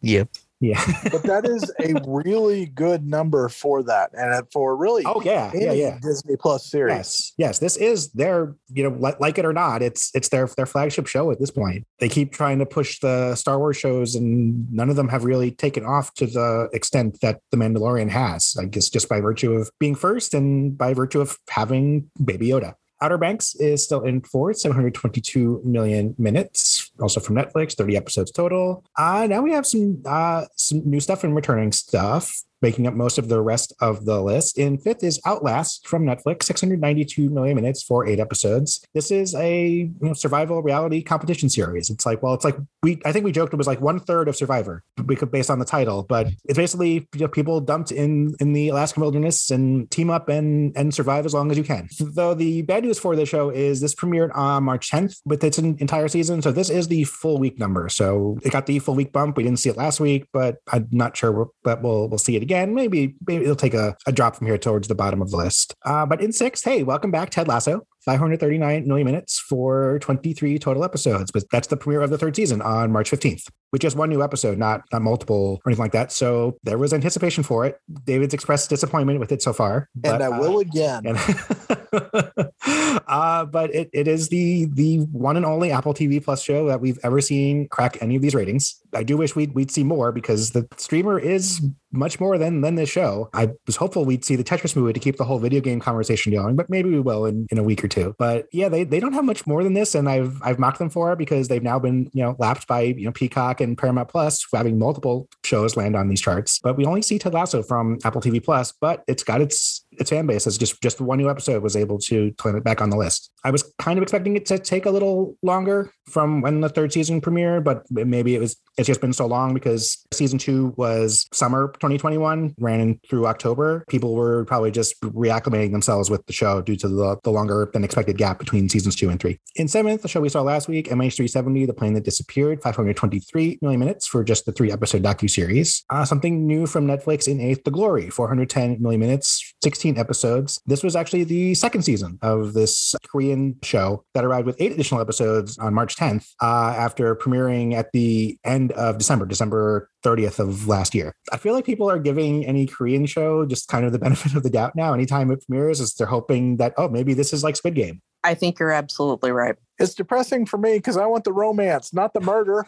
Yeah. 0.00 0.24
Yeah. 0.60 0.82
but 1.12 1.22
that 1.22 1.46
is 1.46 1.72
a 1.80 2.02
really 2.04 2.66
good 2.66 3.06
number 3.06 3.48
for 3.48 3.84
that 3.84 4.10
and 4.14 4.44
for 4.52 4.76
really 4.76 5.04
oh 5.06 5.22
yeah. 5.24 5.52
Yeah. 5.54 5.70
any 5.70 5.80
Yeah. 5.80 5.98
Disney 6.02 6.34
Plus 6.36 6.68
series. 6.68 6.96
Yes, 6.96 7.32
yes. 7.36 7.58
This 7.60 7.76
is 7.76 8.10
their, 8.12 8.56
you 8.72 8.82
know, 8.82 8.96
like, 8.98 9.20
like 9.20 9.38
it 9.38 9.44
or 9.44 9.52
not, 9.52 9.82
it's 9.82 10.10
it's 10.14 10.30
their 10.30 10.48
their 10.56 10.66
flagship 10.66 11.06
show 11.06 11.30
at 11.30 11.38
this 11.38 11.52
point. 11.52 11.86
They 12.00 12.08
keep 12.08 12.32
trying 12.32 12.58
to 12.58 12.66
push 12.66 12.98
the 12.98 13.36
Star 13.36 13.58
Wars 13.58 13.76
shows, 13.76 14.16
and 14.16 14.70
none 14.72 14.90
of 14.90 14.96
them 14.96 15.08
have 15.08 15.22
really 15.22 15.52
taken 15.52 15.84
off 15.84 16.12
to 16.14 16.26
the 16.26 16.68
extent 16.72 17.20
that 17.20 17.40
the 17.52 17.56
Mandalorian 17.56 18.10
has. 18.10 18.56
I 18.58 18.64
guess 18.64 18.88
just 18.88 19.08
by 19.08 19.20
virtue 19.20 19.52
of 19.52 19.70
being 19.78 19.94
first, 19.94 20.34
and 20.34 20.76
by 20.76 20.92
virtue 20.92 21.20
of 21.20 21.38
having 21.48 22.10
Baby 22.24 22.48
Yoda. 22.48 22.74
Outer 23.00 23.18
Banks 23.18 23.54
is 23.56 23.84
still 23.84 24.02
in 24.02 24.22
fourth, 24.22 24.58
722 24.58 25.62
million 25.64 26.14
minutes, 26.18 26.87
also 27.00 27.20
from 27.20 27.36
Netflix, 27.36 27.74
30 27.74 27.96
episodes 27.96 28.30
total. 28.30 28.84
Uh, 28.96 29.26
now 29.28 29.42
we 29.42 29.52
have 29.52 29.66
some 29.66 30.02
uh, 30.06 30.44
some 30.56 30.82
new 30.84 31.00
stuff 31.00 31.24
and 31.24 31.34
returning 31.34 31.72
stuff, 31.72 32.42
making 32.62 32.86
up 32.86 32.94
most 32.94 33.18
of 33.18 33.28
the 33.28 33.40
rest 33.40 33.72
of 33.80 34.04
the 34.04 34.20
list. 34.20 34.58
In 34.58 34.78
fifth 34.78 35.04
is 35.04 35.20
Outlast 35.24 35.86
from 35.86 36.04
Netflix, 36.04 36.44
692 36.44 37.30
million 37.30 37.56
minutes 37.56 37.82
for 37.82 38.06
eight 38.06 38.20
episodes. 38.20 38.84
This 38.94 39.10
is 39.10 39.34
a 39.34 39.66
you 39.66 39.94
know, 40.00 40.12
survival 40.12 40.62
reality 40.62 41.02
competition 41.02 41.48
series. 41.48 41.90
It's 41.90 42.06
like, 42.06 42.22
well, 42.22 42.34
it's 42.34 42.44
like 42.44 42.56
we 42.82 43.00
I 43.04 43.12
think 43.12 43.24
we 43.24 43.32
joked 43.32 43.52
it 43.52 43.56
was 43.56 43.66
like 43.66 43.80
one 43.80 44.00
third 44.00 44.28
of 44.28 44.36
Survivor, 44.36 44.82
we 45.06 45.16
could 45.16 45.30
based 45.30 45.50
on 45.50 45.58
the 45.58 45.64
title, 45.64 46.02
but 46.02 46.28
it's 46.44 46.56
basically 46.56 47.08
you 47.14 47.20
know, 47.20 47.28
people 47.28 47.60
dumped 47.60 47.92
in 47.92 48.34
in 48.40 48.52
the 48.52 48.68
Alaskan 48.68 49.00
wilderness 49.02 49.50
and 49.50 49.90
team 49.90 50.10
up 50.10 50.28
and 50.28 50.76
and 50.76 50.92
survive 50.92 51.26
as 51.26 51.34
long 51.34 51.50
as 51.50 51.58
you 51.58 51.64
can. 51.64 51.88
Though 52.00 52.34
the 52.34 52.62
bad 52.62 52.84
news 52.84 52.98
for 52.98 53.16
the 53.16 53.26
show 53.26 53.50
is 53.50 53.80
this 53.80 53.94
premiered 53.94 54.34
on 54.34 54.64
March 54.64 54.90
10th 54.90 55.20
with 55.24 55.42
its 55.44 55.58
entire 55.58 56.08
season, 56.08 56.42
so 56.42 56.52
this 56.52 56.70
is 56.70 56.87
the 56.88 57.04
full 57.04 57.38
week 57.38 57.58
number. 57.58 57.88
So 57.88 58.38
it 58.42 58.52
got 58.52 58.66
the 58.66 58.78
full 58.78 58.94
week 58.94 59.12
bump. 59.12 59.36
We 59.36 59.42
didn't 59.42 59.58
see 59.58 59.70
it 59.70 59.76
last 59.76 60.00
week, 60.00 60.26
but 60.32 60.56
I'm 60.72 60.88
not 60.90 61.16
sure, 61.16 61.50
but 61.62 61.82
we'll 61.82 62.08
we'll 62.08 62.18
see 62.18 62.36
it 62.36 62.42
again. 62.42 62.74
Maybe 62.74 63.14
maybe 63.26 63.44
it'll 63.44 63.56
take 63.56 63.74
a, 63.74 63.96
a 64.06 64.12
drop 64.12 64.36
from 64.36 64.46
here 64.46 64.58
towards 64.58 64.88
the 64.88 64.94
bottom 64.94 65.22
of 65.22 65.30
the 65.30 65.36
list. 65.36 65.74
Uh, 65.84 66.06
but 66.06 66.20
in 66.20 66.32
sixth, 66.32 66.64
hey, 66.64 66.82
welcome 66.82 67.10
back, 67.10 67.30
Ted 67.30 67.48
Lasso. 67.48 67.82
539 68.08 68.88
million 68.88 69.04
minutes 69.04 69.38
for 69.38 69.98
23 69.98 70.58
total 70.58 70.82
episodes. 70.82 71.30
But 71.30 71.44
that's 71.52 71.68
the 71.68 71.76
premiere 71.76 72.00
of 72.00 72.08
the 72.08 72.16
third 72.16 72.34
season 72.34 72.62
on 72.62 72.90
March 72.90 73.10
15th, 73.10 73.42
with 73.70 73.82
just 73.82 73.96
one 73.96 74.08
new 74.08 74.22
episode, 74.22 74.56
not 74.56 74.80
not 74.90 75.02
multiple 75.02 75.60
or 75.62 75.70
anything 75.70 75.82
like 75.82 75.92
that. 75.92 76.10
So 76.10 76.56
there 76.62 76.78
was 76.78 76.94
anticipation 76.94 77.44
for 77.44 77.66
it. 77.66 77.78
David's 78.04 78.32
expressed 78.32 78.70
disappointment 78.70 79.20
with 79.20 79.30
it 79.30 79.42
so 79.42 79.52
far. 79.52 79.90
And 80.04 80.18
but, 80.18 80.22
I 80.22 80.26
uh, 80.28 80.40
will 80.40 80.60
again. 80.60 81.04
and 81.04 81.18
uh, 83.06 83.44
but 83.44 83.74
it, 83.74 83.90
it 83.92 84.08
is 84.08 84.30
the 84.30 84.68
the 84.72 85.00
one 85.12 85.36
and 85.36 85.44
only 85.44 85.70
Apple 85.70 85.92
TV 85.92 86.24
Plus 86.24 86.42
show 86.42 86.66
that 86.68 86.80
we've 86.80 86.98
ever 87.02 87.20
seen 87.20 87.68
crack 87.68 87.98
any 88.00 88.16
of 88.16 88.22
these 88.22 88.34
ratings. 88.34 88.80
I 88.94 89.02
do 89.02 89.18
wish 89.18 89.36
we'd 89.36 89.54
we'd 89.54 89.70
see 89.70 89.84
more 89.84 90.12
because 90.12 90.52
the 90.52 90.66
streamer 90.78 91.18
is 91.18 91.60
much 91.92 92.20
more 92.20 92.38
than 92.38 92.60
than 92.60 92.74
this 92.74 92.88
show. 92.88 93.28
I 93.32 93.50
was 93.66 93.76
hopeful 93.76 94.04
we'd 94.04 94.24
see 94.24 94.36
the 94.36 94.44
Tetris 94.44 94.76
movie 94.76 94.92
to 94.92 95.00
keep 95.00 95.16
the 95.16 95.24
whole 95.24 95.38
video 95.38 95.60
game 95.60 95.80
conversation 95.80 96.32
going, 96.32 96.56
but 96.56 96.68
maybe 96.68 96.90
we 96.90 97.00
will 97.00 97.26
in, 97.26 97.46
in 97.50 97.58
a 97.58 97.62
week 97.62 97.82
or 97.82 97.88
two. 97.88 98.14
But 98.18 98.46
yeah, 98.52 98.68
they, 98.68 98.84
they 98.84 99.00
don't 99.00 99.12
have 99.12 99.24
much 99.24 99.46
more 99.46 99.64
than 99.64 99.74
this, 99.74 99.94
and 99.94 100.08
I've 100.08 100.40
I've 100.42 100.58
mocked 100.58 100.78
them 100.78 100.90
for 100.90 101.12
it 101.12 101.18
because 101.18 101.48
they've 101.48 101.62
now 101.62 101.78
been 101.78 102.10
you 102.12 102.22
know 102.22 102.36
lapped 102.38 102.66
by 102.66 102.82
you 102.82 103.04
know 103.04 103.12
Peacock 103.12 103.60
and 103.60 103.76
Paramount 103.76 104.08
Plus 104.08 104.44
having 104.52 104.78
multiple 104.78 105.28
shows 105.44 105.76
land 105.76 105.96
on 105.96 106.08
these 106.08 106.20
charts. 106.20 106.58
But 106.62 106.76
we 106.76 106.84
only 106.84 107.02
see 107.02 107.18
Ted 107.18 107.34
Lasso 107.34 107.62
from 107.62 107.98
Apple 108.04 108.20
TV 108.20 108.42
Plus, 108.42 108.72
but 108.80 109.02
it's 109.06 109.22
got 109.22 109.40
its 109.40 109.86
its 109.98 110.10
fan 110.10 110.26
base. 110.26 110.46
It's 110.46 110.58
just 110.58 110.80
just 110.82 111.00
one 111.00 111.18
new 111.18 111.30
episode 111.30 111.62
was 111.62 111.76
able 111.76 111.98
to 112.00 112.32
claim 112.38 112.56
it 112.56 112.64
back 112.64 112.80
on 112.80 112.90
the 112.90 112.96
list. 112.96 113.30
I 113.44 113.50
was 113.50 113.72
kind 113.78 113.98
of 113.98 114.02
expecting 114.02 114.36
it 114.36 114.46
to 114.46 114.58
take 114.58 114.86
a 114.86 114.90
little 114.90 115.36
longer 115.42 115.92
from 116.10 116.40
when 116.40 116.60
the 116.60 116.68
third 116.68 116.92
season 116.92 117.20
premiered, 117.20 117.64
but 117.64 117.84
maybe 117.90 118.34
it 118.34 118.40
was 118.40 118.56
it's 118.76 118.86
just 118.86 119.00
been 119.00 119.12
so 119.12 119.26
long 119.26 119.54
because 119.54 120.06
season 120.12 120.38
two 120.38 120.72
was 120.76 121.26
summer 121.32 121.68
2021, 121.74 122.54
ran 122.58 123.00
through 123.10 123.26
October. 123.26 123.84
People 123.88 124.14
were 124.14 124.44
probably 124.44 124.70
just 124.70 125.00
reacclimating 125.00 125.72
themselves 125.72 126.10
with 126.10 126.24
the 126.26 126.32
show 126.32 126.62
due 126.62 126.76
to 126.76 126.88
the, 126.88 127.16
the 127.24 127.30
longer 127.30 127.68
than 127.72 127.82
expected 127.82 128.16
gap 128.16 128.38
between 128.38 128.68
seasons 128.68 128.94
two 128.94 129.10
and 129.10 129.20
three. 129.20 129.38
In 129.56 129.66
seventh, 129.66 130.02
the 130.02 130.08
show 130.08 130.20
we 130.20 130.28
saw 130.28 130.42
last 130.42 130.68
week, 130.68 130.88
MH370, 130.88 131.66
The 131.66 131.74
Plane 131.74 131.94
That 131.94 132.04
Disappeared, 132.04 132.62
523 132.62 133.58
million 133.60 133.80
minutes 133.80 134.06
for 134.06 134.22
just 134.22 134.46
the 134.46 134.52
three 134.52 134.70
episode 134.70 135.02
docu-series. 135.02 135.84
Uh, 135.90 136.04
something 136.04 136.46
new 136.46 136.66
from 136.66 136.86
Netflix 136.86 137.26
in 137.26 137.40
eighth, 137.40 137.64
The 137.64 137.72
Glory, 137.72 138.10
410 138.10 138.80
million 138.80 139.00
minutes, 139.00 139.54
16 139.62 139.87
episodes. 139.96 140.60
This 140.66 140.82
was 140.82 140.96
actually 140.96 141.24
the 141.24 141.54
second 141.54 141.82
season 141.82 142.18
of 142.20 142.52
this 142.52 142.94
Korean 143.08 143.56
show 143.62 144.04
that 144.14 144.24
arrived 144.24 144.46
with 144.46 144.60
eight 144.60 144.72
additional 144.72 145.00
episodes 145.00 145.56
on 145.58 145.72
March 145.72 145.96
10th 145.96 146.28
uh, 146.42 146.74
after 146.76 147.14
premiering 147.14 147.74
at 147.74 147.92
the 147.92 148.36
end 148.44 148.72
of 148.72 148.98
December, 148.98 149.24
December 149.24 149.88
30th 150.04 150.38
of 150.38 150.68
last 150.68 150.94
year. 150.94 151.14
I 151.32 151.36
feel 151.36 151.54
like 151.54 151.64
people 151.64 151.90
are 151.90 151.98
giving 151.98 152.44
any 152.44 152.66
Korean 152.66 153.06
show 153.06 153.46
just 153.46 153.68
kind 153.68 153.86
of 153.86 153.92
the 153.92 153.98
benefit 154.08 154.34
of 154.34 154.42
the 154.42 154.50
doubt 154.50 154.72
now. 154.76 154.92
Anytime 154.92 155.30
it 155.30 155.44
premieres, 155.46 155.80
is 155.80 155.94
they're 155.94 156.06
hoping 156.06 156.56
that, 156.56 156.74
oh, 156.76 156.88
maybe 156.88 157.14
this 157.14 157.32
is 157.32 157.44
like 157.44 157.56
Squid 157.56 157.74
Game. 157.74 158.02
I 158.24 158.34
think 158.34 158.58
you're 158.58 158.72
absolutely 158.72 159.30
right. 159.30 159.54
It's 159.78 159.94
depressing 159.94 160.44
for 160.44 160.58
me 160.58 160.74
because 160.74 160.96
I 160.96 161.06
want 161.06 161.24
the 161.24 161.32
romance, 161.32 161.94
not 161.94 162.12
the 162.14 162.20
murder. 162.20 162.66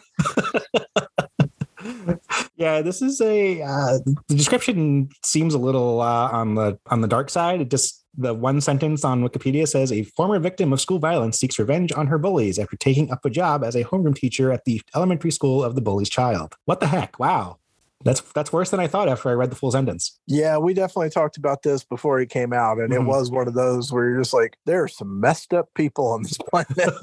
yeah, 2.61 2.81
this 2.83 3.01
is 3.01 3.19
a 3.21 3.61
uh, 3.63 3.97
the 4.27 4.35
description 4.35 5.09
seems 5.23 5.55
a 5.55 5.57
little 5.57 5.99
uh, 5.99 6.29
on 6.31 6.53
the 6.53 6.77
on 6.91 7.01
the 7.01 7.07
dark 7.07 7.31
side. 7.31 7.59
It 7.59 7.71
just 7.71 8.05
the 8.15 8.35
one 8.35 8.61
sentence 8.61 9.03
on 9.03 9.23
Wikipedia 9.23 9.67
says 9.67 9.91
a 9.91 10.03
former 10.03 10.37
victim 10.37 10.71
of 10.71 10.79
school 10.79 10.99
violence 10.99 11.39
seeks 11.39 11.57
revenge 11.57 11.91
on 11.93 12.05
her 12.07 12.19
bullies 12.19 12.59
after 12.59 12.77
taking 12.77 13.11
up 13.11 13.25
a 13.25 13.31
job 13.31 13.63
as 13.63 13.75
a 13.75 13.83
homeroom 13.83 14.15
teacher 14.15 14.51
at 14.51 14.63
the 14.65 14.79
elementary 14.95 15.31
school 15.31 15.63
of 15.63 15.73
the 15.73 15.81
bully's 15.81 16.09
child. 16.09 16.53
What 16.65 16.79
the 16.81 16.87
heck? 16.87 17.17
Wow. 17.19 17.57
That's 18.03 18.21
that's 18.33 18.53
worse 18.53 18.69
than 18.69 18.79
I 18.79 18.85
thought 18.87 19.09
after 19.09 19.29
I 19.29 19.33
read 19.33 19.49
the 19.51 19.55
full 19.55 19.71
sentence. 19.71 20.19
Yeah, 20.27 20.57
we 20.59 20.75
definitely 20.75 21.09
talked 21.09 21.37
about 21.37 21.63
this 21.63 21.83
before 21.83 22.19
it 22.19 22.29
came 22.29 22.53
out, 22.53 22.77
and 22.79 22.91
Mhm. 22.91 22.95
it 23.01 23.03
was 23.05 23.31
one 23.31 23.47
of 23.47 23.53
those 23.55 23.91
where 23.91 24.07
you're 24.09 24.19
just 24.21 24.33
like, 24.33 24.57
there 24.65 24.83
are 24.83 24.87
some 24.87 25.19
messed 25.19 25.53
up 25.53 25.69
people 25.73 26.07
on 26.07 26.21
this 26.23 26.37
planet. 26.37 26.93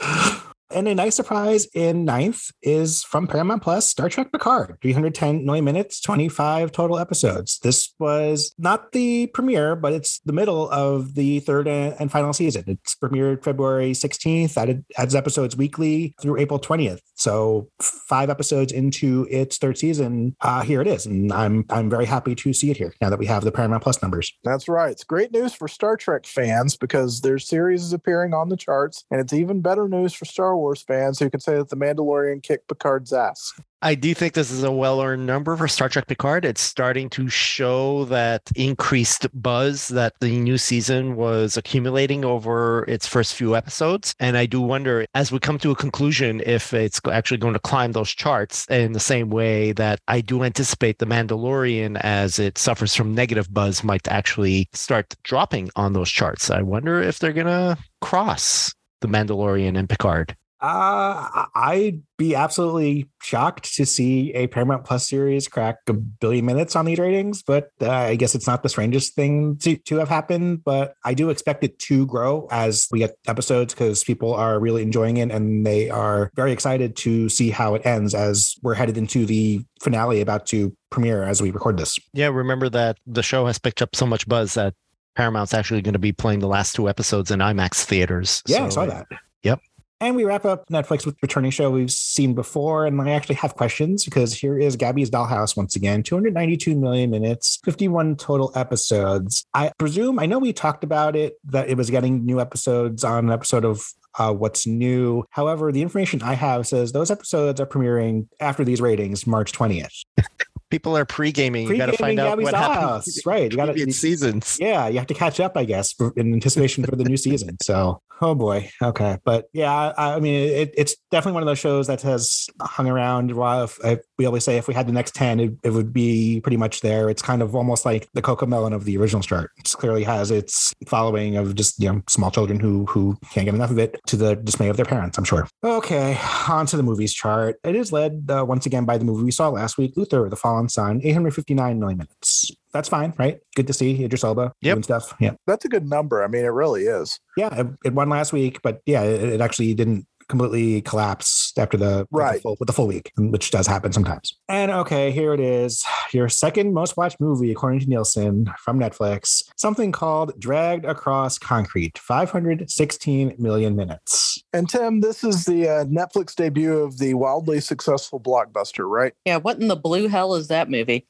And 0.76 0.86
a 0.88 0.94
nice 0.94 1.14
surprise 1.14 1.66
in 1.72 2.04
ninth 2.04 2.50
is 2.60 3.02
from 3.02 3.26
Paramount 3.26 3.62
Plus, 3.62 3.88
Star 3.88 4.10
Trek 4.10 4.30
Picard, 4.30 4.76
310 4.82 5.46
million 5.46 5.64
minutes, 5.64 6.02
25 6.02 6.70
total 6.70 6.98
episodes. 6.98 7.58
This 7.60 7.94
was 7.98 8.52
not 8.58 8.92
the 8.92 9.28
premiere, 9.28 9.74
but 9.74 9.94
it's 9.94 10.18
the 10.26 10.34
middle 10.34 10.70
of 10.70 11.14
the 11.14 11.40
third 11.40 11.66
and 11.66 12.12
final 12.12 12.34
season. 12.34 12.64
It's 12.66 12.94
premiered 12.94 13.42
February 13.42 13.92
16th, 13.92 14.54
added, 14.58 14.84
adds 14.98 15.14
episodes 15.14 15.56
weekly 15.56 16.14
through 16.20 16.36
April 16.36 16.60
20th. 16.60 17.00
So 17.14 17.70
five 17.80 18.28
episodes 18.28 18.70
into 18.70 19.26
its 19.30 19.56
third 19.56 19.78
season, 19.78 20.36
uh, 20.42 20.60
here 20.60 20.82
it 20.82 20.88
is. 20.88 21.06
And 21.06 21.32
I'm 21.32 21.64
I'm 21.70 21.88
very 21.88 22.04
happy 22.04 22.34
to 22.34 22.52
see 22.52 22.70
it 22.70 22.76
here 22.76 22.92
now 23.00 23.08
that 23.08 23.18
we 23.18 23.24
have 23.24 23.44
the 23.44 23.50
Paramount 23.50 23.82
Plus 23.82 24.02
numbers. 24.02 24.30
That's 24.44 24.68
right. 24.68 24.90
It's 24.90 25.04
great 25.04 25.32
news 25.32 25.54
for 25.54 25.68
Star 25.68 25.96
Trek 25.96 26.26
fans 26.26 26.76
because 26.76 27.22
their 27.22 27.38
series 27.38 27.82
is 27.82 27.94
appearing 27.94 28.34
on 28.34 28.50
the 28.50 28.58
charts, 28.58 29.06
and 29.10 29.22
it's 29.22 29.32
even 29.32 29.62
better 29.62 29.88
news 29.88 30.12
for 30.12 30.26
Star 30.26 30.54
Wars 30.54 30.65
Wars 30.66 30.82
fans 30.82 31.20
who 31.20 31.30
can 31.30 31.38
say 31.38 31.54
that 31.54 31.68
The 31.68 31.76
Mandalorian 31.76 32.42
kicked 32.42 32.66
Picard's 32.66 33.12
ass. 33.12 33.52
I 33.82 33.94
do 33.94 34.14
think 34.14 34.32
this 34.32 34.50
is 34.50 34.64
a 34.64 34.72
well 34.72 35.00
earned 35.00 35.26
number 35.26 35.56
for 35.56 35.68
Star 35.68 35.88
Trek 35.88 36.08
Picard. 36.08 36.44
It's 36.44 36.60
starting 36.60 37.08
to 37.10 37.28
show 37.28 38.06
that 38.06 38.42
increased 38.56 39.28
buzz 39.32 39.88
that 39.88 40.14
the 40.20 40.40
new 40.40 40.58
season 40.58 41.14
was 41.14 41.56
accumulating 41.56 42.24
over 42.24 42.84
its 42.88 43.06
first 43.06 43.34
few 43.34 43.54
episodes. 43.54 44.12
And 44.18 44.36
I 44.36 44.46
do 44.46 44.60
wonder, 44.60 45.06
as 45.14 45.30
we 45.30 45.38
come 45.38 45.58
to 45.58 45.70
a 45.70 45.76
conclusion, 45.76 46.42
if 46.44 46.74
it's 46.74 47.00
actually 47.08 47.38
going 47.38 47.52
to 47.52 47.60
climb 47.60 47.92
those 47.92 48.10
charts 48.10 48.66
in 48.68 48.92
the 48.92 48.98
same 48.98 49.30
way 49.30 49.70
that 49.72 50.00
I 50.08 50.20
do 50.20 50.42
anticipate 50.42 50.98
The 50.98 51.06
Mandalorian, 51.06 52.00
as 52.00 52.40
it 52.40 52.58
suffers 52.58 52.92
from 52.92 53.14
negative 53.14 53.54
buzz, 53.54 53.84
might 53.84 54.08
actually 54.08 54.68
start 54.72 55.14
dropping 55.22 55.70
on 55.76 55.92
those 55.92 56.10
charts. 56.10 56.50
I 56.50 56.62
wonder 56.62 57.00
if 57.00 57.20
they're 57.20 57.32
going 57.32 57.46
to 57.46 57.78
cross 58.00 58.74
The 59.00 59.08
Mandalorian 59.08 59.78
and 59.78 59.88
Picard. 59.88 60.34
Uh, 60.60 61.46
I'd 61.54 62.02
be 62.16 62.34
absolutely 62.34 63.08
shocked 63.20 63.74
to 63.74 63.84
see 63.84 64.32
a 64.32 64.46
Paramount 64.46 64.84
Plus 64.84 65.08
series 65.08 65.48
crack 65.48 65.76
a 65.86 65.92
billion 65.92 66.46
minutes 66.46 66.74
on 66.74 66.86
these 66.86 66.98
ratings, 66.98 67.42
but 67.42 67.70
uh, 67.82 67.90
I 67.90 68.16
guess 68.16 68.34
it's 68.34 68.46
not 68.46 68.62
the 68.62 68.68
strangest 68.68 69.14
thing 69.14 69.58
to, 69.58 69.76
to 69.76 69.96
have 69.96 70.08
happened. 70.08 70.64
But 70.64 70.94
I 71.04 71.14
do 71.14 71.30
expect 71.30 71.62
it 71.62 71.78
to 71.80 72.06
grow 72.06 72.48
as 72.50 72.88
we 72.90 73.00
get 73.00 73.16
episodes 73.26 73.74
because 73.74 74.02
people 74.02 74.34
are 74.34 74.58
really 74.58 74.82
enjoying 74.82 75.18
it 75.18 75.30
and 75.30 75.66
they 75.66 75.90
are 75.90 76.30
very 76.34 76.52
excited 76.52 76.96
to 76.96 77.28
see 77.28 77.50
how 77.50 77.74
it 77.74 77.84
ends 77.84 78.14
as 78.14 78.54
we're 78.62 78.74
headed 78.74 78.96
into 78.96 79.26
the 79.26 79.64
finale 79.82 80.20
about 80.20 80.46
to 80.46 80.74
premiere 80.90 81.22
as 81.22 81.42
we 81.42 81.50
record 81.50 81.76
this. 81.76 81.98
Yeah, 82.14 82.28
remember 82.28 82.68
that 82.70 82.98
the 83.06 83.22
show 83.22 83.46
has 83.46 83.58
picked 83.58 83.82
up 83.82 83.94
so 83.94 84.06
much 84.06 84.26
buzz 84.26 84.54
that 84.54 84.74
Paramount's 85.16 85.54
actually 85.54 85.82
going 85.82 85.94
to 85.94 85.98
be 85.98 86.12
playing 86.12 86.40
the 86.40 86.48
last 86.48 86.74
two 86.74 86.88
episodes 86.88 87.30
in 87.30 87.40
IMAX 87.40 87.84
theaters. 87.84 88.42
Yeah, 88.46 88.58
so, 88.58 88.64
I 88.64 88.68
saw 88.68 88.86
that. 88.86 89.06
Yep. 89.42 89.60
And 90.00 90.14
we 90.14 90.24
wrap 90.24 90.44
up 90.44 90.68
Netflix 90.68 91.06
with 91.06 91.16
returning 91.22 91.50
show 91.50 91.70
we've 91.70 91.90
seen 91.90 92.34
before. 92.34 92.84
And 92.84 93.00
I 93.00 93.12
actually 93.12 93.36
have 93.36 93.54
questions 93.54 94.04
because 94.04 94.34
here 94.34 94.58
is 94.58 94.76
Gabby's 94.76 95.10
Dollhouse 95.10 95.56
once 95.56 95.74
again 95.74 96.02
292 96.02 96.76
million 96.76 97.10
minutes, 97.10 97.58
51 97.64 98.16
total 98.16 98.52
episodes. 98.54 99.46
I 99.54 99.72
presume, 99.78 100.18
I 100.18 100.26
know 100.26 100.38
we 100.38 100.52
talked 100.52 100.84
about 100.84 101.16
it, 101.16 101.38
that 101.44 101.68
it 101.70 101.78
was 101.78 101.88
getting 101.88 102.26
new 102.26 102.40
episodes 102.40 103.04
on 103.04 103.24
an 103.24 103.30
episode 103.30 103.64
of 103.64 103.82
uh, 104.18 104.32
what's 104.32 104.66
new. 104.66 105.24
However, 105.30 105.72
the 105.72 105.82
information 105.82 106.22
I 106.22 106.34
have 106.34 106.66
says 106.66 106.92
those 106.92 107.10
episodes 107.10 107.60
are 107.60 107.66
premiering 107.66 108.28
after 108.38 108.64
these 108.64 108.82
ratings, 108.82 109.26
March 109.26 109.52
20th. 109.52 110.04
People 110.68 110.96
are 110.96 111.04
pre-gaming. 111.04 111.68
You 111.68 111.76
got 111.76 111.86
to 111.86 111.96
find 111.96 112.18
out 112.18 112.30
Gabby's 112.30 112.44
what 112.44 112.54
happened. 112.54 113.04
Right. 113.24 113.52
You 113.52 113.56
got 113.56 113.66
to 113.66 113.92
seasons. 113.92 114.58
Yeah, 114.60 114.88
you 114.88 114.98
have 114.98 115.06
to 115.06 115.14
catch 115.14 115.38
up, 115.38 115.56
I 115.56 115.64
guess, 115.64 115.94
in 116.16 116.34
anticipation 116.34 116.84
for 116.84 116.96
the 116.96 117.04
new 117.04 117.16
season. 117.16 117.56
So 117.62 118.02
Oh 118.20 118.34
boy. 118.34 118.70
Okay. 118.82 119.18
But 119.24 119.48
yeah, 119.52 119.72
I, 119.72 120.14
I 120.14 120.20
mean, 120.20 120.34
it, 120.34 120.74
it's 120.76 120.96
definitely 121.10 121.34
one 121.34 121.42
of 121.42 121.46
those 121.46 121.58
shows 121.58 121.86
that 121.88 122.02
has 122.02 122.48
hung 122.60 122.88
around. 122.88 123.32
While 123.32 123.70
we 124.18 124.26
always 124.26 124.44
say 124.44 124.56
if 124.56 124.68
we 124.68 124.74
had 124.74 124.86
the 124.86 124.92
next 124.92 125.14
10, 125.14 125.40
it, 125.40 125.52
it, 125.62 125.70
would 125.70 125.92
be 125.92 126.40
pretty 126.40 126.56
much 126.56 126.80
there. 126.80 127.10
It's 127.10 127.22
kind 127.22 127.42
of 127.42 127.54
almost 127.54 127.84
like 127.84 128.08
the 128.14 128.22
CoComelon 128.22 128.72
of 128.72 128.84
the 128.84 128.96
original 128.96 129.22
start. 129.22 129.50
It 129.58 129.70
clearly 129.76 130.04
has 130.04 130.30
its 130.30 130.72
following 130.86 131.36
of 131.36 131.54
just, 131.54 131.78
you 131.80 131.92
know, 131.92 132.02
small 132.08 132.30
children 132.30 132.58
who, 132.58 132.86
who 132.86 133.18
can't 133.30 133.44
get 133.44 133.54
enough 133.54 133.70
of 133.70 133.78
it 133.78 134.00
to 134.06 134.16
the 134.16 134.36
dismay 134.36 134.68
of 134.68 134.76
their 134.76 134.86
parents, 134.86 135.18
I'm 135.18 135.24
sure. 135.24 135.46
Okay. 135.62 136.18
On 136.48 136.64
to 136.66 136.76
the 136.76 136.82
movies 136.82 137.12
chart. 137.12 137.56
It 137.64 137.76
is 137.76 137.92
led 137.92 138.30
uh, 138.30 138.44
once 138.46 138.66
again 138.66 138.84
by 138.84 138.96
the 138.96 139.04
movie 139.04 139.24
we 139.24 139.30
saw 139.30 139.48
last 139.50 139.76
week, 139.76 139.92
Luther, 139.96 140.28
The 140.28 140.36
Fallen 140.36 140.68
Sun, 140.68 141.00
859 141.04 141.78
million 141.78 141.98
minutes 141.98 142.50
that's 142.76 142.88
fine, 142.88 143.14
right? 143.18 143.38
Good 143.54 143.66
to 143.66 143.72
see 143.72 144.04
Idris 144.04 144.24
Elba 144.24 144.52
yep. 144.60 144.74
doing 144.74 144.82
stuff. 144.82 145.14
Yeah, 145.18 145.32
that's 145.46 145.64
a 145.64 145.68
good 145.68 145.88
number. 145.88 146.22
I 146.22 146.28
mean, 146.28 146.44
it 146.44 146.48
really 146.48 146.82
is. 146.82 147.18
Yeah, 147.36 147.54
it, 147.60 147.66
it 147.84 147.92
won 147.94 148.08
last 148.08 148.32
week, 148.32 148.60
but 148.62 148.80
yeah, 148.86 149.02
it, 149.02 149.22
it 149.22 149.40
actually 149.40 149.74
didn't 149.74 150.06
completely 150.28 150.82
collapse 150.82 151.52
after 151.56 151.76
the 151.76 152.06
right 152.10 152.32
with 152.32 152.34
the, 152.34 152.40
full, 152.42 152.56
with 152.60 152.66
the 152.66 152.72
full 152.72 152.86
week, 152.86 153.12
which 153.16 153.50
does 153.50 153.66
happen 153.66 153.92
sometimes. 153.92 154.34
And 154.48 154.70
okay, 154.70 155.10
here 155.10 155.32
it 155.32 155.40
is, 155.40 155.84
your 156.12 156.28
second 156.28 156.74
most 156.74 156.96
watched 156.96 157.20
movie 157.20 157.50
according 157.50 157.80
to 157.80 157.86
Nielsen 157.86 158.52
from 158.58 158.78
Netflix. 158.78 159.44
Something 159.56 159.92
called 159.92 160.38
"Dragged 160.38 160.84
Across 160.84 161.38
Concrete," 161.38 161.98
516 161.98 163.34
million 163.38 163.76
minutes. 163.76 164.42
And 164.52 164.68
Tim, 164.68 165.00
this 165.00 165.22
is 165.22 165.44
the 165.44 165.68
uh, 165.68 165.84
Netflix 165.84 166.34
debut 166.34 166.78
of 166.78 166.98
the 166.98 167.14
wildly 167.14 167.60
successful 167.60 168.20
blockbuster, 168.20 168.88
right? 168.88 169.12
Yeah. 169.24 169.36
What 169.36 169.60
in 169.60 169.68
the 169.68 169.76
blue 169.76 170.08
hell 170.08 170.34
is 170.34 170.48
that 170.48 170.70
movie? 170.70 171.06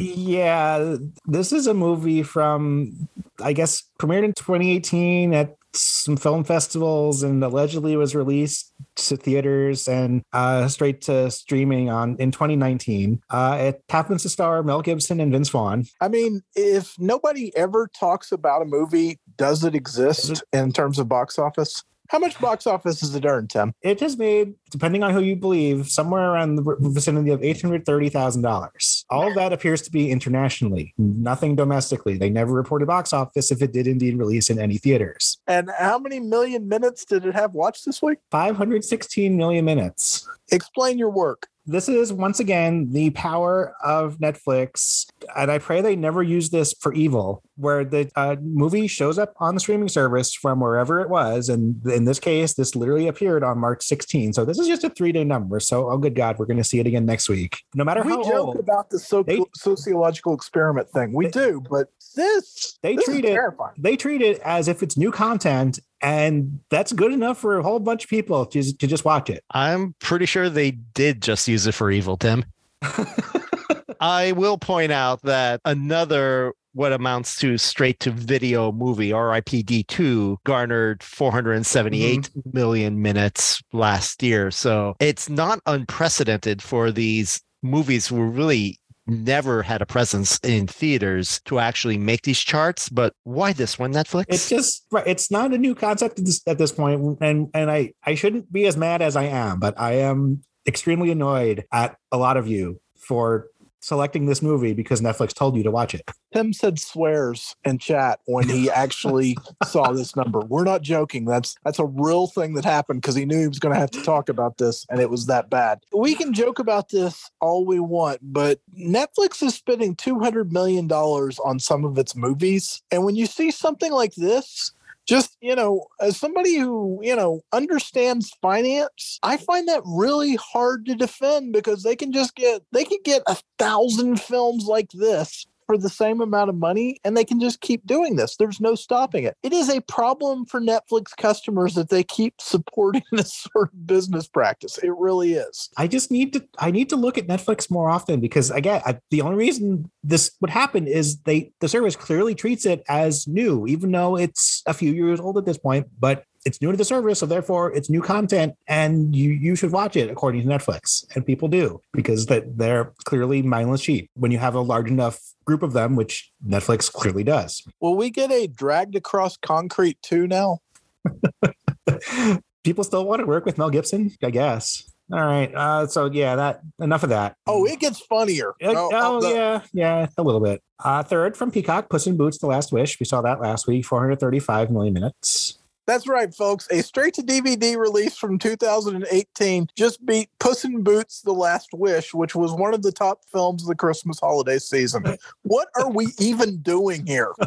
Yeah, 0.00 0.96
this 1.26 1.52
is 1.52 1.66
a 1.66 1.74
movie 1.74 2.22
from, 2.22 3.08
I 3.42 3.52
guess, 3.52 3.82
premiered 4.00 4.24
in 4.24 4.32
2018 4.32 5.34
at 5.34 5.56
some 5.72 6.16
film 6.16 6.44
festivals 6.44 7.22
and 7.22 7.42
allegedly 7.44 7.96
was 7.96 8.14
released 8.14 8.72
to 8.96 9.16
theaters 9.16 9.86
and 9.88 10.22
uh, 10.32 10.66
straight 10.68 11.00
to 11.02 11.30
streaming 11.30 11.90
on 11.90 12.16
in 12.18 12.30
2019. 12.30 13.22
Uh, 13.30 13.56
it 13.60 13.82
happens 13.88 14.22
to 14.22 14.28
star 14.28 14.62
Mel 14.62 14.82
Gibson 14.82 15.20
and 15.20 15.32
Vince 15.32 15.48
Vaughn. 15.48 15.84
I 16.00 16.08
mean, 16.08 16.42
if 16.56 16.98
nobody 16.98 17.56
ever 17.56 17.88
talks 17.88 18.32
about 18.32 18.62
a 18.62 18.64
movie, 18.64 19.18
does 19.36 19.64
it 19.64 19.74
exist 19.74 20.42
in 20.52 20.72
terms 20.72 20.98
of 20.98 21.08
box 21.08 21.38
office? 21.38 21.84
How 22.10 22.18
much 22.18 22.40
box 22.40 22.66
office 22.66 23.02
has 23.02 23.14
it 23.14 23.24
earned, 23.24 23.50
Tim? 23.50 23.72
It 23.82 24.00
has 24.00 24.18
made, 24.18 24.54
depending 24.72 25.04
on 25.04 25.12
who 25.14 25.20
you 25.20 25.36
believe, 25.36 25.88
somewhere 25.88 26.32
around 26.32 26.56
the 26.56 26.76
vicinity 26.80 27.30
of 27.30 27.40
eight 27.40 27.62
hundred 27.62 27.86
thirty 27.86 28.08
thousand 28.08 28.42
dollars. 28.42 29.04
All 29.10 29.28
of 29.28 29.36
that 29.36 29.52
appears 29.52 29.80
to 29.82 29.92
be 29.92 30.10
internationally, 30.10 30.92
nothing 30.98 31.54
domestically. 31.54 32.18
They 32.18 32.28
never 32.28 32.52
reported 32.52 32.86
box 32.86 33.12
office 33.12 33.52
if 33.52 33.62
it 33.62 33.72
did 33.72 33.86
indeed 33.86 34.18
release 34.18 34.50
in 34.50 34.58
any 34.58 34.76
theaters. 34.76 35.38
And 35.46 35.70
how 35.78 36.00
many 36.00 36.18
million 36.18 36.66
minutes 36.66 37.04
did 37.04 37.24
it 37.24 37.34
have 37.36 37.54
watched 37.54 37.86
this 37.86 38.02
week? 38.02 38.18
Five 38.32 38.56
hundred 38.56 38.84
sixteen 38.84 39.36
million 39.36 39.64
minutes. 39.64 40.28
Explain 40.50 40.98
your 40.98 41.10
work 41.10 41.46
this 41.70 41.88
is 41.88 42.12
once 42.12 42.40
again 42.40 42.90
the 42.90 43.10
power 43.10 43.74
of 43.82 44.18
Netflix. 44.18 45.06
And 45.36 45.50
I 45.50 45.58
pray 45.58 45.80
they 45.80 45.96
never 45.96 46.22
use 46.22 46.50
this 46.50 46.74
for 46.80 46.92
evil, 46.92 47.42
where 47.56 47.84
the 47.84 48.10
uh, 48.16 48.36
movie 48.42 48.86
shows 48.86 49.18
up 49.18 49.34
on 49.38 49.54
the 49.54 49.60
streaming 49.60 49.88
service 49.88 50.34
from 50.34 50.60
wherever 50.60 51.00
it 51.00 51.08
was. 51.08 51.48
And 51.48 51.84
in 51.86 52.04
this 52.04 52.18
case, 52.18 52.54
this 52.54 52.74
literally 52.74 53.06
appeared 53.06 53.44
on 53.44 53.58
March 53.58 53.84
16. 53.84 54.32
So 54.32 54.44
this 54.44 54.58
is 54.58 54.66
just 54.66 54.82
a 54.84 54.90
three 54.90 55.12
day 55.12 55.24
number. 55.24 55.60
So, 55.60 55.90
oh, 55.90 55.98
good 55.98 56.14
God, 56.14 56.38
we're 56.38 56.46
going 56.46 56.56
to 56.56 56.64
see 56.64 56.80
it 56.80 56.86
again 56.86 57.06
next 57.06 57.28
week. 57.28 57.58
No 57.74 57.84
matter 57.84 58.02
how 58.02 58.16
old 58.16 58.18
we 58.18 58.24
how 58.24 58.30
joke 58.30 58.46
old, 58.46 58.56
about 58.56 58.90
the 58.90 58.98
so- 58.98 59.22
they, 59.22 59.40
sociological 59.54 60.34
experiment 60.34 60.90
thing. 60.90 61.12
We 61.12 61.26
they, 61.26 61.30
do, 61.30 61.62
but 61.70 61.88
this, 62.16 62.78
they 62.82 62.96
this 62.96 63.04
treat 63.04 63.24
it, 63.24 63.34
terrifying. 63.34 63.74
they 63.78 63.96
treat 63.96 64.22
it 64.22 64.40
as 64.40 64.66
if 64.66 64.82
it's 64.82 64.96
new 64.96 65.12
content 65.12 65.78
and 66.00 66.60
that's 66.70 66.92
good 66.92 67.12
enough 67.12 67.38
for 67.38 67.58
a 67.58 67.62
whole 67.62 67.78
bunch 67.78 68.04
of 68.04 68.10
people 68.10 68.46
to, 68.46 68.76
to 68.76 68.86
just 68.86 69.04
watch 69.04 69.30
it. 69.30 69.44
I'm 69.50 69.94
pretty 70.00 70.26
sure 70.26 70.48
they 70.48 70.72
did 70.72 71.22
just 71.22 71.46
use 71.48 71.66
it 71.66 71.72
for 71.72 71.90
evil, 71.90 72.16
Tim. 72.16 72.44
I 74.00 74.32
will 74.32 74.56
point 74.56 74.92
out 74.92 75.22
that 75.22 75.60
another 75.64 76.54
what 76.72 76.92
amounts 76.92 77.36
to 77.40 77.58
straight 77.58 77.98
to 78.00 78.10
video 78.10 78.70
movie 78.72 79.10
RIPD2 79.10 80.36
garnered 80.44 81.02
478 81.02 82.20
mm-hmm. 82.20 82.40
million 82.52 83.02
minutes 83.02 83.60
last 83.72 84.22
year. 84.22 84.50
So 84.50 84.94
it's 85.00 85.28
not 85.28 85.60
unprecedented 85.66 86.62
for 86.62 86.90
these 86.90 87.42
movies 87.62 88.06
who 88.06 88.22
really 88.24 88.78
never 89.10 89.62
had 89.62 89.82
a 89.82 89.86
presence 89.86 90.38
in 90.42 90.66
theaters 90.66 91.40
to 91.46 91.58
actually 91.58 91.98
make 91.98 92.22
these 92.22 92.38
charts. 92.38 92.88
But 92.88 93.14
why 93.24 93.52
this 93.52 93.78
one, 93.78 93.92
Netflix? 93.92 94.26
It's 94.28 94.48
just 94.48 94.86
right. 94.90 95.06
It's 95.06 95.30
not 95.30 95.52
a 95.52 95.58
new 95.58 95.74
concept 95.74 96.18
at 96.18 96.24
this, 96.24 96.40
at 96.46 96.58
this 96.58 96.72
point, 96.72 97.18
and 97.20 97.48
and 97.52 97.70
I 97.70 97.92
I 98.04 98.14
shouldn't 98.14 98.52
be 98.52 98.66
as 98.66 98.76
mad 98.76 99.02
as 99.02 99.16
I 99.16 99.24
am, 99.24 99.60
but 99.60 99.78
I 99.78 99.94
am 99.94 100.42
extremely 100.66 101.10
annoyed 101.10 101.64
at 101.72 101.96
a 102.12 102.16
lot 102.16 102.36
of 102.36 102.46
you 102.46 102.80
for 102.98 103.48
selecting 103.80 104.26
this 104.26 104.42
movie 104.42 104.74
because 104.74 105.00
Netflix 105.00 105.34
told 105.34 105.56
you 105.56 105.62
to 105.62 105.70
watch 105.70 105.94
it. 105.94 106.08
Tim 106.32 106.52
said 106.52 106.78
swears 106.78 107.56
in 107.64 107.78
chat 107.78 108.20
when 108.26 108.48
he 108.48 108.70
actually 108.84 109.36
saw 109.64 109.92
this 109.92 110.14
number. 110.14 110.40
We're 110.40 110.64
not 110.64 110.82
joking. 110.82 111.24
That's 111.24 111.56
that's 111.64 111.78
a 111.78 111.86
real 111.86 112.26
thing 112.26 112.54
that 112.54 112.64
happened 112.64 113.00
because 113.00 113.14
he 113.14 113.24
knew 113.24 113.40
he 113.40 113.48
was 113.48 113.58
going 113.58 113.74
to 113.74 113.80
have 113.80 113.90
to 113.92 114.02
talk 114.02 114.28
about 114.28 114.58
this 114.58 114.86
and 114.90 115.00
it 115.00 115.10
was 115.10 115.26
that 115.26 115.50
bad. 115.50 115.80
We 115.92 116.14
can 116.14 116.32
joke 116.32 116.58
about 116.58 116.90
this 116.90 117.30
all 117.40 117.64
we 117.64 117.80
want, 117.80 118.20
but 118.22 118.60
Netflix 118.78 119.42
is 119.42 119.54
spending 119.54 119.96
200 119.96 120.52
million 120.52 120.86
dollars 120.86 121.38
on 121.40 121.58
some 121.58 121.84
of 121.84 121.98
its 121.98 122.14
movies. 122.14 122.82
And 122.90 123.04
when 123.04 123.16
you 123.16 123.26
see 123.26 123.50
something 123.50 123.92
like 123.92 124.14
this, 124.14 124.72
just 125.10 125.36
you 125.40 125.56
know 125.56 125.86
as 126.00 126.16
somebody 126.16 126.54
who 126.56 127.00
you 127.02 127.16
know 127.16 127.42
understands 127.52 128.30
finance 128.40 129.18
i 129.24 129.36
find 129.36 129.66
that 129.66 129.82
really 129.84 130.36
hard 130.36 130.86
to 130.86 130.94
defend 130.94 131.52
because 131.52 131.82
they 131.82 131.96
can 131.96 132.12
just 132.12 132.36
get 132.36 132.62
they 132.72 132.84
can 132.84 133.00
get 133.04 133.20
a 133.26 133.36
thousand 133.58 134.20
films 134.20 134.66
like 134.66 134.88
this 134.92 135.48
for 135.70 135.78
the 135.78 135.88
same 135.88 136.20
amount 136.20 136.50
of 136.50 136.56
money 136.56 136.98
and 137.04 137.16
they 137.16 137.24
can 137.24 137.38
just 137.38 137.60
keep 137.60 137.86
doing 137.86 138.16
this. 138.16 138.34
There's 138.34 138.60
no 138.60 138.74
stopping 138.74 139.22
it. 139.22 139.36
It 139.44 139.52
is 139.52 139.68
a 139.68 139.80
problem 139.82 140.44
for 140.44 140.60
Netflix 140.60 141.16
customers 141.16 141.74
that 141.74 141.90
they 141.90 142.02
keep 142.02 142.40
supporting 142.40 143.04
this 143.12 143.46
sort 143.54 143.72
of 143.72 143.86
business 143.86 144.26
practice. 144.26 144.78
It 144.78 144.92
really 144.98 145.34
is. 145.34 145.70
I 145.76 145.86
just 145.86 146.10
need 146.10 146.32
to 146.32 146.44
I 146.58 146.72
need 146.72 146.88
to 146.88 146.96
look 146.96 147.18
at 147.18 147.28
Netflix 147.28 147.70
more 147.70 147.88
often 147.88 148.18
because 148.18 148.50
again, 148.50 148.82
I, 148.84 148.98
the 149.10 149.22
only 149.22 149.36
reason 149.36 149.88
this 150.02 150.32
would 150.40 150.50
happen 150.50 150.88
is 150.88 151.20
they 151.20 151.52
the 151.60 151.68
service 151.68 151.94
clearly 151.94 152.34
treats 152.34 152.66
it 152.66 152.82
as 152.88 153.28
new 153.28 153.64
even 153.68 153.92
though 153.92 154.16
it's 154.16 154.64
a 154.66 154.74
few 154.74 154.92
years 154.92 155.20
old 155.20 155.38
at 155.38 155.44
this 155.44 155.58
point, 155.58 155.86
but 156.00 156.24
it's 156.44 156.60
new 156.62 156.70
to 156.70 156.76
the 156.76 156.84
service, 156.84 157.18
so 157.18 157.26
therefore 157.26 157.72
it's 157.74 157.90
new 157.90 158.00
content, 158.00 158.54
and 158.66 159.14
you 159.14 159.30
you 159.30 159.54
should 159.56 159.72
watch 159.72 159.96
it 159.96 160.10
according 160.10 160.42
to 160.42 160.48
Netflix, 160.48 161.04
and 161.14 161.24
people 161.26 161.48
do 161.48 161.80
because 161.92 162.26
that 162.26 162.56
they're 162.58 162.92
clearly 163.04 163.42
mindless 163.42 163.82
sheep 163.82 164.10
when 164.14 164.30
you 164.30 164.38
have 164.38 164.54
a 164.54 164.60
large 164.60 164.88
enough 164.88 165.18
group 165.44 165.62
of 165.62 165.72
them, 165.72 165.96
which 165.96 166.30
Netflix 166.46 166.90
clearly 166.92 167.24
does. 167.24 167.62
Will 167.80 167.96
we 167.96 168.10
get 168.10 168.30
a 168.30 168.46
dragged 168.46 168.94
across 168.96 169.36
concrete 169.36 170.00
too 170.02 170.26
now? 170.26 170.58
people 172.64 172.84
still 172.84 173.04
want 173.04 173.20
to 173.20 173.26
work 173.26 173.44
with 173.44 173.58
Mel 173.58 173.70
Gibson, 173.70 174.10
I 174.22 174.30
guess. 174.30 174.84
All 175.12 175.18
right. 175.18 175.52
Uh, 175.52 175.86
so 175.88 176.06
yeah, 176.06 176.36
that 176.36 176.60
enough 176.80 177.02
of 177.02 177.08
that. 177.08 177.34
Oh, 177.46 177.66
it 177.66 177.80
gets 177.80 178.00
funnier. 178.00 178.50
Uh, 178.62 178.74
Oh, 178.76 178.90
oh, 178.92 179.20
the- 179.20 179.30
yeah, 179.34 179.60
yeah, 179.72 180.06
a 180.16 180.22
little 180.22 180.40
bit. 180.40 180.62
Uh, 180.82 181.02
third 181.02 181.36
from 181.36 181.50
Peacock, 181.50 181.88
Puss 181.90 182.06
in 182.06 182.16
Boots: 182.16 182.38
The 182.38 182.46
Last 182.46 182.72
Wish. 182.72 182.98
We 183.00 183.06
saw 183.06 183.20
that 183.22 183.40
last 183.40 183.66
week, 183.66 183.84
435 183.84 184.70
million 184.70 184.94
minutes. 184.94 185.58
That's 185.86 186.06
right, 186.06 186.32
folks. 186.32 186.68
A 186.70 186.82
straight 186.82 187.14
to 187.14 187.22
DVD 187.22 187.76
release 187.76 188.16
from 188.16 188.38
2018 188.38 189.68
just 189.76 190.04
beat 190.04 190.28
Puss 190.38 190.64
in 190.64 190.82
Boots: 190.82 191.22
The 191.22 191.32
Last 191.32 191.70
Wish, 191.72 192.14
which 192.14 192.34
was 192.34 192.52
one 192.52 192.74
of 192.74 192.82
the 192.82 192.92
top 192.92 193.22
films 193.32 193.62
of 193.62 193.68
the 193.68 193.74
Christmas 193.74 194.20
holiday 194.20 194.58
season. 194.58 195.04
what 195.42 195.68
are 195.76 195.90
we 195.90 196.08
even 196.18 196.58
doing 196.58 197.06
here? 197.06 197.32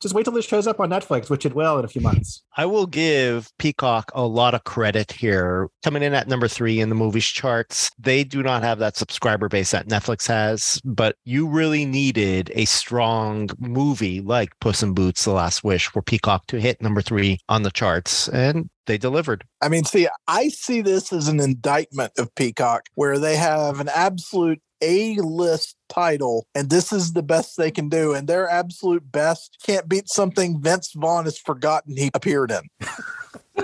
Just 0.00 0.14
wait 0.14 0.24
till 0.24 0.34
this 0.34 0.44
shows 0.44 0.66
up 0.66 0.80
on 0.80 0.90
Netflix, 0.90 1.30
which 1.30 1.46
it 1.46 1.54
will 1.54 1.78
in 1.78 1.84
a 1.84 1.88
few 1.88 2.02
months. 2.02 2.42
I 2.56 2.66
will 2.66 2.86
give 2.86 3.50
Peacock 3.58 4.10
a 4.14 4.26
lot 4.26 4.52
of 4.52 4.64
credit 4.64 5.10
here. 5.10 5.70
Coming 5.82 6.02
in 6.02 6.12
at 6.12 6.28
number 6.28 6.46
three 6.46 6.80
in 6.80 6.90
the 6.90 6.94
movies 6.94 7.24
charts, 7.24 7.90
they 7.98 8.22
do 8.22 8.42
not 8.42 8.62
have 8.62 8.78
that 8.80 8.96
subscriber 8.96 9.48
base 9.48 9.70
that 9.70 9.88
Netflix 9.88 10.26
has, 10.26 10.80
but 10.84 11.16
you 11.24 11.48
really 11.48 11.86
needed 11.86 12.52
a 12.54 12.66
strong 12.66 13.48
movie 13.58 14.20
like 14.20 14.58
Puss 14.60 14.82
in 14.82 14.92
Boots: 14.92 15.24
The 15.24 15.32
Last 15.32 15.64
Wish 15.64 15.86
for 15.86 16.02
Peacock 16.02 16.46
to 16.48 16.60
hit 16.60 16.81
number 16.82 17.02
three 17.02 17.38
on 17.48 17.62
the 17.62 17.70
charts, 17.70 18.28
and 18.28 18.68
they 18.86 18.98
delivered. 18.98 19.44
I 19.60 19.68
mean, 19.68 19.84
see, 19.84 20.08
I 20.26 20.48
see 20.48 20.80
this 20.80 21.12
as 21.12 21.28
an 21.28 21.40
indictment 21.40 22.12
of 22.18 22.34
Peacock, 22.34 22.86
where 22.94 23.18
they 23.18 23.36
have 23.36 23.80
an 23.80 23.88
absolute 23.88 24.60
A 24.80 25.16
list 25.16 25.76
title, 25.88 26.46
and 26.54 26.70
this 26.70 26.92
is 26.92 27.12
the 27.12 27.22
best 27.22 27.56
they 27.56 27.70
can 27.70 27.88
do. 27.88 28.12
And 28.12 28.28
their 28.28 28.48
absolute 28.48 29.10
best 29.10 29.58
can't 29.64 29.88
beat 29.88 30.08
something 30.08 30.60
Vince 30.60 30.92
Vaughn 30.94 31.24
has 31.24 31.38
forgotten 31.38 31.96
he 31.96 32.10
appeared 32.14 32.50
in. 32.50 32.88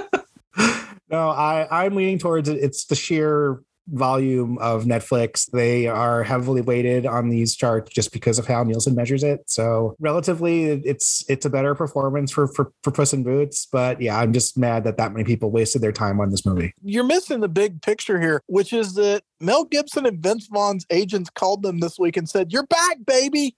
No, 1.11 1.31
I, 1.31 1.66
I'm 1.71 1.95
leaning 1.95 2.19
towards 2.19 2.49
it. 2.49 2.59
It's 2.59 2.85
the 2.85 2.95
sheer 2.95 3.62
volume 3.93 4.59
of 4.59 4.84
Netflix. 4.84 5.51
They 5.51 5.86
are 5.86 6.22
heavily 6.22 6.61
weighted 6.61 7.07
on 7.07 7.28
these 7.28 7.57
charts 7.57 7.93
just 7.93 8.12
because 8.12 8.39
of 8.39 8.47
how 8.47 8.62
Nielsen 8.62 8.95
measures 8.95 9.22
it. 9.22 9.41
So 9.47 9.97
relatively, 9.99 10.64
it's 10.64 11.24
it's 11.28 11.47
a 11.47 11.51
better 11.51 11.74
performance 11.74 12.30
for 12.30 12.49
for, 12.49 12.72
for 12.82 12.91
Puss 12.91 13.12
in 13.12 13.22
Boots. 13.22 13.66
But 13.70 14.01
yeah, 14.01 14.18
I'm 14.18 14.32
just 14.32 14.59
mad 14.59 14.84
that 14.84 14.97
that 14.97 15.12
many 15.12 15.24
people 15.24 15.51
wasted 15.51 15.82
their 15.82 15.93
time 15.93 16.20
on 16.20 16.30
this 16.30 16.45
movie. 16.45 16.72
You're 16.82 17.05
missing 17.05 17.41
the 17.41 17.49
big 17.49 17.82
picture 17.82 18.20
here, 18.20 18.43
which 18.47 18.72
is 18.72 18.95
that 18.95 19.22
Mel 19.41 19.64
Gibson 19.64 20.07
and 20.07 20.22
Vince 20.22 20.49
Vaughn's 20.49 20.86
agents 20.91 21.30
called 21.30 21.62
them 21.62 21.80
this 21.80 21.99
week 21.99 22.16
and 22.16 22.28
said, 22.28 22.53
You're 22.53 22.66
back, 22.66 22.99
baby. 23.07 23.57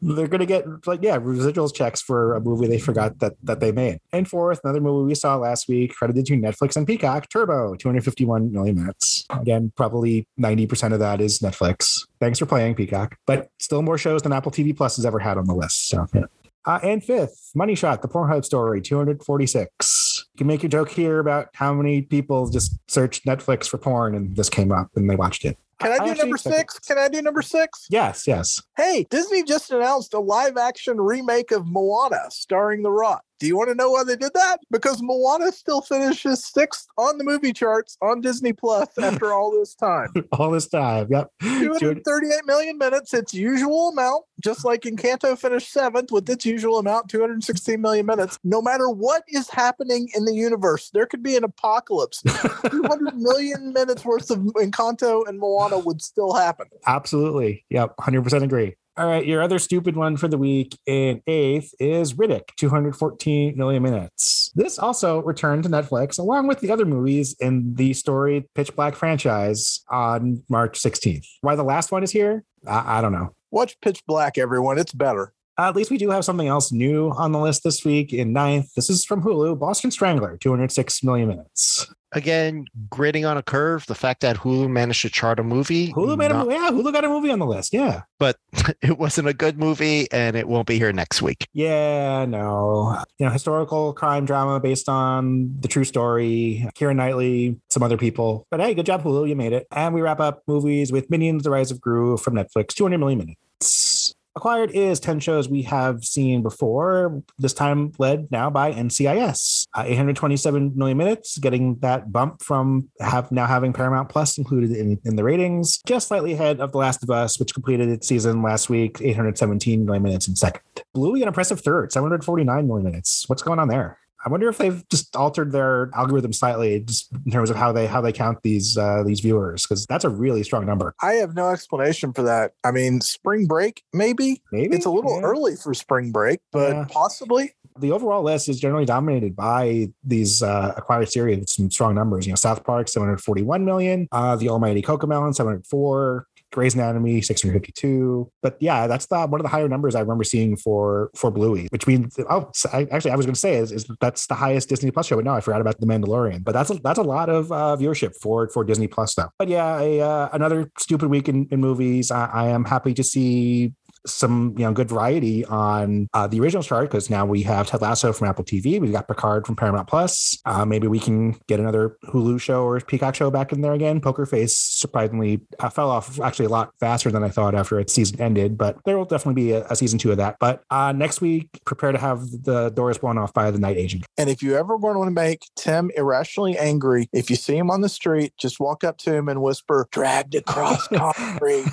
They're 0.00 0.28
gonna 0.28 0.46
get 0.46 0.64
like 0.86 1.02
yeah 1.02 1.18
residuals 1.18 1.74
checks 1.74 2.00
for 2.00 2.34
a 2.34 2.40
movie 2.40 2.68
they 2.68 2.78
forgot 2.78 3.18
that 3.18 3.32
that 3.42 3.58
they 3.60 3.72
made. 3.72 3.98
And 4.12 4.28
fourth, 4.28 4.60
another 4.62 4.80
movie 4.80 5.08
we 5.08 5.14
saw 5.14 5.36
last 5.36 5.68
week, 5.68 5.94
credited 5.94 6.26
to 6.26 6.36
Netflix 6.36 6.76
and 6.76 6.86
Peacock, 6.86 7.28
Turbo, 7.28 7.74
251 7.74 8.52
million 8.52 8.76
minutes. 8.76 9.24
Again, 9.30 9.72
probably 9.76 10.28
90% 10.38 10.92
of 10.92 11.00
that 11.00 11.20
is 11.20 11.40
Netflix. 11.40 12.06
Thanks 12.20 12.38
for 12.38 12.46
playing 12.46 12.76
Peacock, 12.76 13.16
but 13.26 13.50
still 13.58 13.82
more 13.82 13.98
shows 13.98 14.22
than 14.22 14.32
Apple 14.32 14.52
TV 14.52 14.76
Plus 14.76 14.96
has 14.96 15.04
ever 15.04 15.18
had 15.18 15.38
on 15.38 15.46
the 15.46 15.54
list. 15.54 15.88
So 15.88 16.06
yeah. 16.14 16.26
Uh, 16.66 16.80
and 16.82 17.02
fifth, 17.02 17.52
Money 17.54 17.76
Shot, 17.76 18.02
the 18.02 18.08
Pornhub 18.08 18.44
story, 18.44 18.80
246. 18.82 20.26
You 20.34 20.38
can 20.38 20.46
make 20.48 20.62
your 20.64 20.70
joke 20.70 20.90
here 20.90 21.20
about 21.20 21.48
how 21.54 21.72
many 21.72 22.02
people 22.02 22.50
just 22.50 22.76
searched 22.90 23.24
Netflix 23.24 23.68
for 23.68 23.78
porn 23.78 24.16
and 24.16 24.34
this 24.34 24.50
came 24.50 24.72
up 24.72 24.90
and 24.96 25.08
they 25.08 25.14
watched 25.14 25.44
it. 25.44 25.56
Can 25.78 25.92
I 25.92 26.04
do 26.06 26.14
number 26.14 26.38
six? 26.38 26.78
Can 26.78 26.98
I 26.98 27.08
do 27.08 27.20
number 27.20 27.42
six? 27.42 27.86
Yes, 27.90 28.26
yes. 28.26 28.62
Hey, 28.76 29.06
Disney 29.10 29.42
just 29.42 29.70
announced 29.70 30.14
a 30.14 30.20
live 30.20 30.56
action 30.56 30.98
remake 30.98 31.50
of 31.52 31.66
Moana 31.66 32.30
starring 32.30 32.82
The 32.82 32.90
Rock. 32.90 33.22
Do 33.38 33.46
you 33.46 33.56
want 33.56 33.68
to 33.68 33.74
know 33.74 33.90
why 33.90 34.04
they 34.04 34.16
did 34.16 34.32
that? 34.34 34.58
Because 34.70 35.02
Moana 35.02 35.52
still 35.52 35.82
finishes 35.82 36.44
sixth 36.44 36.86
on 36.96 37.18
the 37.18 37.24
movie 37.24 37.52
charts 37.52 37.98
on 38.00 38.20
Disney 38.20 38.52
Plus 38.52 38.88
after 38.98 39.32
all 39.32 39.50
this 39.50 39.74
time. 39.74 40.08
All 40.32 40.50
this 40.50 40.68
time. 40.68 41.06
Yep. 41.10 41.30
238 41.40 42.46
million 42.46 42.78
minutes, 42.78 43.14
its 43.14 43.32
usual 43.32 43.88
amount, 43.88 44.24
just 44.42 44.64
like 44.64 44.82
Encanto 44.82 45.38
finished 45.38 45.72
seventh 45.72 46.10
with 46.10 46.28
its 46.28 46.44
usual 46.44 46.78
amount, 46.78 47.08
216 47.08 47.80
million 47.80 48.06
minutes. 48.06 48.38
No 48.44 48.60
matter 48.60 48.88
what 48.90 49.22
is 49.28 49.48
happening 49.48 50.08
in 50.14 50.24
the 50.24 50.34
universe, 50.34 50.90
there 50.92 51.06
could 51.06 51.22
be 51.22 51.36
an 51.36 51.44
apocalypse. 51.44 52.22
200 52.70 53.16
million 53.16 53.72
minutes 53.72 54.04
worth 54.04 54.30
of 54.30 54.38
Encanto 54.38 55.26
and 55.26 55.38
Moana 55.38 55.78
would 55.78 56.02
still 56.02 56.34
happen. 56.34 56.66
Absolutely. 56.86 57.64
Yep. 57.70 57.96
100% 57.98 58.42
agree. 58.42 58.76
All 58.98 59.06
right. 59.06 59.26
Your 59.26 59.42
other 59.42 59.58
stupid 59.58 59.94
one 59.94 60.16
for 60.16 60.26
the 60.26 60.38
week 60.38 60.78
in 60.86 61.20
eighth 61.26 61.74
is 61.78 62.14
Riddick, 62.14 62.54
214 62.56 63.54
million 63.54 63.82
minutes. 63.82 64.50
This 64.54 64.78
also 64.78 65.20
returned 65.22 65.64
to 65.64 65.68
Netflix 65.68 66.18
along 66.18 66.46
with 66.46 66.60
the 66.60 66.70
other 66.70 66.86
movies 66.86 67.36
in 67.38 67.74
the 67.74 67.92
storied 67.92 68.46
Pitch 68.54 68.74
Black 68.74 68.94
franchise 68.94 69.84
on 69.90 70.42
March 70.48 70.80
16th. 70.80 71.26
Why 71.42 71.56
the 71.56 71.62
last 71.62 71.92
one 71.92 72.02
is 72.02 72.10
here? 72.10 72.42
I, 72.66 72.98
I 72.98 73.00
don't 73.02 73.12
know. 73.12 73.34
Watch 73.50 73.78
Pitch 73.82 74.02
Black, 74.06 74.38
everyone. 74.38 74.78
It's 74.78 74.92
better. 74.92 75.34
Uh, 75.58 75.68
at 75.68 75.76
least 75.76 75.90
we 75.90 75.98
do 75.98 76.10
have 76.10 76.24
something 76.24 76.48
else 76.48 76.72
new 76.72 77.10
on 77.10 77.32
the 77.32 77.38
list 77.38 77.64
this 77.64 77.84
week 77.84 78.12
in 78.12 78.32
ninth. 78.32 78.74
This 78.74 78.88
is 78.88 79.04
from 79.04 79.22
Hulu 79.22 79.58
Boston 79.58 79.90
Strangler, 79.90 80.38
206 80.38 81.02
million 81.02 81.28
minutes. 81.28 81.86
Again, 82.12 82.66
grading 82.88 83.24
on 83.24 83.36
a 83.36 83.42
curve. 83.42 83.84
The 83.86 83.94
fact 83.94 84.20
that 84.22 84.36
Hulu 84.36 84.70
managed 84.70 85.02
to 85.02 85.10
chart 85.10 85.38
a 85.40 85.42
movie, 85.42 85.92
Hulu 85.92 86.16
made 86.16 86.30
a 86.30 86.34
not- 86.34 86.46
movie. 86.46 86.54
Yeah, 86.58 86.70
Hulu 86.70 86.92
got 86.92 87.04
a 87.04 87.08
movie 87.08 87.30
on 87.30 87.38
the 87.40 87.46
list. 87.46 87.72
Yeah. 87.74 88.02
but 88.18 88.36
it 88.82 88.98
wasn't 88.98 89.28
a 89.28 89.34
good 89.34 89.58
movie, 89.58 90.10
and 90.12 90.36
it 90.36 90.48
won't 90.48 90.66
be 90.66 90.78
here 90.78 90.92
next 90.92 91.20
week. 91.20 91.48
Yeah, 91.52 92.24
no. 92.26 93.02
You 93.18 93.26
know, 93.26 93.32
historical 93.32 93.92
crime 93.92 94.24
drama 94.24 94.60
based 94.60 94.88
on 94.88 95.56
the 95.60 95.68
true 95.68 95.84
story. 95.84 96.68
Keira 96.76 96.94
Knightley, 96.94 97.58
some 97.70 97.82
other 97.82 97.96
people. 97.98 98.46
But 98.50 98.60
hey, 98.60 98.74
good 98.74 98.86
job, 98.86 99.02
Hulu. 99.02 99.28
You 99.28 99.36
made 99.36 99.52
it. 99.52 99.66
And 99.72 99.94
we 99.94 100.00
wrap 100.00 100.20
up 100.20 100.42
movies 100.46 100.92
with 100.92 101.10
Minions: 101.10 101.42
The 101.42 101.50
Rise 101.50 101.70
of 101.70 101.80
Gru 101.80 102.16
from 102.16 102.34
Netflix, 102.34 102.68
200 102.68 102.98
million 102.98 103.18
minutes. 103.18 104.14
Acquired 104.36 104.70
is 104.72 105.00
10 105.00 105.20
shows 105.20 105.48
we 105.48 105.62
have 105.62 106.04
seen 106.04 106.42
before, 106.42 107.22
this 107.38 107.54
time 107.54 107.92
led 107.98 108.30
now 108.30 108.50
by 108.50 108.70
NCIS. 108.70 109.65
Uh, 109.76 109.84
827 109.84 110.72
million 110.74 110.96
minutes, 110.96 111.36
getting 111.36 111.76
that 111.80 112.10
bump 112.10 112.42
from 112.42 112.88
have 112.98 113.30
now 113.30 113.46
having 113.46 113.74
Paramount 113.74 114.08
Plus 114.08 114.38
included 114.38 114.70
in, 114.70 114.98
in 115.04 115.16
the 115.16 115.22
ratings, 115.22 115.82
just 115.86 116.08
slightly 116.08 116.32
ahead 116.32 116.60
of 116.60 116.72
The 116.72 116.78
Last 116.78 117.02
of 117.02 117.10
Us, 117.10 117.38
which 117.38 117.52
completed 117.52 117.90
its 117.90 118.08
season 118.08 118.40
last 118.40 118.70
week, 118.70 119.02
817 119.02 119.84
million 119.84 120.02
minutes 120.02 120.28
in 120.28 120.34
second. 120.34 120.62
Bluey, 120.94 121.20
an 121.20 121.28
impressive 121.28 121.60
third, 121.60 121.92
749 121.92 122.66
million 122.66 122.84
minutes. 122.84 123.28
What's 123.28 123.42
going 123.42 123.58
on 123.58 123.68
there? 123.68 123.98
I 124.26 124.28
wonder 124.28 124.48
if 124.48 124.58
they've 124.58 124.82
just 124.88 125.14
altered 125.14 125.52
their 125.52 125.88
algorithm 125.94 126.32
slightly, 126.32 126.80
just 126.80 127.12
in 127.24 127.30
terms 127.30 127.48
of 127.48 127.54
how 127.54 127.70
they 127.70 127.86
how 127.86 128.00
they 128.00 128.12
count 128.12 128.38
these 128.42 128.76
uh, 128.76 129.04
these 129.06 129.20
viewers, 129.20 129.62
because 129.62 129.86
that's 129.86 130.04
a 130.04 130.08
really 130.08 130.42
strong 130.42 130.66
number. 130.66 130.94
I 131.00 131.12
have 131.14 131.36
no 131.36 131.50
explanation 131.50 132.12
for 132.12 132.22
that. 132.24 132.52
I 132.64 132.72
mean, 132.72 133.00
spring 133.00 133.46
break, 133.46 133.82
maybe. 133.92 134.42
Maybe 134.50 134.74
It's 134.74 134.84
a 134.84 134.90
little 134.90 135.20
Yeah. 135.20 135.26
early 135.28 135.54
for 135.54 135.72
spring 135.74 136.10
break, 136.10 136.40
but 136.52 136.70
Yeah. 136.72 136.84
possibly. 136.90 137.52
the 137.78 137.92
overall 137.92 138.22
list 138.22 138.48
is 138.48 138.58
generally 138.58 138.86
dominated 138.86 139.36
by 139.36 139.88
these 140.02 140.42
uh, 140.42 140.72
acquired 140.78 141.10
series 141.10 141.38
with 141.38 141.48
some 141.50 141.70
strong 141.70 141.94
numbers. 141.94 142.24
You 142.26 142.32
know, 142.32 142.36
South 142.36 142.64
Park, 142.64 142.88
741 142.88 143.66
million, 143.66 144.08
uh, 144.12 144.34
The 144.34 144.48
Almighty 144.48 144.80
Cocomelon, 144.80 145.34
704, 145.34 146.26
Grey's 146.56 146.74
Anatomy, 146.74 147.20
652. 147.20 148.32
But 148.42 148.56
yeah, 148.60 148.86
that's 148.86 149.04
the 149.06 149.26
one 149.26 149.38
of 149.40 149.44
the 149.44 149.50
higher 149.50 149.68
numbers 149.68 149.94
I 149.94 150.00
remember 150.00 150.24
seeing 150.24 150.56
for 150.56 151.10
for 151.14 151.30
Bluey, 151.30 151.68
which 151.70 151.86
means 151.86 152.18
oh, 152.30 152.50
I, 152.72 152.88
actually 152.90 153.10
I 153.10 153.16
was 153.16 153.26
going 153.26 153.34
to 153.34 153.40
say 153.40 153.56
is, 153.56 153.72
is 153.72 153.86
that's 154.00 154.26
the 154.26 154.34
highest 154.34 154.70
Disney 154.70 154.90
Plus 154.90 155.06
show. 155.06 155.16
But 155.16 155.26
no, 155.26 155.34
I 155.34 155.40
forgot 155.42 155.60
about 155.60 155.78
The 155.78 155.86
Mandalorian. 155.86 156.42
But 156.44 156.52
that's 156.52 156.70
a, 156.70 156.74
that's 156.74 156.98
a 156.98 157.02
lot 157.02 157.28
of 157.28 157.52
uh, 157.52 157.76
viewership 157.78 158.14
for 158.22 158.48
for 158.48 158.64
Disney 158.64 158.88
Plus 158.88 159.12
stuff. 159.12 159.30
But 159.38 159.48
yeah, 159.48 159.74
uh, 159.74 160.30
another 160.32 160.70
stupid 160.78 161.10
week 161.10 161.28
in, 161.28 161.46
in 161.50 161.60
movies. 161.60 162.10
I, 162.10 162.24
I 162.26 162.48
am 162.48 162.64
happy 162.64 162.94
to 162.94 163.04
see 163.04 163.74
some 164.06 164.54
you 164.56 164.64
know 164.64 164.72
good 164.72 164.88
variety 164.88 165.44
on 165.46 166.08
uh, 166.14 166.26
the 166.26 166.40
original 166.40 166.62
chart 166.62 166.90
because 166.90 167.10
now 167.10 167.26
we 167.26 167.42
have 167.42 167.66
Ted 167.66 167.82
Lasso 167.82 168.12
from 168.12 168.28
Apple 168.28 168.44
TV, 168.44 168.80
we've 168.80 168.92
got 168.92 169.08
Picard 169.08 169.46
from 169.46 169.56
Paramount 169.56 169.88
Plus. 169.88 170.38
Uh, 170.44 170.64
maybe 170.64 170.86
we 170.86 170.98
can 170.98 171.38
get 171.48 171.60
another 171.60 171.96
Hulu 172.06 172.40
show 172.40 172.64
or 172.64 172.80
Peacock 172.80 173.14
show 173.14 173.30
back 173.30 173.52
in 173.52 173.60
there 173.60 173.72
again. 173.72 174.00
Poker 174.00 174.26
Face 174.26 174.56
surprisingly 174.56 175.40
uh, 175.58 175.68
fell 175.68 175.90
off 175.90 176.20
actually 176.20 176.46
a 176.46 176.50
lot 176.50 176.70
faster 176.80 177.10
than 177.10 177.22
I 177.22 177.28
thought 177.28 177.54
after 177.54 177.78
its 177.80 177.92
season 177.92 178.20
ended, 178.20 178.56
but 178.56 178.78
there 178.84 178.96
will 178.96 179.04
definitely 179.04 179.42
be 179.42 179.52
a, 179.52 179.66
a 179.66 179.76
season 179.76 179.98
two 179.98 180.10
of 180.10 180.16
that. 180.18 180.36
But 180.40 180.62
uh, 180.70 180.92
next 180.92 181.20
week, 181.20 181.48
prepare 181.64 181.92
to 181.92 181.98
have 181.98 182.20
the 182.44 182.70
doors 182.70 182.98
blown 182.98 183.18
off 183.18 183.32
by 183.32 183.50
the 183.50 183.58
night 183.58 183.76
agent. 183.76 184.04
And 184.18 184.30
if 184.30 184.42
you 184.42 184.56
ever 184.56 184.76
want 184.76 185.06
to 185.06 185.10
make 185.10 185.42
Tim 185.56 185.90
irrationally 185.96 186.56
angry, 186.58 187.08
if 187.12 187.30
you 187.30 187.36
see 187.36 187.56
him 187.56 187.70
on 187.70 187.80
the 187.80 187.88
street, 187.88 188.32
just 188.38 188.60
walk 188.60 188.84
up 188.84 188.98
to 188.98 189.14
him 189.14 189.28
and 189.28 189.42
whisper, 189.42 189.88
dragged 189.90 190.34
across 190.34 190.88
concrete. 190.94 191.66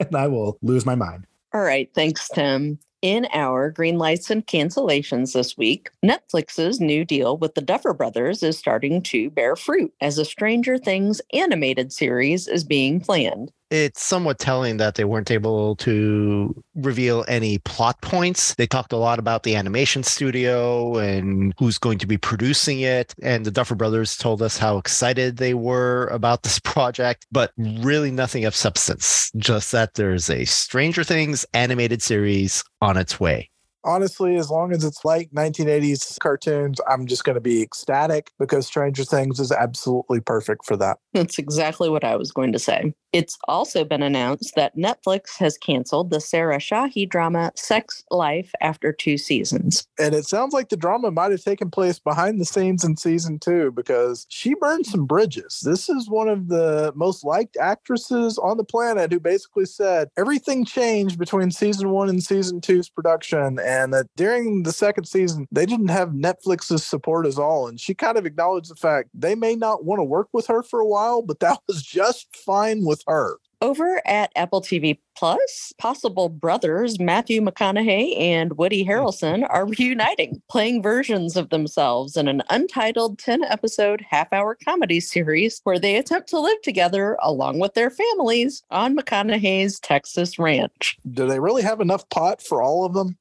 and 0.00 0.16
I 0.16 0.28
will 0.28 0.58
lose 0.62 0.86
my 0.86 0.94
mind. 0.94 1.26
All 1.54 1.62
right. 1.62 1.90
Thanks, 1.94 2.28
Tim. 2.28 2.78
In 3.02 3.26
our 3.32 3.70
green 3.70 3.98
lights 3.98 4.30
and 4.30 4.46
cancellations 4.46 5.32
this 5.32 5.56
week, 5.56 5.90
Netflix's 6.04 6.80
new 6.80 7.04
deal 7.04 7.36
with 7.36 7.54
the 7.54 7.60
Duffer 7.60 7.92
Brothers 7.92 8.42
is 8.44 8.56
starting 8.56 9.02
to 9.02 9.28
bear 9.28 9.56
fruit 9.56 9.92
as 10.00 10.18
a 10.18 10.24
Stranger 10.24 10.78
Things 10.78 11.20
animated 11.32 11.92
series 11.92 12.46
is 12.46 12.62
being 12.62 13.00
planned 13.00 13.50
it's 13.72 14.04
somewhat 14.04 14.38
telling 14.38 14.76
that 14.76 14.96
they 14.96 15.04
weren't 15.04 15.30
able 15.30 15.76
to 15.76 16.62
reveal 16.74 17.24
any 17.26 17.56
plot 17.58 18.00
points. 18.02 18.54
They 18.56 18.66
talked 18.66 18.92
a 18.92 18.98
lot 18.98 19.18
about 19.18 19.44
the 19.44 19.56
animation 19.56 20.02
studio 20.02 20.98
and 20.98 21.54
who's 21.58 21.78
going 21.78 21.96
to 21.98 22.06
be 22.06 22.18
producing 22.18 22.80
it. 22.80 23.14
And 23.22 23.46
the 23.46 23.50
Duffer 23.50 23.74
Brothers 23.74 24.18
told 24.18 24.42
us 24.42 24.58
how 24.58 24.76
excited 24.76 25.38
they 25.38 25.54
were 25.54 26.08
about 26.08 26.42
this 26.42 26.58
project, 26.64 27.26
but 27.32 27.52
really 27.56 28.10
nothing 28.10 28.44
of 28.44 28.54
substance. 28.54 29.30
Just 29.38 29.72
that 29.72 29.94
there's 29.94 30.28
a 30.28 30.44
Stranger 30.44 31.02
Things 31.02 31.46
animated 31.54 32.02
series 32.02 32.62
on 32.82 32.98
its 32.98 33.18
way 33.18 33.48
honestly, 33.84 34.36
as 34.36 34.50
long 34.50 34.72
as 34.72 34.84
it's 34.84 35.04
like 35.04 35.30
1980s 35.30 36.18
cartoons, 36.18 36.80
I'm 36.88 37.06
just 37.06 37.24
going 37.24 37.34
to 37.34 37.40
be 37.40 37.62
ecstatic 37.62 38.30
because 38.38 38.66
Stranger 38.66 39.04
Things 39.04 39.40
is 39.40 39.52
absolutely 39.52 40.20
perfect 40.20 40.64
for 40.64 40.76
that. 40.76 40.98
That's 41.12 41.38
exactly 41.38 41.88
what 41.88 42.04
I 42.04 42.16
was 42.16 42.32
going 42.32 42.52
to 42.52 42.58
say. 42.58 42.94
It's 43.12 43.36
also 43.46 43.84
been 43.84 44.02
announced 44.02 44.54
that 44.56 44.74
Netflix 44.74 45.36
has 45.38 45.58
canceled 45.58 46.10
the 46.10 46.20
Sarah 46.20 46.56
Shahi 46.56 47.06
drama 47.06 47.52
Sex 47.56 48.02
Life 48.10 48.52
after 48.62 48.90
two 48.90 49.18
seasons. 49.18 49.86
And 49.98 50.14
it 50.14 50.24
sounds 50.24 50.54
like 50.54 50.70
the 50.70 50.78
drama 50.78 51.10
might 51.10 51.30
have 51.30 51.44
taken 51.44 51.70
place 51.70 51.98
behind 51.98 52.40
the 52.40 52.46
scenes 52.46 52.84
in 52.84 52.96
season 52.96 53.38
two 53.38 53.70
because 53.72 54.26
she 54.30 54.54
burned 54.54 54.86
some 54.86 55.04
bridges. 55.04 55.60
This 55.62 55.90
is 55.90 56.08
one 56.08 56.28
of 56.28 56.48
the 56.48 56.92
most 56.96 57.22
liked 57.22 57.58
actresses 57.58 58.38
on 58.38 58.56
the 58.56 58.64
planet 58.64 59.12
who 59.12 59.20
basically 59.20 59.66
said 59.66 60.08
everything 60.16 60.64
changed 60.64 61.18
between 61.18 61.50
season 61.50 61.90
one 61.90 62.08
and 62.08 62.22
season 62.22 62.62
two's 62.62 62.88
production 62.88 63.58
and 63.58 63.71
that 63.92 64.06
during 64.16 64.62
the 64.62 64.72
second 64.72 65.04
season, 65.04 65.46
they 65.50 65.66
didn't 65.66 65.88
have 65.88 66.10
Netflix's 66.10 66.84
support 66.84 67.26
at 67.26 67.38
all. 67.38 67.68
And 67.68 67.80
she 67.80 67.94
kind 67.94 68.16
of 68.16 68.26
acknowledged 68.26 68.70
the 68.70 68.76
fact 68.76 69.10
they 69.14 69.34
may 69.34 69.54
not 69.56 69.84
want 69.84 70.00
to 70.00 70.04
work 70.04 70.28
with 70.32 70.46
her 70.46 70.62
for 70.62 70.80
a 70.80 70.86
while, 70.86 71.22
but 71.22 71.40
that 71.40 71.58
was 71.68 71.82
just 71.82 72.34
fine 72.36 72.84
with 72.84 73.02
her. 73.06 73.38
Over 73.62 74.02
at 74.04 74.32
Apple 74.34 74.60
TV 74.60 74.98
Plus, 75.14 75.72
possible 75.78 76.28
brothers 76.28 76.98
Matthew 76.98 77.40
McConaughey 77.40 78.18
and 78.18 78.54
Woody 78.54 78.84
mm. 78.84 78.88
Harrelson 78.88 79.46
are 79.48 79.66
reuniting, 79.78 80.42
playing 80.50 80.82
versions 80.82 81.36
of 81.36 81.50
themselves 81.50 82.16
in 82.16 82.26
an 82.26 82.42
untitled 82.50 83.20
10 83.20 83.44
episode 83.44 84.04
half 84.10 84.32
hour 84.32 84.58
comedy 84.64 84.98
series 84.98 85.60
where 85.62 85.78
they 85.78 85.94
attempt 85.94 86.28
to 86.30 86.40
live 86.40 86.60
together 86.62 87.16
along 87.22 87.60
with 87.60 87.74
their 87.74 87.90
families 87.90 88.64
on 88.72 88.96
McConaughey's 88.96 89.78
Texas 89.78 90.40
ranch. 90.40 90.96
Do 91.12 91.28
they 91.28 91.38
really 91.38 91.62
have 91.62 91.80
enough 91.80 92.08
pot 92.08 92.42
for 92.42 92.62
all 92.62 92.84
of 92.84 92.94
them? 92.94 93.16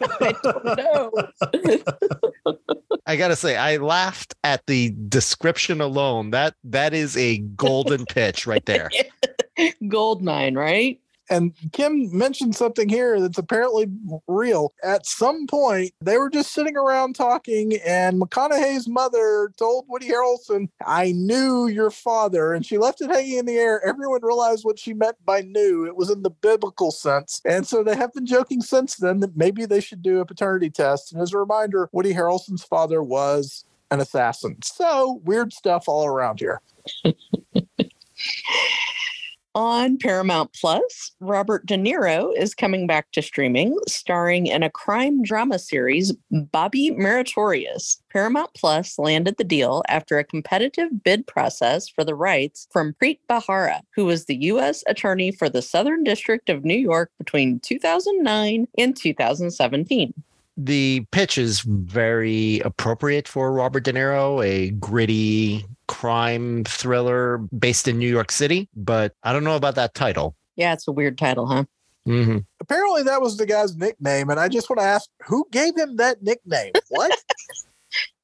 I 0.00 0.34
don't 0.42 0.64
know. 0.64 1.12
I 3.06 3.16
gotta 3.16 3.36
say, 3.36 3.56
I 3.56 3.76
laughed 3.76 4.34
at 4.42 4.66
the 4.66 4.92
description 5.08 5.80
alone. 5.80 6.30
That 6.30 6.54
that 6.64 6.94
is 6.94 7.16
a 7.16 7.38
golden 7.38 8.06
pitch 8.08 8.46
right 8.46 8.64
there. 8.66 8.90
Gold 9.88 10.22
mine, 10.22 10.54
right? 10.54 11.00
And 11.30 11.52
Kim 11.72 12.16
mentioned 12.16 12.56
something 12.56 12.88
here 12.88 13.20
that's 13.20 13.38
apparently 13.38 13.86
real. 14.26 14.72
At 14.82 15.06
some 15.06 15.46
point, 15.46 15.92
they 16.00 16.16
were 16.16 16.30
just 16.30 16.52
sitting 16.52 16.76
around 16.76 17.16
talking, 17.16 17.76
and 17.84 18.20
McConaughey's 18.20 18.88
mother 18.88 19.52
told 19.58 19.84
Woody 19.88 20.08
Harrelson, 20.08 20.68
I 20.86 21.12
knew 21.12 21.66
your 21.66 21.90
father. 21.90 22.54
And 22.54 22.64
she 22.64 22.78
left 22.78 23.02
it 23.02 23.10
hanging 23.10 23.38
in 23.38 23.46
the 23.46 23.56
air. 23.56 23.84
Everyone 23.84 24.20
realized 24.22 24.64
what 24.64 24.78
she 24.78 24.94
meant 24.94 25.16
by 25.24 25.42
knew. 25.42 25.86
It 25.86 25.96
was 25.96 26.10
in 26.10 26.22
the 26.22 26.30
biblical 26.30 26.90
sense. 26.90 27.42
And 27.44 27.66
so 27.66 27.82
they 27.82 27.96
have 27.96 28.14
been 28.14 28.26
joking 28.26 28.62
since 28.62 28.96
then 28.96 29.20
that 29.20 29.36
maybe 29.36 29.66
they 29.66 29.80
should 29.80 30.02
do 30.02 30.20
a 30.20 30.26
paternity 30.26 30.70
test. 30.70 31.12
And 31.12 31.20
as 31.20 31.34
a 31.34 31.38
reminder, 31.38 31.90
Woody 31.92 32.14
Harrelson's 32.14 32.64
father 32.64 33.02
was 33.02 33.64
an 33.90 34.00
assassin. 34.00 34.56
So 34.62 35.20
weird 35.24 35.52
stuff 35.52 35.84
all 35.88 36.06
around 36.06 36.40
here. 36.40 36.62
On 39.58 39.98
Paramount 39.98 40.52
Plus, 40.52 41.16
Robert 41.18 41.66
De 41.66 41.74
Niro 41.74 42.32
is 42.38 42.54
coming 42.54 42.86
back 42.86 43.10
to 43.10 43.20
streaming, 43.20 43.76
starring 43.88 44.46
in 44.46 44.62
a 44.62 44.70
crime 44.70 45.20
drama 45.20 45.58
series, 45.58 46.12
Bobby 46.30 46.92
Meritorious. 46.92 48.00
Paramount 48.12 48.54
Plus 48.54 49.00
landed 49.00 49.36
the 49.36 49.42
deal 49.42 49.82
after 49.88 50.16
a 50.16 50.22
competitive 50.22 51.02
bid 51.02 51.26
process 51.26 51.88
for 51.88 52.04
the 52.04 52.14
rights 52.14 52.68
from 52.70 52.94
Preet 53.02 53.18
Bharara, 53.28 53.80
who 53.96 54.04
was 54.04 54.26
the 54.26 54.36
U.S. 54.44 54.84
Attorney 54.86 55.32
for 55.32 55.48
the 55.48 55.60
Southern 55.60 56.04
District 56.04 56.48
of 56.48 56.64
New 56.64 56.78
York 56.78 57.10
between 57.18 57.58
2009 57.58 58.68
and 58.78 58.96
2017 58.96 60.14
the 60.58 61.06
pitch 61.12 61.38
is 61.38 61.60
very 61.60 62.58
appropriate 62.60 63.28
for 63.28 63.52
Robert 63.52 63.84
De 63.84 63.92
Niro, 63.92 64.44
a 64.44 64.70
gritty 64.70 65.64
crime 65.86 66.64
thriller 66.64 67.38
based 67.56 67.86
in 67.86 67.96
New 67.96 68.08
York 68.08 68.32
City, 68.32 68.68
but 68.74 69.14
I 69.22 69.32
don't 69.32 69.44
know 69.44 69.56
about 69.56 69.76
that 69.76 69.94
title. 69.94 70.34
Yeah, 70.56 70.72
it's 70.72 70.88
a 70.88 70.92
weird 70.92 71.16
title, 71.16 71.46
huh? 71.46 71.64
Mm-hmm. 72.08 72.38
Apparently, 72.60 73.04
that 73.04 73.20
was 73.20 73.36
the 73.36 73.46
guy's 73.46 73.76
nickname, 73.76 74.30
and 74.30 74.40
I 74.40 74.48
just 74.48 74.68
want 74.68 74.80
to 74.80 74.86
ask, 74.86 75.08
who 75.24 75.46
gave 75.52 75.76
him 75.76 75.96
that 75.96 76.22
nickname? 76.22 76.72
What? 76.88 77.16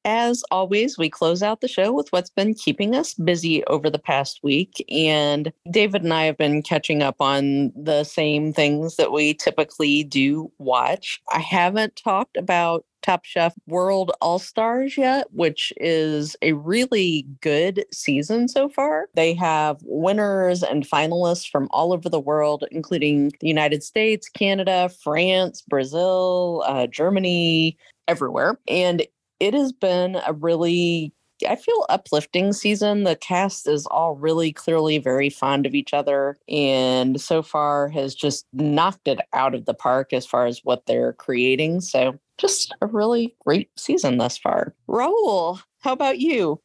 As 0.05 0.43
always, 0.51 0.99
we 0.99 1.09
close 1.09 1.41
out 1.41 1.61
the 1.61 1.67
show 1.67 1.91
with 1.91 2.11
what's 2.11 2.29
been 2.29 2.53
keeping 2.53 2.95
us 2.95 3.15
busy 3.15 3.63
over 3.65 3.89
the 3.89 3.97
past 3.97 4.39
week. 4.43 4.85
And 4.87 5.51
David 5.71 6.03
and 6.03 6.13
I 6.13 6.25
have 6.25 6.37
been 6.37 6.61
catching 6.61 7.01
up 7.01 7.15
on 7.19 7.73
the 7.75 8.03
same 8.03 8.53
things 8.53 8.97
that 8.97 9.11
we 9.11 9.33
typically 9.33 10.03
do 10.03 10.51
watch. 10.59 11.19
I 11.33 11.39
haven't 11.39 11.95
talked 11.95 12.37
about 12.37 12.85
Top 13.01 13.25
Chef 13.25 13.55
World 13.65 14.11
All 14.21 14.37
Stars 14.37 14.95
yet, 14.95 15.25
which 15.31 15.73
is 15.77 16.35
a 16.43 16.53
really 16.53 17.25
good 17.41 17.83
season 17.91 18.47
so 18.47 18.69
far. 18.69 19.09
They 19.15 19.33
have 19.33 19.79
winners 19.83 20.61
and 20.61 20.87
finalists 20.87 21.49
from 21.49 21.67
all 21.71 21.93
over 21.93 22.09
the 22.09 22.19
world, 22.19 22.63
including 22.69 23.31
the 23.39 23.47
United 23.47 23.83
States, 23.83 24.29
Canada, 24.29 24.89
France, 25.03 25.63
Brazil, 25.67 26.63
uh, 26.67 26.85
Germany, 26.87 27.77
everywhere. 28.07 28.59
And 28.67 29.05
it 29.39 29.53
has 29.53 29.71
been 29.71 30.19
a 30.25 30.33
really 30.33 31.13
I 31.45 31.57
feel 31.57 31.85
uplifting 31.89 32.53
season. 32.53 33.03
The 33.03 33.17
cast 33.17 33.67
is 33.67 33.85
all 33.87 34.15
really 34.15 34.53
clearly 34.53 34.99
very 34.99 35.29
fond 35.29 35.65
of 35.65 35.75
each 35.75 35.93
other 35.93 36.37
and 36.47 37.19
so 37.19 37.41
far 37.41 37.89
has 37.89 38.15
just 38.15 38.45
knocked 38.53 39.07
it 39.09 39.19
out 39.33 39.53
of 39.53 39.65
the 39.65 39.73
park 39.73 40.13
as 40.13 40.25
far 40.25 40.45
as 40.45 40.61
what 40.63 40.85
they're 40.85 41.13
creating. 41.13 41.81
So 41.81 42.17
just 42.37 42.73
a 42.81 42.87
really 42.87 43.35
great 43.45 43.69
season 43.77 44.17
thus 44.17 44.37
far. 44.37 44.73
Raul, 44.87 45.61
how 45.79 45.91
about 45.91 46.19
you? 46.19 46.61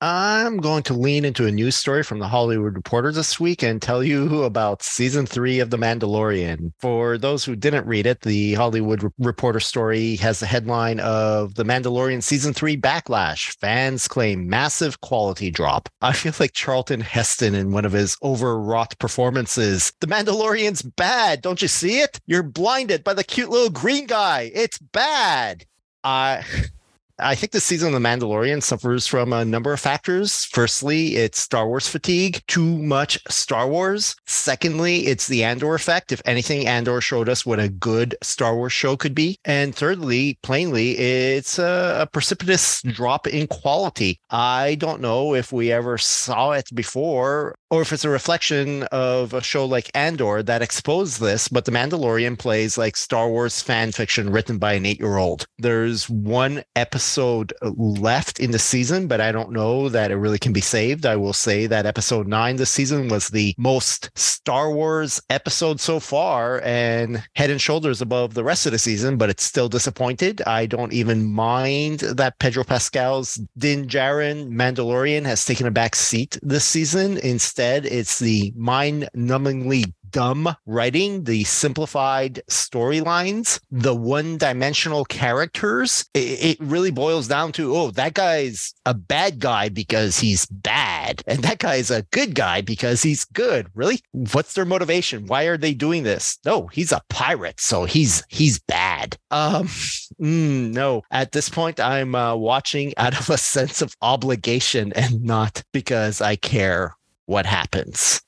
I'm 0.00 0.58
going 0.58 0.82
to 0.84 0.94
lean 0.94 1.24
into 1.24 1.46
a 1.46 1.52
news 1.52 1.76
story 1.76 2.02
from 2.02 2.18
the 2.18 2.28
Hollywood 2.28 2.74
Reporter 2.74 3.10
this 3.12 3.40
week 3.40 3.62
and 3.62 3.80
tell 3.80 4.04
you 4.04 4.42
about 4.42 4.82
season 4.82 5.24
three 5.24 5.60
of 5.60 5.70
The 5.70 5.78
Mandalorian. 5.78 6.72
For 6.80 7.16
those 7.16 7.44
who 7.44 7.56
didn't 7.56 7.86
read 7.86 8.04
it, 8.04 8.20
the 8.20 8.54
Hollywood 8.54 9.10
Reporter 9.18 9.60
story 9.60 10.16
has 10.16 10.40
the 10.40 10.46
headline 10.46 11.00
of 11.00 11.54
The 11.54 11.64
Mandalorian 11.64 12.22
season 12.22 12.52
three 12.52 12.76
backlash. 12.76 13.56
Fans 13.60 14.06
claim 14.06 14.48
massive 14.48 15.00
quality 15.00 15.50
drop. 15.50 15.88
I 16.02 16.12
feel 16.12 16.34
like 16.38 16.52
Charlton 16.52 17.00
Heston 17.00 17.54
in 17.54 17.72
one 17.72 17.86
of 17.86 17.92
his 17.92 18.16
overwrought 18.22 18.98
performances. 18.98 19.92
The 20.00 20.06
Mandalorian's 20.06 20.82
bad. 20.82 21.40
Don't 21.40 21.62
you 21.62 21.68
see 21.68 22.00
it? 22.00 22.20
You're 22.26 22.42
blinded 22.42 23.04
by 23.04 23.14
the 23.14 23.24
cute 23.24 23.48
little 23.48 23.70
green 23.70 24.06
guy. 24.06 24.50
It's 24.54 24.78
bad. 24.78 25.64
I. 26.02 26.44
I 27.20 27.36
think 27.36 27.52
the 27.52 27.60
season 27.60 27.94
of 27.94 28.02
The 28.02 28.08
Mandalorian 28.08 28.60
suffers 28.60 29.06
from 29.06 29.32
a 29.32 29.44
number 29.44 29.72
of 29.72 29.78
factors. 29.78 30.46
Firstly, 30.46 31.14
it's 31.14 31.38
Star 31.38 31.68
Wars 31.68 31.86
fatigue, 31.86 32.42
too 32.48 32.82
much 32.82 33.18
Star 33.28 33.68
Wars. 33.68 34.16
Secondly, 34.26 35.06
it's 35.06 35.28
the 35.28 35.44
Andor 35.44 35.76
effect. 35.76 36.10
If 36.10 36.20
anything, 36.24 36.66
Andor 36.66 37.00
showed 37.00 37.28
us 37.28 37.46
what 37.46 37.60
a 37.60 37.68
good 37.68 38.16
Star 38.20 38.56
Wars 38.56 38.72
show 38.72 38.96
could 38.96 39.14
be. 39.14 39.38
And 39.44 39.76
thirdly, 39.76 40.38
plainly, 40.42 40.98
it's 40.98 41.58
a, 41.60 41.98
a 42.00 42.06
precipitous 42.06 42.82
drop 42.82 43.28
in 43.28 43.46
quality. 43.46 44.18
I 44.30 44.74
don't 44.74 45.00
know 45.00 45.34
if 45.34 45.52
we 45.52 45.70
ever 45.70 45.98
saw 45.98 46.50
it 46.50 46.68
before 46.74 47.54
or 47.74 47.82
if 47.82 47.92
it's 47.92 48.04
a 48.04 48.08
reflection 48.08 48.84
of 48.92 49.34
a 49.34 49.42
show 49.42 49.64
like 49.64 49.90
Andor 49.94 50.44
that 50.44 50.62
exposed 50.62 51.20
this, 51.20 51.48
but 51.48 51.64
The 51.64 51.72
Mandalorian 51.72 52.38
plays 52.38 52.78
like 52.78 52.96
Star 52.96 53.28
Wars 53.28 53.60
fan 53.60 53.90
fiction 53.90 54.30
written 54.30 54.58
by 54.58 54.74
an 54.74 54.86
eight 54.86 55.00
year 55.00 55.16
old. 55.16 55.44
There's 55.58 56.08
one 56.08 56.62
episode 56.76 57.52
left 57.62 58.38
in 58.38 58.52
the 58.52 58.60
season, 58.60 59.08
but 59.08 59.20
I 59.20 59.32
don't 59.32 59.50
know 59.50 59.88
that 59.88 60.12
it 60.12 60.16
really 60.16 60.38
can 60.38 60.52
be 60.52 60.60
saved. 60.60 61.04
I 61.04 61.16
will 61.16 61.32
say 61.32 61.66
that 61.66 61.84
episode 61.84 62.28
nine 62.28 62.54
this 62.56 62.70
season 62.70 63.08
was 63.08 63.30
the 63.30 63.56
most 63.58 64.08
Star 64.14 64.70
Wars 64.70 65.20
episode 65.28 65.80
so 65.80 65.98
far 65.98 66.60
and 66.62 67.24
head 67.34 67.50
and 67.50 67.60
shoulders 67.60 68.00
above 68.00 68.34
the 68.34 68.44
rest 68.44 68.66
of 68.66 68.72
the 68.72 68.78
season, 68.78 69.16
but 69.16 69.30
it's 69.30 69.42
still 69.42 69.68
disappointed. 69.68 70.42
I 70.46 70.66
don't 70.66 70.92
even 70.92 71.24
mind 71.24 72.00
that 72.00 72.38
Pedro 72.38 72.62
Pascal's 72.62 73.40
Din 73.58 73.88
Djarin 73.88 74.50
Mandalorian 74.50 75.24
has 75.24 75.44
taken 75.44 75.66
a 75.66 75.72
back 75.72 75.96
seat 75.96 76.38
this 76.40 76.64
season. 76.64 77.18
Instead, 77.18 77.63
Instead, 77.64 77.86
it's 77.90 78.18
the 78.18 78.52
mind 78.56 79.08
numbingly 79.16 79.90
dumb 80.10 80.54
writing, 80.64 81.24
the 81.24 81.42
simplified 81.42 82.40
storylines, 82.48 83.58
the 83.70 83.94
one 83.94 84.38
dimensional 84.38 85.04
characters, 85.04 86.04
it, 86.14 86.44
it, 86.44 86.60
really 86.60 86.92
boils 86.92 87.26
down 87.26 87.50
to 87.50 87.74
oh, 87.74 87.90
that 87.90 88.14
guy's 88.14 88.72
a 88.86 88.94
bad 88.94 89.40
guy 89.40 89.68
because 89.68 90.20
he's 90.20 90.46
bad, 90.46 91.20
and 91.26 91.42
that 91.42 91.58
guy's 91.58 91.90
a 91.90 92.02
good 92.12 92.34
guy 92.36 92.60
because 92.60 93.02
he's 93.02 93.24
good. 93.24 93.66
Really? 93.74 94.00
What's 94.12 94.54
their 94.54 94.64
motivation? 94.64 95.26
Why 95.26 95.44
are 95.44 95.56
they 95.56 95.74
doing 95.74 96.04
this? 96.04 96.38
No, 96.44 96.68
he's 96.68 96.92
a 96.92 97.02
pirate, 97.08 97.60
so 97.60 97.84
he's 97.84 98.22
he's 98.28 98.60
bad. 98.60 99.16
Um, 99.32 99.66
mm, 100.22 100.70
no, 100.70 101.02
at 101.10 101.32
this 101.32 101.48
point, 101.48 101.80
I'm 101.80 102.14
uh, 102.14 102.36
watching 102.36 102.92
out 102.98 103.18
of 103.18 103.30
a 103.30 103.38
sense 103.54 103.82
of 103.82 103.96
obligation 104.00 104.92
and 104.92 105.24
not 105.24 105.64
because 105.72 106.20
I 106.20 106.36
care 106.36 106.94
what 107.26 107.46
happens. 107.46 108.22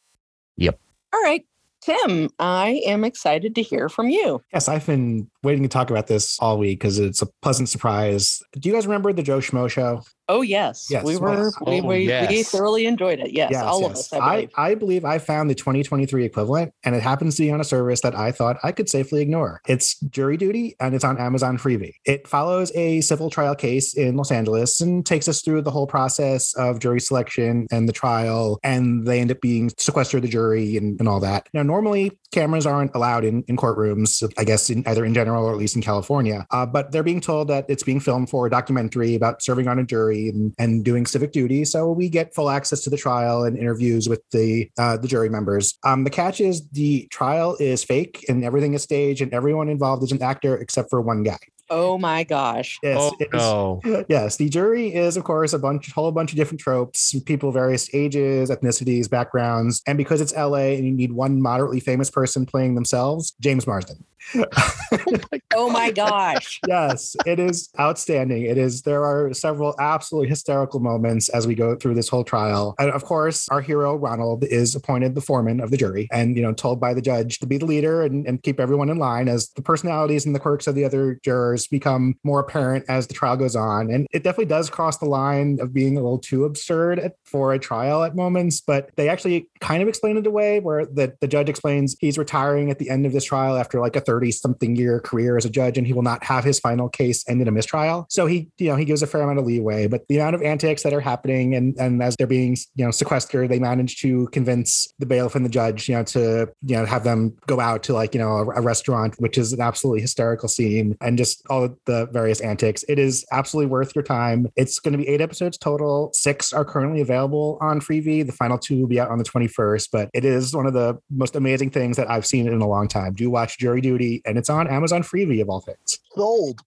Yep. 0.57 0.79
All 1.13 1.23
right. 1.23 1.45
Tim, 1.83 2.31
I 2.39 2.83
am 2.85 3.05
excited 3.05 3.55
to 3.55 3.63
hear 3.63 3.89
from 3.89 4.09
you. 4.09 4.43
Yes, 4.53 4.69
I've 4.69 4.87
been 4.87 5.31
waiting 5.47 5.63
to 5.63 5.69
talk 5.69 5.91
about 5.91 6.09
this 6.09 6.39
all 6.41 6.59
week 6.59 6.81
because 6.81 6.99
it's 6.99 7.23
a 7.23 7.27
pleasant 7.41 7.69
surprise. 7.69 8.43
Do 8.59 8.69
you 8.69 8.75
guys 8.75 8.87
remember 8.87 9.13
the 9.13 9.23
Joe 9.23 9.39
Schmo 9.39 9.71
show? 9.71 10.03
Oh 10.29 10.43
yes, 10.43 10.89
yes 10.91 11.05
we 11.05 11.17
were 11.17 11.45
yes. 11.45 11.55
we, 11.65 11.81
oh, 11.81 11.85
we, 11.85 11.99
yes. 11.99 12.29
we, 12.29 12.43
thoroughly 12.43 12.87
enjoyed 12.87 13.21
it. 13.21 13.33
Yes, 13.33 13.51
yes 13.53 13.63
all 13.63 13.83
yes. 13.83 13.91
of 13.91 13.97
us. 13.97 14.13
I 14.13 14.19
believe. 14.19 14.51
I, 14.57 14.67
I, 14.71 14.75
believe 14.75 15.05
I 15.05 15.19
found 15.19 15.49
the 15.49 15.55
2023 15.55 16.25
equivalent, 16.25 16.73
and 16.83 16.97
it 16.97 17.03
happens 17.03 17.37
to 17.37 17.43
be 17.43 17.53
on 17.53 17.61
a 17.61 17.65
service 17.65 18.01
that 18.01 18.17
I 18.17 18.33
thought 18.33 18.57
I 18.65 18.73
could 18.73 18.89
safely 18.89 19.23
ignore. 19.23 19.61
It's 19.69 20.01
Jury 20.01 20.37
Duty, 20.37 20.75
and 20.81 20.97
it's 20.97 21.05
on 21.05 21.17
Amazon 21.19 21.59
Freevee. 21.59 21.93
It 22.05 22.27
follows 22.27 22.73
a 22.75 23.01
civil 23.03 23.31
trial 23.31 23.55
case 23.55 23.95
in 23.95 24.17
Los 24.17 24.33
Angeles 24.33 24.81
and 24.81 25.07
takes 25.07 25.29
us 25.29 25.43
through 25.43 25.63
the 25.63 25.71
whole 25.71 25.87
process 25.87 26.53
of 26.55 26.81
jury 26.81 27.01
selection 27.01 27.69
and 27.71 27.89
the 27.89 27.93
trial, 27.93 28.59
and 28.65 29.07
they 29.07 29.21
end 29.21 29.31
up 29.31 29.41
being 29.41 29.71
sequestered 29.79 30.23
the 30.23 30.29
jury 30.29 30.77
and, 30.77 30.99
and 30.99 31.09
all 31.09 31.21
that. 31.21 31.49
Now, 31.55 31.63
normally 31.63 32.19
cameras 32.33 32.67
aren't 32.67 32.95
allowed 32.95 33.25
in, 33.25 33.43
in 33.49 33.57
courtrooms, 33.57 34.23
I 34.39 34.45
guess 34.45 34.71
in, 34.71 34.83
either 34.87 35.05
in 35.05 35.15
general 35.15 35.45
or 35.45 35.53
at 35.53 35.59
least 35.59 35.77
in 35.77 35.83
California. 35.83 36.47
Uh, 36.51 36.67
but 36.67 36.93
they're 36.93 37.03
being 37.03 37.21
told 37.21 37.49
that 37.49 37.67
it's 37.69 37.83
being 37.83 38.01
filmed 38.01 38.31
for 38.31 38.47
a 38.47 38.51
documentary 38.51 39.15
about 39.15 39.43
serving 39.43 39.69
on 39.69 39.79
a 39.79 39.85
jury 39.85 40.29
and, 40.29 40.55
and 40.59 40.85
doing 40.85 41.07
civic 41.07 41.33
duty. 41.33 41.65
So 41.65 41.91
we 41.91 42.09
get 42.09 42.35
full 42.35 42.51
access 42.51 42.83
to 42.83 42.91
the 42.91 42.97
trial 42.97 43.45
and 43.45 43.57
interviews 43.57 44.09
with 44.09 44.23
the 44.31 44.71
uh, 44.79 44.97
the 44.97 45.09
jury 45.09 45.29
members. 45.29 45.79
Um, 45.85 46.05
the 46.05 46.11
catch 46.11 46.41
is 46.41 46.69
the 46.71 47.07
trial 47.11 47.57
is 47.61 47.85
fake 47.85 48.25
and 48.29 48.45
everything 48.45 48.75
is 48.75 48.83
staged 48.83 49.23
and 49.23 49.33
everyone 49.33 49.69
involved 49.69 50.03
is 50.03 50.13
an 50.13 50.23
actor 50.23 50.57
except 50.57 50.91
for 50.91 51.01
one 51.01 51.23
guy. 51.23 51.39
Oh 51.69 51.99
my 51.99 52.25
gosh. 52.25 52.79
Yes, 52.83 52.99
oh, 53.01 53.81
no. 53.85 54.05
yes. 54.09 54.37
The 54.37 54.49
jury 54.49 54.95
is, 54.95 55.17
of 55.17 55.25
course, 55.25 55.53
a 55.53 55.59
bunch, 55.59 55.91
whole 55.93 56.13
bunch 56.13 56.33
of 56.33 56.37
different 56.37 56.61
tropes, 56.61 57.19
people, 57.25 57.49
of 57.49 57.55
various 57.55 57.93
ages, 57.95 58.51
ethnicities, 58.51 59.11
backgrounds. 59.11 59.83
And 59.87 59.99
because 59.99 60.21
it's 60.21 60.35
LA 60.35 60.75
and 60.77 60.85
you 60.85 60.93
need 60.93 61.13
one 61.13 61.43
moderately 61.43 61.81
famous 61.81 62.11
person 62.11 62.47
playing 62.47 62.75
themselves, 62.75 63.35
James 63.41 63.67
Marsden 63.67 64.05
oh, 64.35 64.45
my 65.33 65.41
oh 65.55 65.71
my 65.71 65.91
gosh. 65.91 66.61
yes, 66.67 67.17
it 67.25 67.39
is 67.39 67.69
outstanding. 67.79 68.43
It 68.43 68.59
is, 68.59 68.83
there 68.83 69.05
are 69.05 69.33
several 69.33 69.75
absolutely 69.79 70.29
hysterical 70.29 70.81
moments 70.81 71.29
as 71.29 71.47
we 71.47 71.55
go 71.55 71.77
through 71.77 71.95
this 71.95 72.09
whole 72.09 72.25
trial. 72.25 72.75
And 72.79 72.91
of 72.91 73.05
course, 73.05 73.49
our 73.49 73.61
hero, 73.61 73.97
Ronald, 73.97 74.45
is 74.45 74.75
appointed 74.75 75.15
the 75.15 75.21
foreman 75.21 75.61
of 75.61 75.71
the 75.71 75.77
jury 75.77 76.09
and, 76.13 76.37
you 76.37 76.43
know, 76.43 76.53
told 76.53 76.81
by 76.81 76.95
the 76.95 77.03
judge 77.03 77.39
to 77.41 77.47
be 77.47 77.59
the 77.59 77.67
leader 77.67 78.03
and, 78.03 78.27
and 78.27 78.43
keep 78.43 78.61
everyone 78.61 78.91
in 78.91 78.99
line 78.99 79.29
as 79.29 79.49
the 79.51 79.63
personalities 79.63 80.27
and 80.27 80.35
the 80.35 80.41
quirks 80.41 80.67
of 80.67 80.75
the 80.75 80.85
other 80.85 81.19
jurors 81.23 81.67
become 81.67 82.15
more 82.25 82.41
apparent 82.41 82.85
as 82.89 83.07
the 83.07 83.15
trial 83.15 83.37
goes 83.37 83.57
on. 83.57 83.91
And 83.91 84.07
it 84.13 84.23
definitely 84.23 84.47
does 84.47 84.71
cross 84.71 84.99
the 84.99 85.07
line 85.07 85.59
of 85.61 85.73
being 85.73 85.97
a 85.97 86.01
little 86.01 86.19
too 86.19 86.45
absurd 86.45 87.13
for 87.25 87.53
a 87.53 87.59
trial 87.59 88.05
at 88.05 88.17
moments, 88.17 88.61
but 88.61 88.91
they 88.97 89.09
actually 89.09 89.49
kind 89.61 89.83
of 89.83 89.89
explain 89.89 90.17
it 90.17 90.27
away 90.27 90.61
where 90.61 90.87
the, 90.87 91.17
the 91.21 91.29
judge 91.29 91.49
explains 91.49 91.97
he's 92.01 92.19
retiring 92.19 92.71
at 92.71 92.79
the 92.79 92.91
end 92.91 93.07
of 93.07 93.13
this 93.13 93.25
trial 93.25 93.57
after 93.57 93.81
like 93.81 93.97
a 93.97 94.01
30 94.17 94.33
something 94.33 94.77
year 94.77 94.99
career 94.99 95.37
as 95.37 95.45
a 95.45 95.51
judge 95.51 95.77
and 95.77 95.87
he 95.87 95.93
will 95.93 96.03
not 96.03 96.25
have 96.25 96.43
his 96.43 96.59
final 96.59 96.89
case 96.89 97.23
end 97.29 97.43
in 97.43 97.49
a 97.49 97.51
mistrial. 97.51 98.07
So 98.09 98.25
he, 98.27 98.49
you 98.57 98.69
know, 98.69 98.77
he 98.77 98.87
gives 98.87 99.03
a 99.03 99.07
fair 99.07 99.21
amount 99.21 99.39
of 99.39 99.45
leeway, 99.45 99.89
but 99.89 100.09
the 100.09 100.19
amount 100.19 100.37
of 100.37 100.43
antics 100.43 100.83
that 100.85 100.95
are 100.95 101.01
happening 101.01 101.55
and, 101.55 101.77
and 101.79 102.03
as 102.03 102.17
they're 102.17 102.27
being, 102.27 102.57
you 102.77 102.85
know, 102.85 102.91
sequestered, 102.91 103.51
they 103.51 103.59
manage 103.59 104.01
to 104.01 104.29
convince 104.29 104.89
the 104.99 105.05
bailiff 105.05 105.35
and 105.35 105.45
the 105.45 105.51
judge, 105.51 105.89
you 105.89 105.95
know, 105.95 106.03
to, 106.05 106.49
you 106.63 106.77
know, 106.77 106.87
have 106.87 107.05
them 107.05 107.37
go 107.47 107.61
out 107.61 107.83
to 107.83 107.93
like, 107.93 108.15
you 108.15 108.21
know, 108.21 108.31
a, 108.39 108.47
a 108.53 108.61
restaurant, 108.63 109.15
which 109.19 109.37
is 109.37 109.53
an 109.53 109.61
absolutely 109.61 110.01
hysterical 110.01 110.49
scene 110.49 110.97
and 111.03 111.19
just 111.19 111.43
all 111.51 111.69
the 111.85 112.07
various 112.13 112.41
antics. 112.41 112.85
It 112.89 112.99
is 112.99 113.27
absolutely 113.33 113.71
worth 113.71 113.95
your 113.95 114.05
time. 114.05 114.47
It's 114.57 114.79
going 114.79 114.93
to 114.93 114.99
be 114.99 115.09
eight 115.09 115.21
episodes 115.21 115.59
total. 115.59 116.11
Six 116.15 116.55
are 116.55 116.65
currently 116.65 117.03
available 117.03 117.59
on 117.61 117.81
Freevee. 117.81 118.25
The 118.25 118.33
final 118.33 118.59
two 118.59 118.81
will 118.81 118.89
be 118.89 119.01
out 119.01 119.11
on 119.11 119.19
the 119.19 119.25
21st, 119.25 119.89
but 119.93 120.09
it 120.15 120.25
is 120.25 120.55
one 120.55 120.67
of 120.67 120.73
the 120.73 120.99
most 121.11 121.37
amazing 121.37 121.71
things 121.71 121.97
that 121.97 122.11
I've 122.11 122.27
seen 122.27 122.47
in 122.47 122.61
a 122.61 122.69
long 122.69 122.89
time. 122.89 123.13
Do 123.13 123.29
watch 123.31 123.59
Jury 123.59 123.81
Duty 123.81 123.96
and 124.25 124.39
it's 124.39 124.51
on 124.51 124.69
Amazon 124.69 125.03
Freevee 125.03 125.41
of 125.43 125.49
all 125.49 125.61
things. 125.61 125.99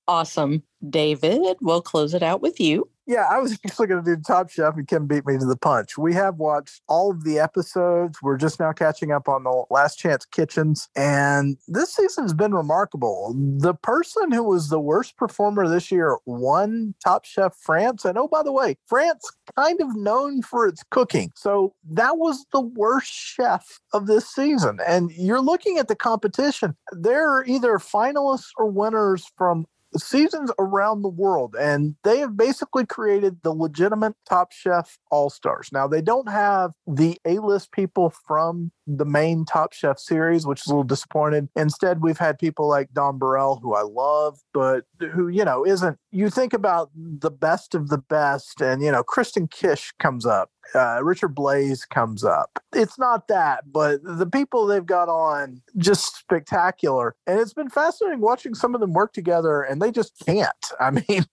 Awesome. 0.08 0.64
David, 0.88 1.58
we'll 1.62 1.82
close 1.82 2.14
it 2.14 2.24
out 2.24 2.41
with 2.41 2.60
you. 2.60 2.89
Yeah, 3.10 3.26
I 3.28 3.39
was 3.39 3.54
actually 3.66 3.88
going 3.88 4.04
to 4.06 4.16
do 4.16 4.22
Top 4.22 4.52
Chef, 4.52 4.76
and 4.76 4.88
Kim 4.88 5.08
beat 5.08 5.26
me 5.26 5.39
to 5.39 5.45
the 5.45 5.58
punch. 5.58 5.97
We 5.97 6.14
have 6.14 6.36
watched 6.36 6.82
all 6.88 7.10
of 7.10 7.24
the 7.24 7.39
episodes. 7.39 8.20
We're 8.22 8.38
just 8.38 8.60
now 8.60 8.72
catching 8.72 9.12
up 9.12 9.28
on 9.28 9.43
the 9.43 9.64
Last 9.72 9.95
Chance 9.97 10.26
Kitchens, 10.26 10.88
and 10.95 11.58
this 11.68 11.95
season 11.95 12.24
has 12.24 12.36
been 12.36 12.54
remarkable. 12.54 13.34
The 13.36 13.74
person 13.74 14.32
who 14.32 14.43
was 14.43 14.70
the 14.70 14.80
worst 14.80 15.18
performer 15.18 15.68
this 15.68 15.91
year 15.91 16.18
won 16.28 16.93
Top 17.04 17.26
Chef 17.26 17.56
France, 17.56 18.06
and 18.06 18.16
oh, 18.16 18.28
by 18.28 18.43
the 18.43 18.52
way, 18.52 18.78
France 18.86 19.28
kind 19.58 19.82
of 19.82 19.95
known 19.95 20.43
for 20.43 20.68
its 20.68 20.84
cooking, 20.91 21.32
so 21.36 21.74
that 21.89 22.20
was 22.20 22.45
the 22.54 22.62
worst 22.62 23.12
chef 23.12 23.80
of 23.91 24.06
this 24.06 24.30
season. 24.30 24.78
And 24.88 25.10
you're 25.14 25.41
looking 25.41 25.80
at 25.80 25.88
the 25.88 25.95
competition; 25.95 26.76
there 26.91 27.28
are 27.28 27.43
either 27.47 27.80
finalists 27.80 28.50
or 28.56 28.68
winners 28.68 29.26
from 29.39 29.65
seasons 29.97 30.51
around 30.59 31.01
the 31.01 31.09
world, 31.09 31.55
and 31.59 31.95
they 32.03 32.19
have 32.19 32.37
basically 32.37 32.85
created 32.85 33.41
the 33.41 33.51
legitimate 33.51 34.13
Top 34.27 34.51
Chef 34.51 34.99
All 35.09 35.31
Stars. 35.31 35.69
Now, 35.71 35.87
they 35.87 36.01
don't 36.01 36.29
have 36.29 36.73
the 36.85 37.17
A 37.25 37.39
list 37.39 37.71
people 37.71 38.13
from 38.27 38.71
the 38.85 39.05
main 39.05 39.45
Top 39.45 39.73
Chef 39.73 39.97
series, 39.97 40.45
which 40.45 40.61
is 40.61 40.67
a 40.67 40.69
little 40.69 40.83
disappointed. 40.83 41.49
Instead, 41.55 42.03
we've 42.03 42.19
had 42.19 42.37
people 42.37 42.67
like 42.67 42.93
Don 42.93 43.17
Burrell, 43.17 43.59
who 43.63 43.73
I 43.73 43.81
love, 43.81 44.39
but 44.53 44.83
who, 44.99 45.27
you 45.27 45.43
know, 45.43 45.65
isn't. 45.65 45.97
You 46.11 46.29
think 46.29 46.53
about 46.53 46.91
the 46.95 47.31
best 47.31 47.73
of 47.73 47.89
the 47.89 47.97
best, 47.97 48.61
and, 48.61 48.83
you 48.83 48.91
know, 48.91 49.01
Kristen 49.01 49.47
Kish 49.47 49.91
comes 49.99 50.25
up 50.25 50.51
uh, 50.76 51.03
Richard 51.03 51.36
Blais 51.36 51.88
comes 51.88 52.24
up. 52.24 52.59
It's 52.74 52.99
not 52.99 53.28
that, 53.28 53.72
but 53.72 54.01
the 54.03 54.28
people 54.28 54.67
they've 54.67 54.86
got 54.86 55.09
on 55.09 55.61
just 55.78 56.17
spectacular. 56.17 57.15
And 57.26 57.39
it's 57.39 57.53
been 57.53 57.70
fascinating 57.70 58.22
watching 58.22 58.53
some 58.53 58.76
of 58.76 58.82
them 58.82 58.93
work 58.93 59.13
together, 59.13 59.61
and 59.61 59.82
they 59.82 59.91
just 59.91 60.13
can't. 60.26 60.49
I 60.80 60.91
mean, 60.91 61.26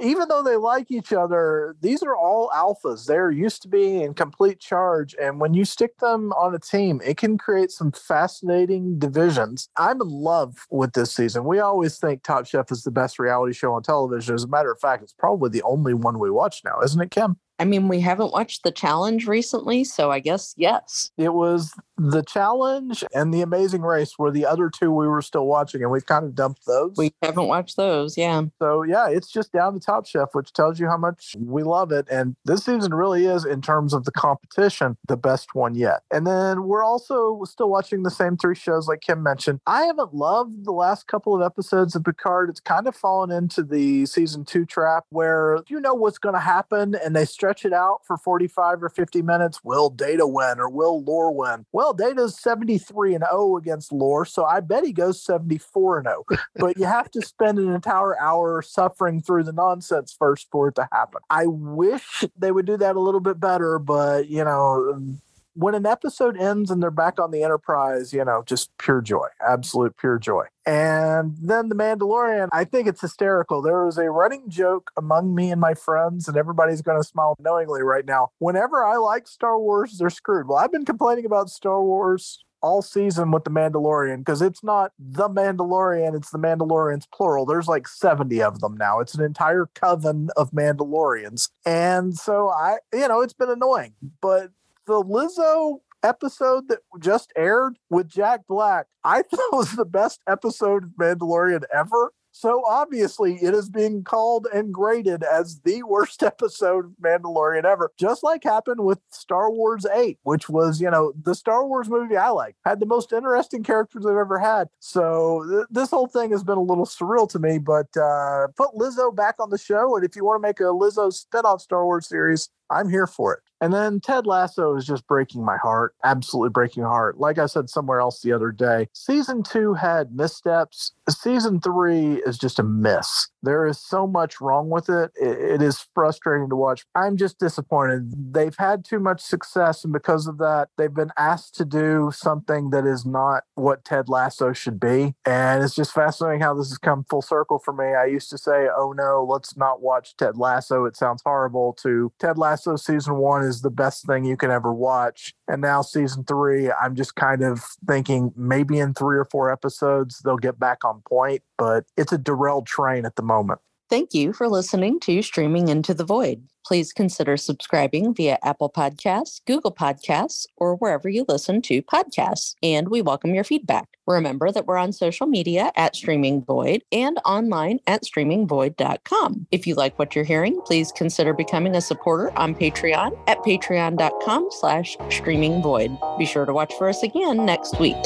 even 0.00 0.28
though 0.28 0.42
they 0.42 0.56
like 0.56 0.90
each 0.90 1.12
other, 1.12 1.76
these 1.80 2.02
are 2.02 2.16
all 2.16 2.50
alphas. 2.54 3.06
They're 3.06 3.30
used 3.30 3.62
to 3.62 3.68
being 3.68 4.02
in 4.02 4.14
complete 4.14 4.60
charge. 4.60 5.14
And 5.20 5.40
when 5.40 5.54
you 5.54 5.64
stick 5.64 5.98
them 5.98 6.32
on 6.32 6.54
a 6.54 6.58
team, 6.58 7.00
it 7.04 7.16
can 7.16 7.38
create 7.38 7.70
some 7.70 7.92
fascinating 7.92 8.98
divisions. 8.98 9.68
I'm 9.76 10.00
in 10.00 10.08
love 10.08 10.66
with 10.70 10.92
this 10.92 11.14
season. 11.14 11.44
We 11.44 11.60
always 11.60 11.98
think 11.98 12.22
Top 12.22 12.46
Chef 12.46 12.70
is 12.70 12.82
the 12.82 12.90
best 12.90 13.18
reality 13.18 13.52
show 13.52 13.72
on 13.74 13.82
television. 13.82 14.34
As 14.34 14.44
a 14.44 14.48
matter 14.48 14.70
of 14.70 14.80
fact, 14.80 15.02
it's 15.02 15.12
probably 15.12 15.50
the 15.50 15.62
only 15.62 15.94
one 15.94 16.18
we 16.18 16.30
watch 16.30 16.62
now, 16.64 16.80
isn't 16.82 17.00
it, 17.00 17.10
Kim? 17.10 17.36
I 17.62 17.64
mean, 17.64 17.86
we 17.86 18.00
haven't 18.00 18.32
watched 18.32 18.64
the 18.64 18.72
challenge 18.72 19.28
recently, 19.28 19.84
so 19.84 20.10
I 20.10 20.18
guess 20.18 20.52
yes. 20.56 21.12
It 21.16 21.32
was 21.32 21.72
the 21.96 22.22
challenge 22.22 23.04
and 23.14 23.32
the 23.32 23.42
amazing 23.42 23.82
race 23.82 24.18
were 24.18 24.32
the 24.32 24.44
other 24.44 24.68
two 24.68 24.90
we 24.90 25.06
were 25.06 25.22
still 25.22 25.46
watching, 25.46 25.80
and 25.82 25.92
we've 25.92 26.04
kind 26.04 26.24
of 26.24 26.34
dumped 26.34 26.66
those. 26.66 26.94
We 26.96 27.14
haven't 27.22 27.46
watched 27.46 27.76
those, 27.76 28.18
yeah. 28.18 28.42
So 28.60 28.82
yeah, 28.82 29.08
it's 29.08 29.30
just 29.30 29.52
down 29.52 29.74
to 29.74 29.80
Top 29.80 30.06
Chef, 30.06 30.30
which 30.32 30.52
tells 30.52 30.80
you 30.80 30.88
how 30.88 30.96
much 30.96 31.36
we 31.38 31.62
love 31.62 31.92
it. 31.92 32.08
And 32.10 32.34
this 32.44 32.64
season 32.64 32.92
really 32.94 33.26
is, 33.26 33.44
in 33.44 33.62
terms 33.62 33.94
of 33.94 34.06
the 34.06 34.10
competition, 34.10 34.96
the 35.06 35.16
best 35.16 35.54
one 35.54 35.76
yet. 35.76 36.00
And 36.10 36.26
then 36.26 36.64
we're 36.64 36.82
also 36.82 37.42
still 37.44 37.70
watching 37.70 38.02
the 38.02 38.10
same 38.10 38.36
three 38.36 38.56
shows, 38.56 38.88
like 38.88 39.02
Kim 39.02 39.22
mentioned. 39.22 39.60
I 39.68 39.82
haven't 39.82 40.14
loved 40.14 40.64
the 40.64 40.72
last 40.72 41.06
couple 41.06 41.36
of 41.36 41.42
episodes 41.42 41.94
of 41.94 42.02
Picard. 42.02 42.50
It's 42.50 42.58
kind 42.58 42.88
of 42.88 42.96
fallen 42.96 43.30
into 43.30 43.62
the 43.62 44.06
season 44.06 44.44
two 44.44 44.66
trap 44.66 45.04
where 45.10 45.60
you 45.68 45.78
know 45.78 45.94
what's 45.94 46.18
going 46.18 46.34
to 46.34 46.40
happen, 46.40 46.96
and 46.96 47.14
they 47.14 47.24
stretch 47.52 47.70
it 47.70 47.74
out 47.74 48.00
for 48.06 48.16
45 48.16 48.82
or 48.82 48.88
50 48.88 49.22
minutes. 49.22 49.62
Will 49.62 49.90
Data 49.90 50.26
win 50.26 50.58
or 50.58 50.68
will 50.68 51.02
Lore 51.02 51.34
win? 51.34 51.66
Well, 51.72 51.92
Data's 51.92 52.38
73 52.38 53.14
and 53.14 53.24
0 53.30 53.56
against 53.56 53.92
Lore, 53.92 54.24
so 54.24 54.44
I 54.44 54.60
bet 54.60 54.84
he 54.84 54.92
goes 54.92 55.22
74 55.22 55.98
and 55.98 56.06
0. 56.06 56.24
but 56.56 56.76
you 56.78 56.84
have 56.84 57.10
to 57.10 57.22
spend 57.22 57.58
an 57.58 57.72
entire 57.72 58.18
hour 58.18 58.62
suffering 58.62 59.20
through 59.20 59.44
the 59.44 59.52
nonsense 59.52 60.14
first 60.18 60.48
for 60.50 60.68
it 60.68 60.74
to 60.76 60.88
happen. 60.92 61.20
I 61.28 61.46
wish 61.46 62.24
they 62.38 62.52
would 62.52 62.66
do 62.66 62.76
that 62.78 62.96
a 62.96 63.00
little 63.00 63.20
bit 63.20 63.38
better, 63.38 63.78
but 63.78 64.28
you 64.28 64.44
know, 64.44 65.18
when 65.54 65.74
an 65.74 65.86
episode 65.86 66.36
ends 66.36 66.70
and 66.70 66.82
they're 66.82 66.90
back 66.90 67.20
on 67.20 67.30
the 67.30 67.42
Enterprise, 67.42 68.12
you 68.12 68.24
know, 68.24 68.42
just 68.46 68.76
pure 68.78 69.00
joy, 69.00 69.28
absolute 69.46 69.96
pure 69.96 70.18
joy. 70.18 70.46
And 70.64 71.36
then 71.40 71.68
The 71.68 71.74
Mandalorian, 71.74 72.48
I 72.52 72.64
think 72.64 72.86
it's 72.86 73.00
hysterical. 73.00 73.62
There 73.62 73.84
was 73.84 73.98
a 73.98 74.10
running 74.10 74.48
joke 74.48 74.90
among 74.96 75.34
me 75.34 75.50
and 75.50 75.60
my 75.60 75.74
friends, 75.74 76.28
and 76.28 76.36
everybody's 76.36 76.82
going 76.82 77.00
to 77.00 77.06
smile 77.06 77.36
knowingly 77.40 77.82
right 77.82 78.06
now. 78.06 78.30
Whenever 78.38 78.84
I 78.84 78.96
like 78.96 79.26
Star 79.26 79.58
Wars, 79.58 79.98
they're 79.98 80.10
screwed. 80.10 80.48
Well, 80.48 80.58
I've 80.58 80.72
been 80.72 80.84
complaining 80.84 81.26
about 81.26 81.50
Star 81.50 81.82
Wars 81.82 82.44
all 82.62 82.80
season 82.80 83.30
with 83.32 83.44
the 83.44 83.50
Mandalorian 83.50 84.18
because 84.18 84.40
it's 84.40 84.62
not 84.62 84.92
the 84.98 85.28
Mandalorian, 85.28 86.16
it's 86.16 86.30
the 86.30 86.38
Mandalorians 86.38 87.04
plural. 87.12 87.44
There's 87.44 87.66
like 87.66 87.88
70 87.88 88.40
of 88.42 88.60
them 88.60 88.76
now. 88.76 89.00
It's 89.00 89.14
an 89.14 89.24
entire 89.24 89.68
coven 89.74 90.30
of 90.36 90.52
Mandalorians. 90.52 91.50
And 91.66 92.16
so 92.16 92.48
I, 92.48 92.76
you 92.92 93.08
know, 93.08 93.20
it's 93.20 93.32
been 93.32 93.50
annoying. 93.50 93.94
But 94.20 94.52
the 94.86 95.02
Lizzo 95.02 95.80
episode 96.02 96.68
that 96.68 96.80
just 96.98 97.32
aired 97.36 97.78
with 97.90 98.08
Jack 98.08 98.46
Black, 98.48 98.86
I 99.04 99.22
thought 99.30 99.52
was 99.52 99.72
the 99.72 99.84
best 99.84 100.20
episode 100.28 100.84
of 100.84 100.90
Mandalorian 100.90 101.62
ever. 101.72 102.12
So 102.34 102.62
obviously, 102.66 103.34
it 103.36 103.52
is 103.52 103.68
being 103.68 104.04
called 104.04 104.48
and 104.54 104.72
graded 104.72 105.22
as 105.22 105.60
the 105.60 105.82
worst 105.82 106.22
episode 106.22 106.86
of 106.86 106.92
Mandalorian 106.92 107.64
ever, 107.64 107.92
just 107.98 108.22
like 108.22 108.42
happened 108.42 108.84
with 108.84 108.98
Star 109.10 109.50
Wars 109.50 109.84
8, 109.84 110.18
which 110.22 110.48
was, 110.48 110.80
you 110.80 110.90
know, 110.90 111.12
the 111.22 111.34
Star 111.34 111.66
Wars 111.66 111.90
movie 111.90 112.16
I 112.16 112.30
like, 112.30 112.56
had 112.64 112.80
the 112.80 112.86
most 112.86 113.12
interesting 113.12 113.62
characters 113.62 114.06
I've 114.06 114.16
ever 114.16 114.38
had. 114.38 114.68
So 114.80 115.44
th- 115.48 115.66
this 115.70 115.90
whole 115.90 116.06
thing 116.06 116.30
has 116.30 116.42
been 116.42 116.56
a 116.56 116.62
little 116.62 116.86
surreal 116.86 117.28
to 117.30 117.38
me, 117.38 117.58
but 117.58 117.94
uh, 117.98 118.48
put 118.56 118.74
Lizzo 118.74 119.14
back 119.14 119.34
on 119.38 119.50
the 119.50 119.58
show. 119.58 119.94
And 119.96 120.04
if 120.04 120.16
you 120.16 120.24
want 120.24 120.42
to 120.42 120.48
make 120.48 120.60
a 120.60 120.64
Lizzo 120.64 121.12
spinoff 121.12 121.60
Star 121.60 121.84
Wars 121.84 122.08
series, 122.08 122.48
I'm 122.70 122.88
here 122.88 123.06
for 123.06 123.34
it. 123.34 123.40
And 123.60 123.72
then 123.72 124.00
Ted 124.00 124.26
Lasso 124.26 124.76
is 124.76 124.84
just 124.84 125.06
breaking 125.06 125.44
my 125.44 125.56
heart, 125.56 125.94
absolutely 126.04 126.50
breaking 126.50 126.82
my 126.82 126.88
heart. 126.88 127.18
Like 127.18 127.38
I 127.38 127.46
said 127.46 127.70
somewhere 127.70 128.00
else 128.00 128.20
the 128.20 128.32
other 128.32 128.50
day, 128.50 128.88
season 128.92 129.42
two 129.42 129.74
had 129.74 130.12
missteps. 130.12 130.92
Season 131.08 131.60
three 131.60 132.14
is 132.26 132.38
just 132.38 132.58
a 132.58 132.64
miss. 132.64 133.28
There 133.42 133.66
is 133.66 133.78
so 133.78 134.06
much 134.06 134.40
wrong 134.40 134.70
with 134.70 134.88
it. 134.88 135.12
it. 135.16 135.62
Is 135.62 135.86
frustrating 135.94 136.48
to 136.50 136.56
watch. 136.56 136.84
I'm 136.94 137.16
just 137.16 137.38
disappointed. 137.38 138.34
They've 138.34 138.56
had 138.58 138.84
too 138.84 138.98
much 138.98 139.20
success, 139.20 139.84
and 139.84 139.92
because 139.92 140.26
of 140.26 140.38
that, 140.38 140.68
they've 140.76 140.92
been 140.92 141.12
asked 141.16 141.54
to 141.56 141.64
do 141.64 142.10
something 142.12 142.70
that 142.70 142.86
is 142.86 143.06
not 143.06 143.44
what 143.54 143.84
Ted 143.84 144.08
Lasso 144.08 144.52
should 144.52 144.80
be. 144.80 145.14
And 145.24 145.62
it's 145.62 145.74
just 145.74 145.92
fascinating 145.92 146.40
how 146.40 146.54
this 146.54 146.68
has 146.70 146.78
come 146.78 147.04
full 147.08 147.22
circle 147.22 147.58
for 147.58 147.72
me. 147.72 147.94
I 147.94 148.06
used 148.06 148.30
to 148.30 148.38
say, 148.38 148.68
oh 148.76 148.92
no, 148.96 149.24
let's 149.28 149.56
not 149.56 149.82
watch 149.82 150.16
Ted 150.16 150.36
Lasso. 150.36 150.84
It 150.84 150.96
sounds 150.96 151.22
horrible, 151.24 151.74
to 151.82 152.12
Ted 152.18 152.38
Lasso 152.38 152.76
season 152.76 153.16
one 153.16 153.44
is 153.44 153.62
the 153.62 153.70
best 153.70 154.06
thing 154.06 154.24
you 154.24 154.36
can 154.36 154.50
ever 154.50 154.72
watch. 154.72 155.34
And 155.48 155.60
now 155.62 155.82
season 155.82 156.24
three, 156.24 156.70
I'm 156.72 156.94
just 156.94 157.14
kind 157.14 157.42
of 157.42 157.62
thinking 157.86 158.32
maybe 158.36 158.78
in 158.78 158.94
three 158.94 159.18
or 159.18 159.26
four 159.26 159.52
episodes 159.52 160.20
they'll 160.24 160.36
get 160.36 160.58
back 160.58 160.84
on 160.84 161.02
point, 161.08 161.42
but 161.62 161.84
it's 161.96 162.12
a 162.12 162.18
derailed 162.18 162.66
train 162.66 163.06
at 163.06 163.14
the 163.14 163.22
moment. 163.22 163.60
Thank 163.88 164.14
you 164.14 164.32
for 164.32 164.48
listening 164.48 164.98
to 165.00 165.22
Streaming 165.22 165.68
Into 165.68 165.94
the 165.94 166.04
Void. 166.04 166.48
Please 166.66 166.92
consider 166.92 167.36
subscribing 167.36 168.12
via 168.12 168.36
Apple 168.42 168.68
Podcasts, 168.68 169.40
Google 169.46 169.72
Podcasts, 169.72 170.44
or 170.56 170.74
wherever 170.74 171.08
you 171.08 171.24
listen 171.28 171.62
to 171.62 171.80
podcasts. 171.82 172.56
And 172.64 172.88
we 172.88 173.00
welcome 173.00 173.32
your 173.32 173.44
feedback. 173.44 173.86
Remember 174.08 174.50
that 174.50 174.66
we're 174.66 174.76
on 174.76 174.92
social 174.92 175.28
media 175.28 175.70
at 175.76 175.94
Streaming 175.94 176.42
Void 176.44 176.82
and 176.90 177.20
online 177.24 177.78
at 177.86 178.02
streamingvoid.com. 178.02 179.46
If 179.52 179.64
you 179.64 179.76
like 179.76 179.96
what 180.00 180.16
you're 180.16 180.24
hearing, 180.24 180.60
please 180.62 180.90
consider 180.90 181.32
becoming 181.32 181.76
a 181.76 181.80
supporter 181.80 182.36
on 182.36 182.56
Patreon 182.56 183.16
at 183.28 183.38
patreon.com 183.38 184.48
slash 184.50 184.96
streamingvoid. 184.96 186.18
Be 186.18 186.26
sure 186.26 186.44
to 186.44 186.52
watch 186.52 186.74
for 186.76 186.88
us 186.88 187.04
again 187.04 187.46
next 187.46 187.78
week. 187.78 188.02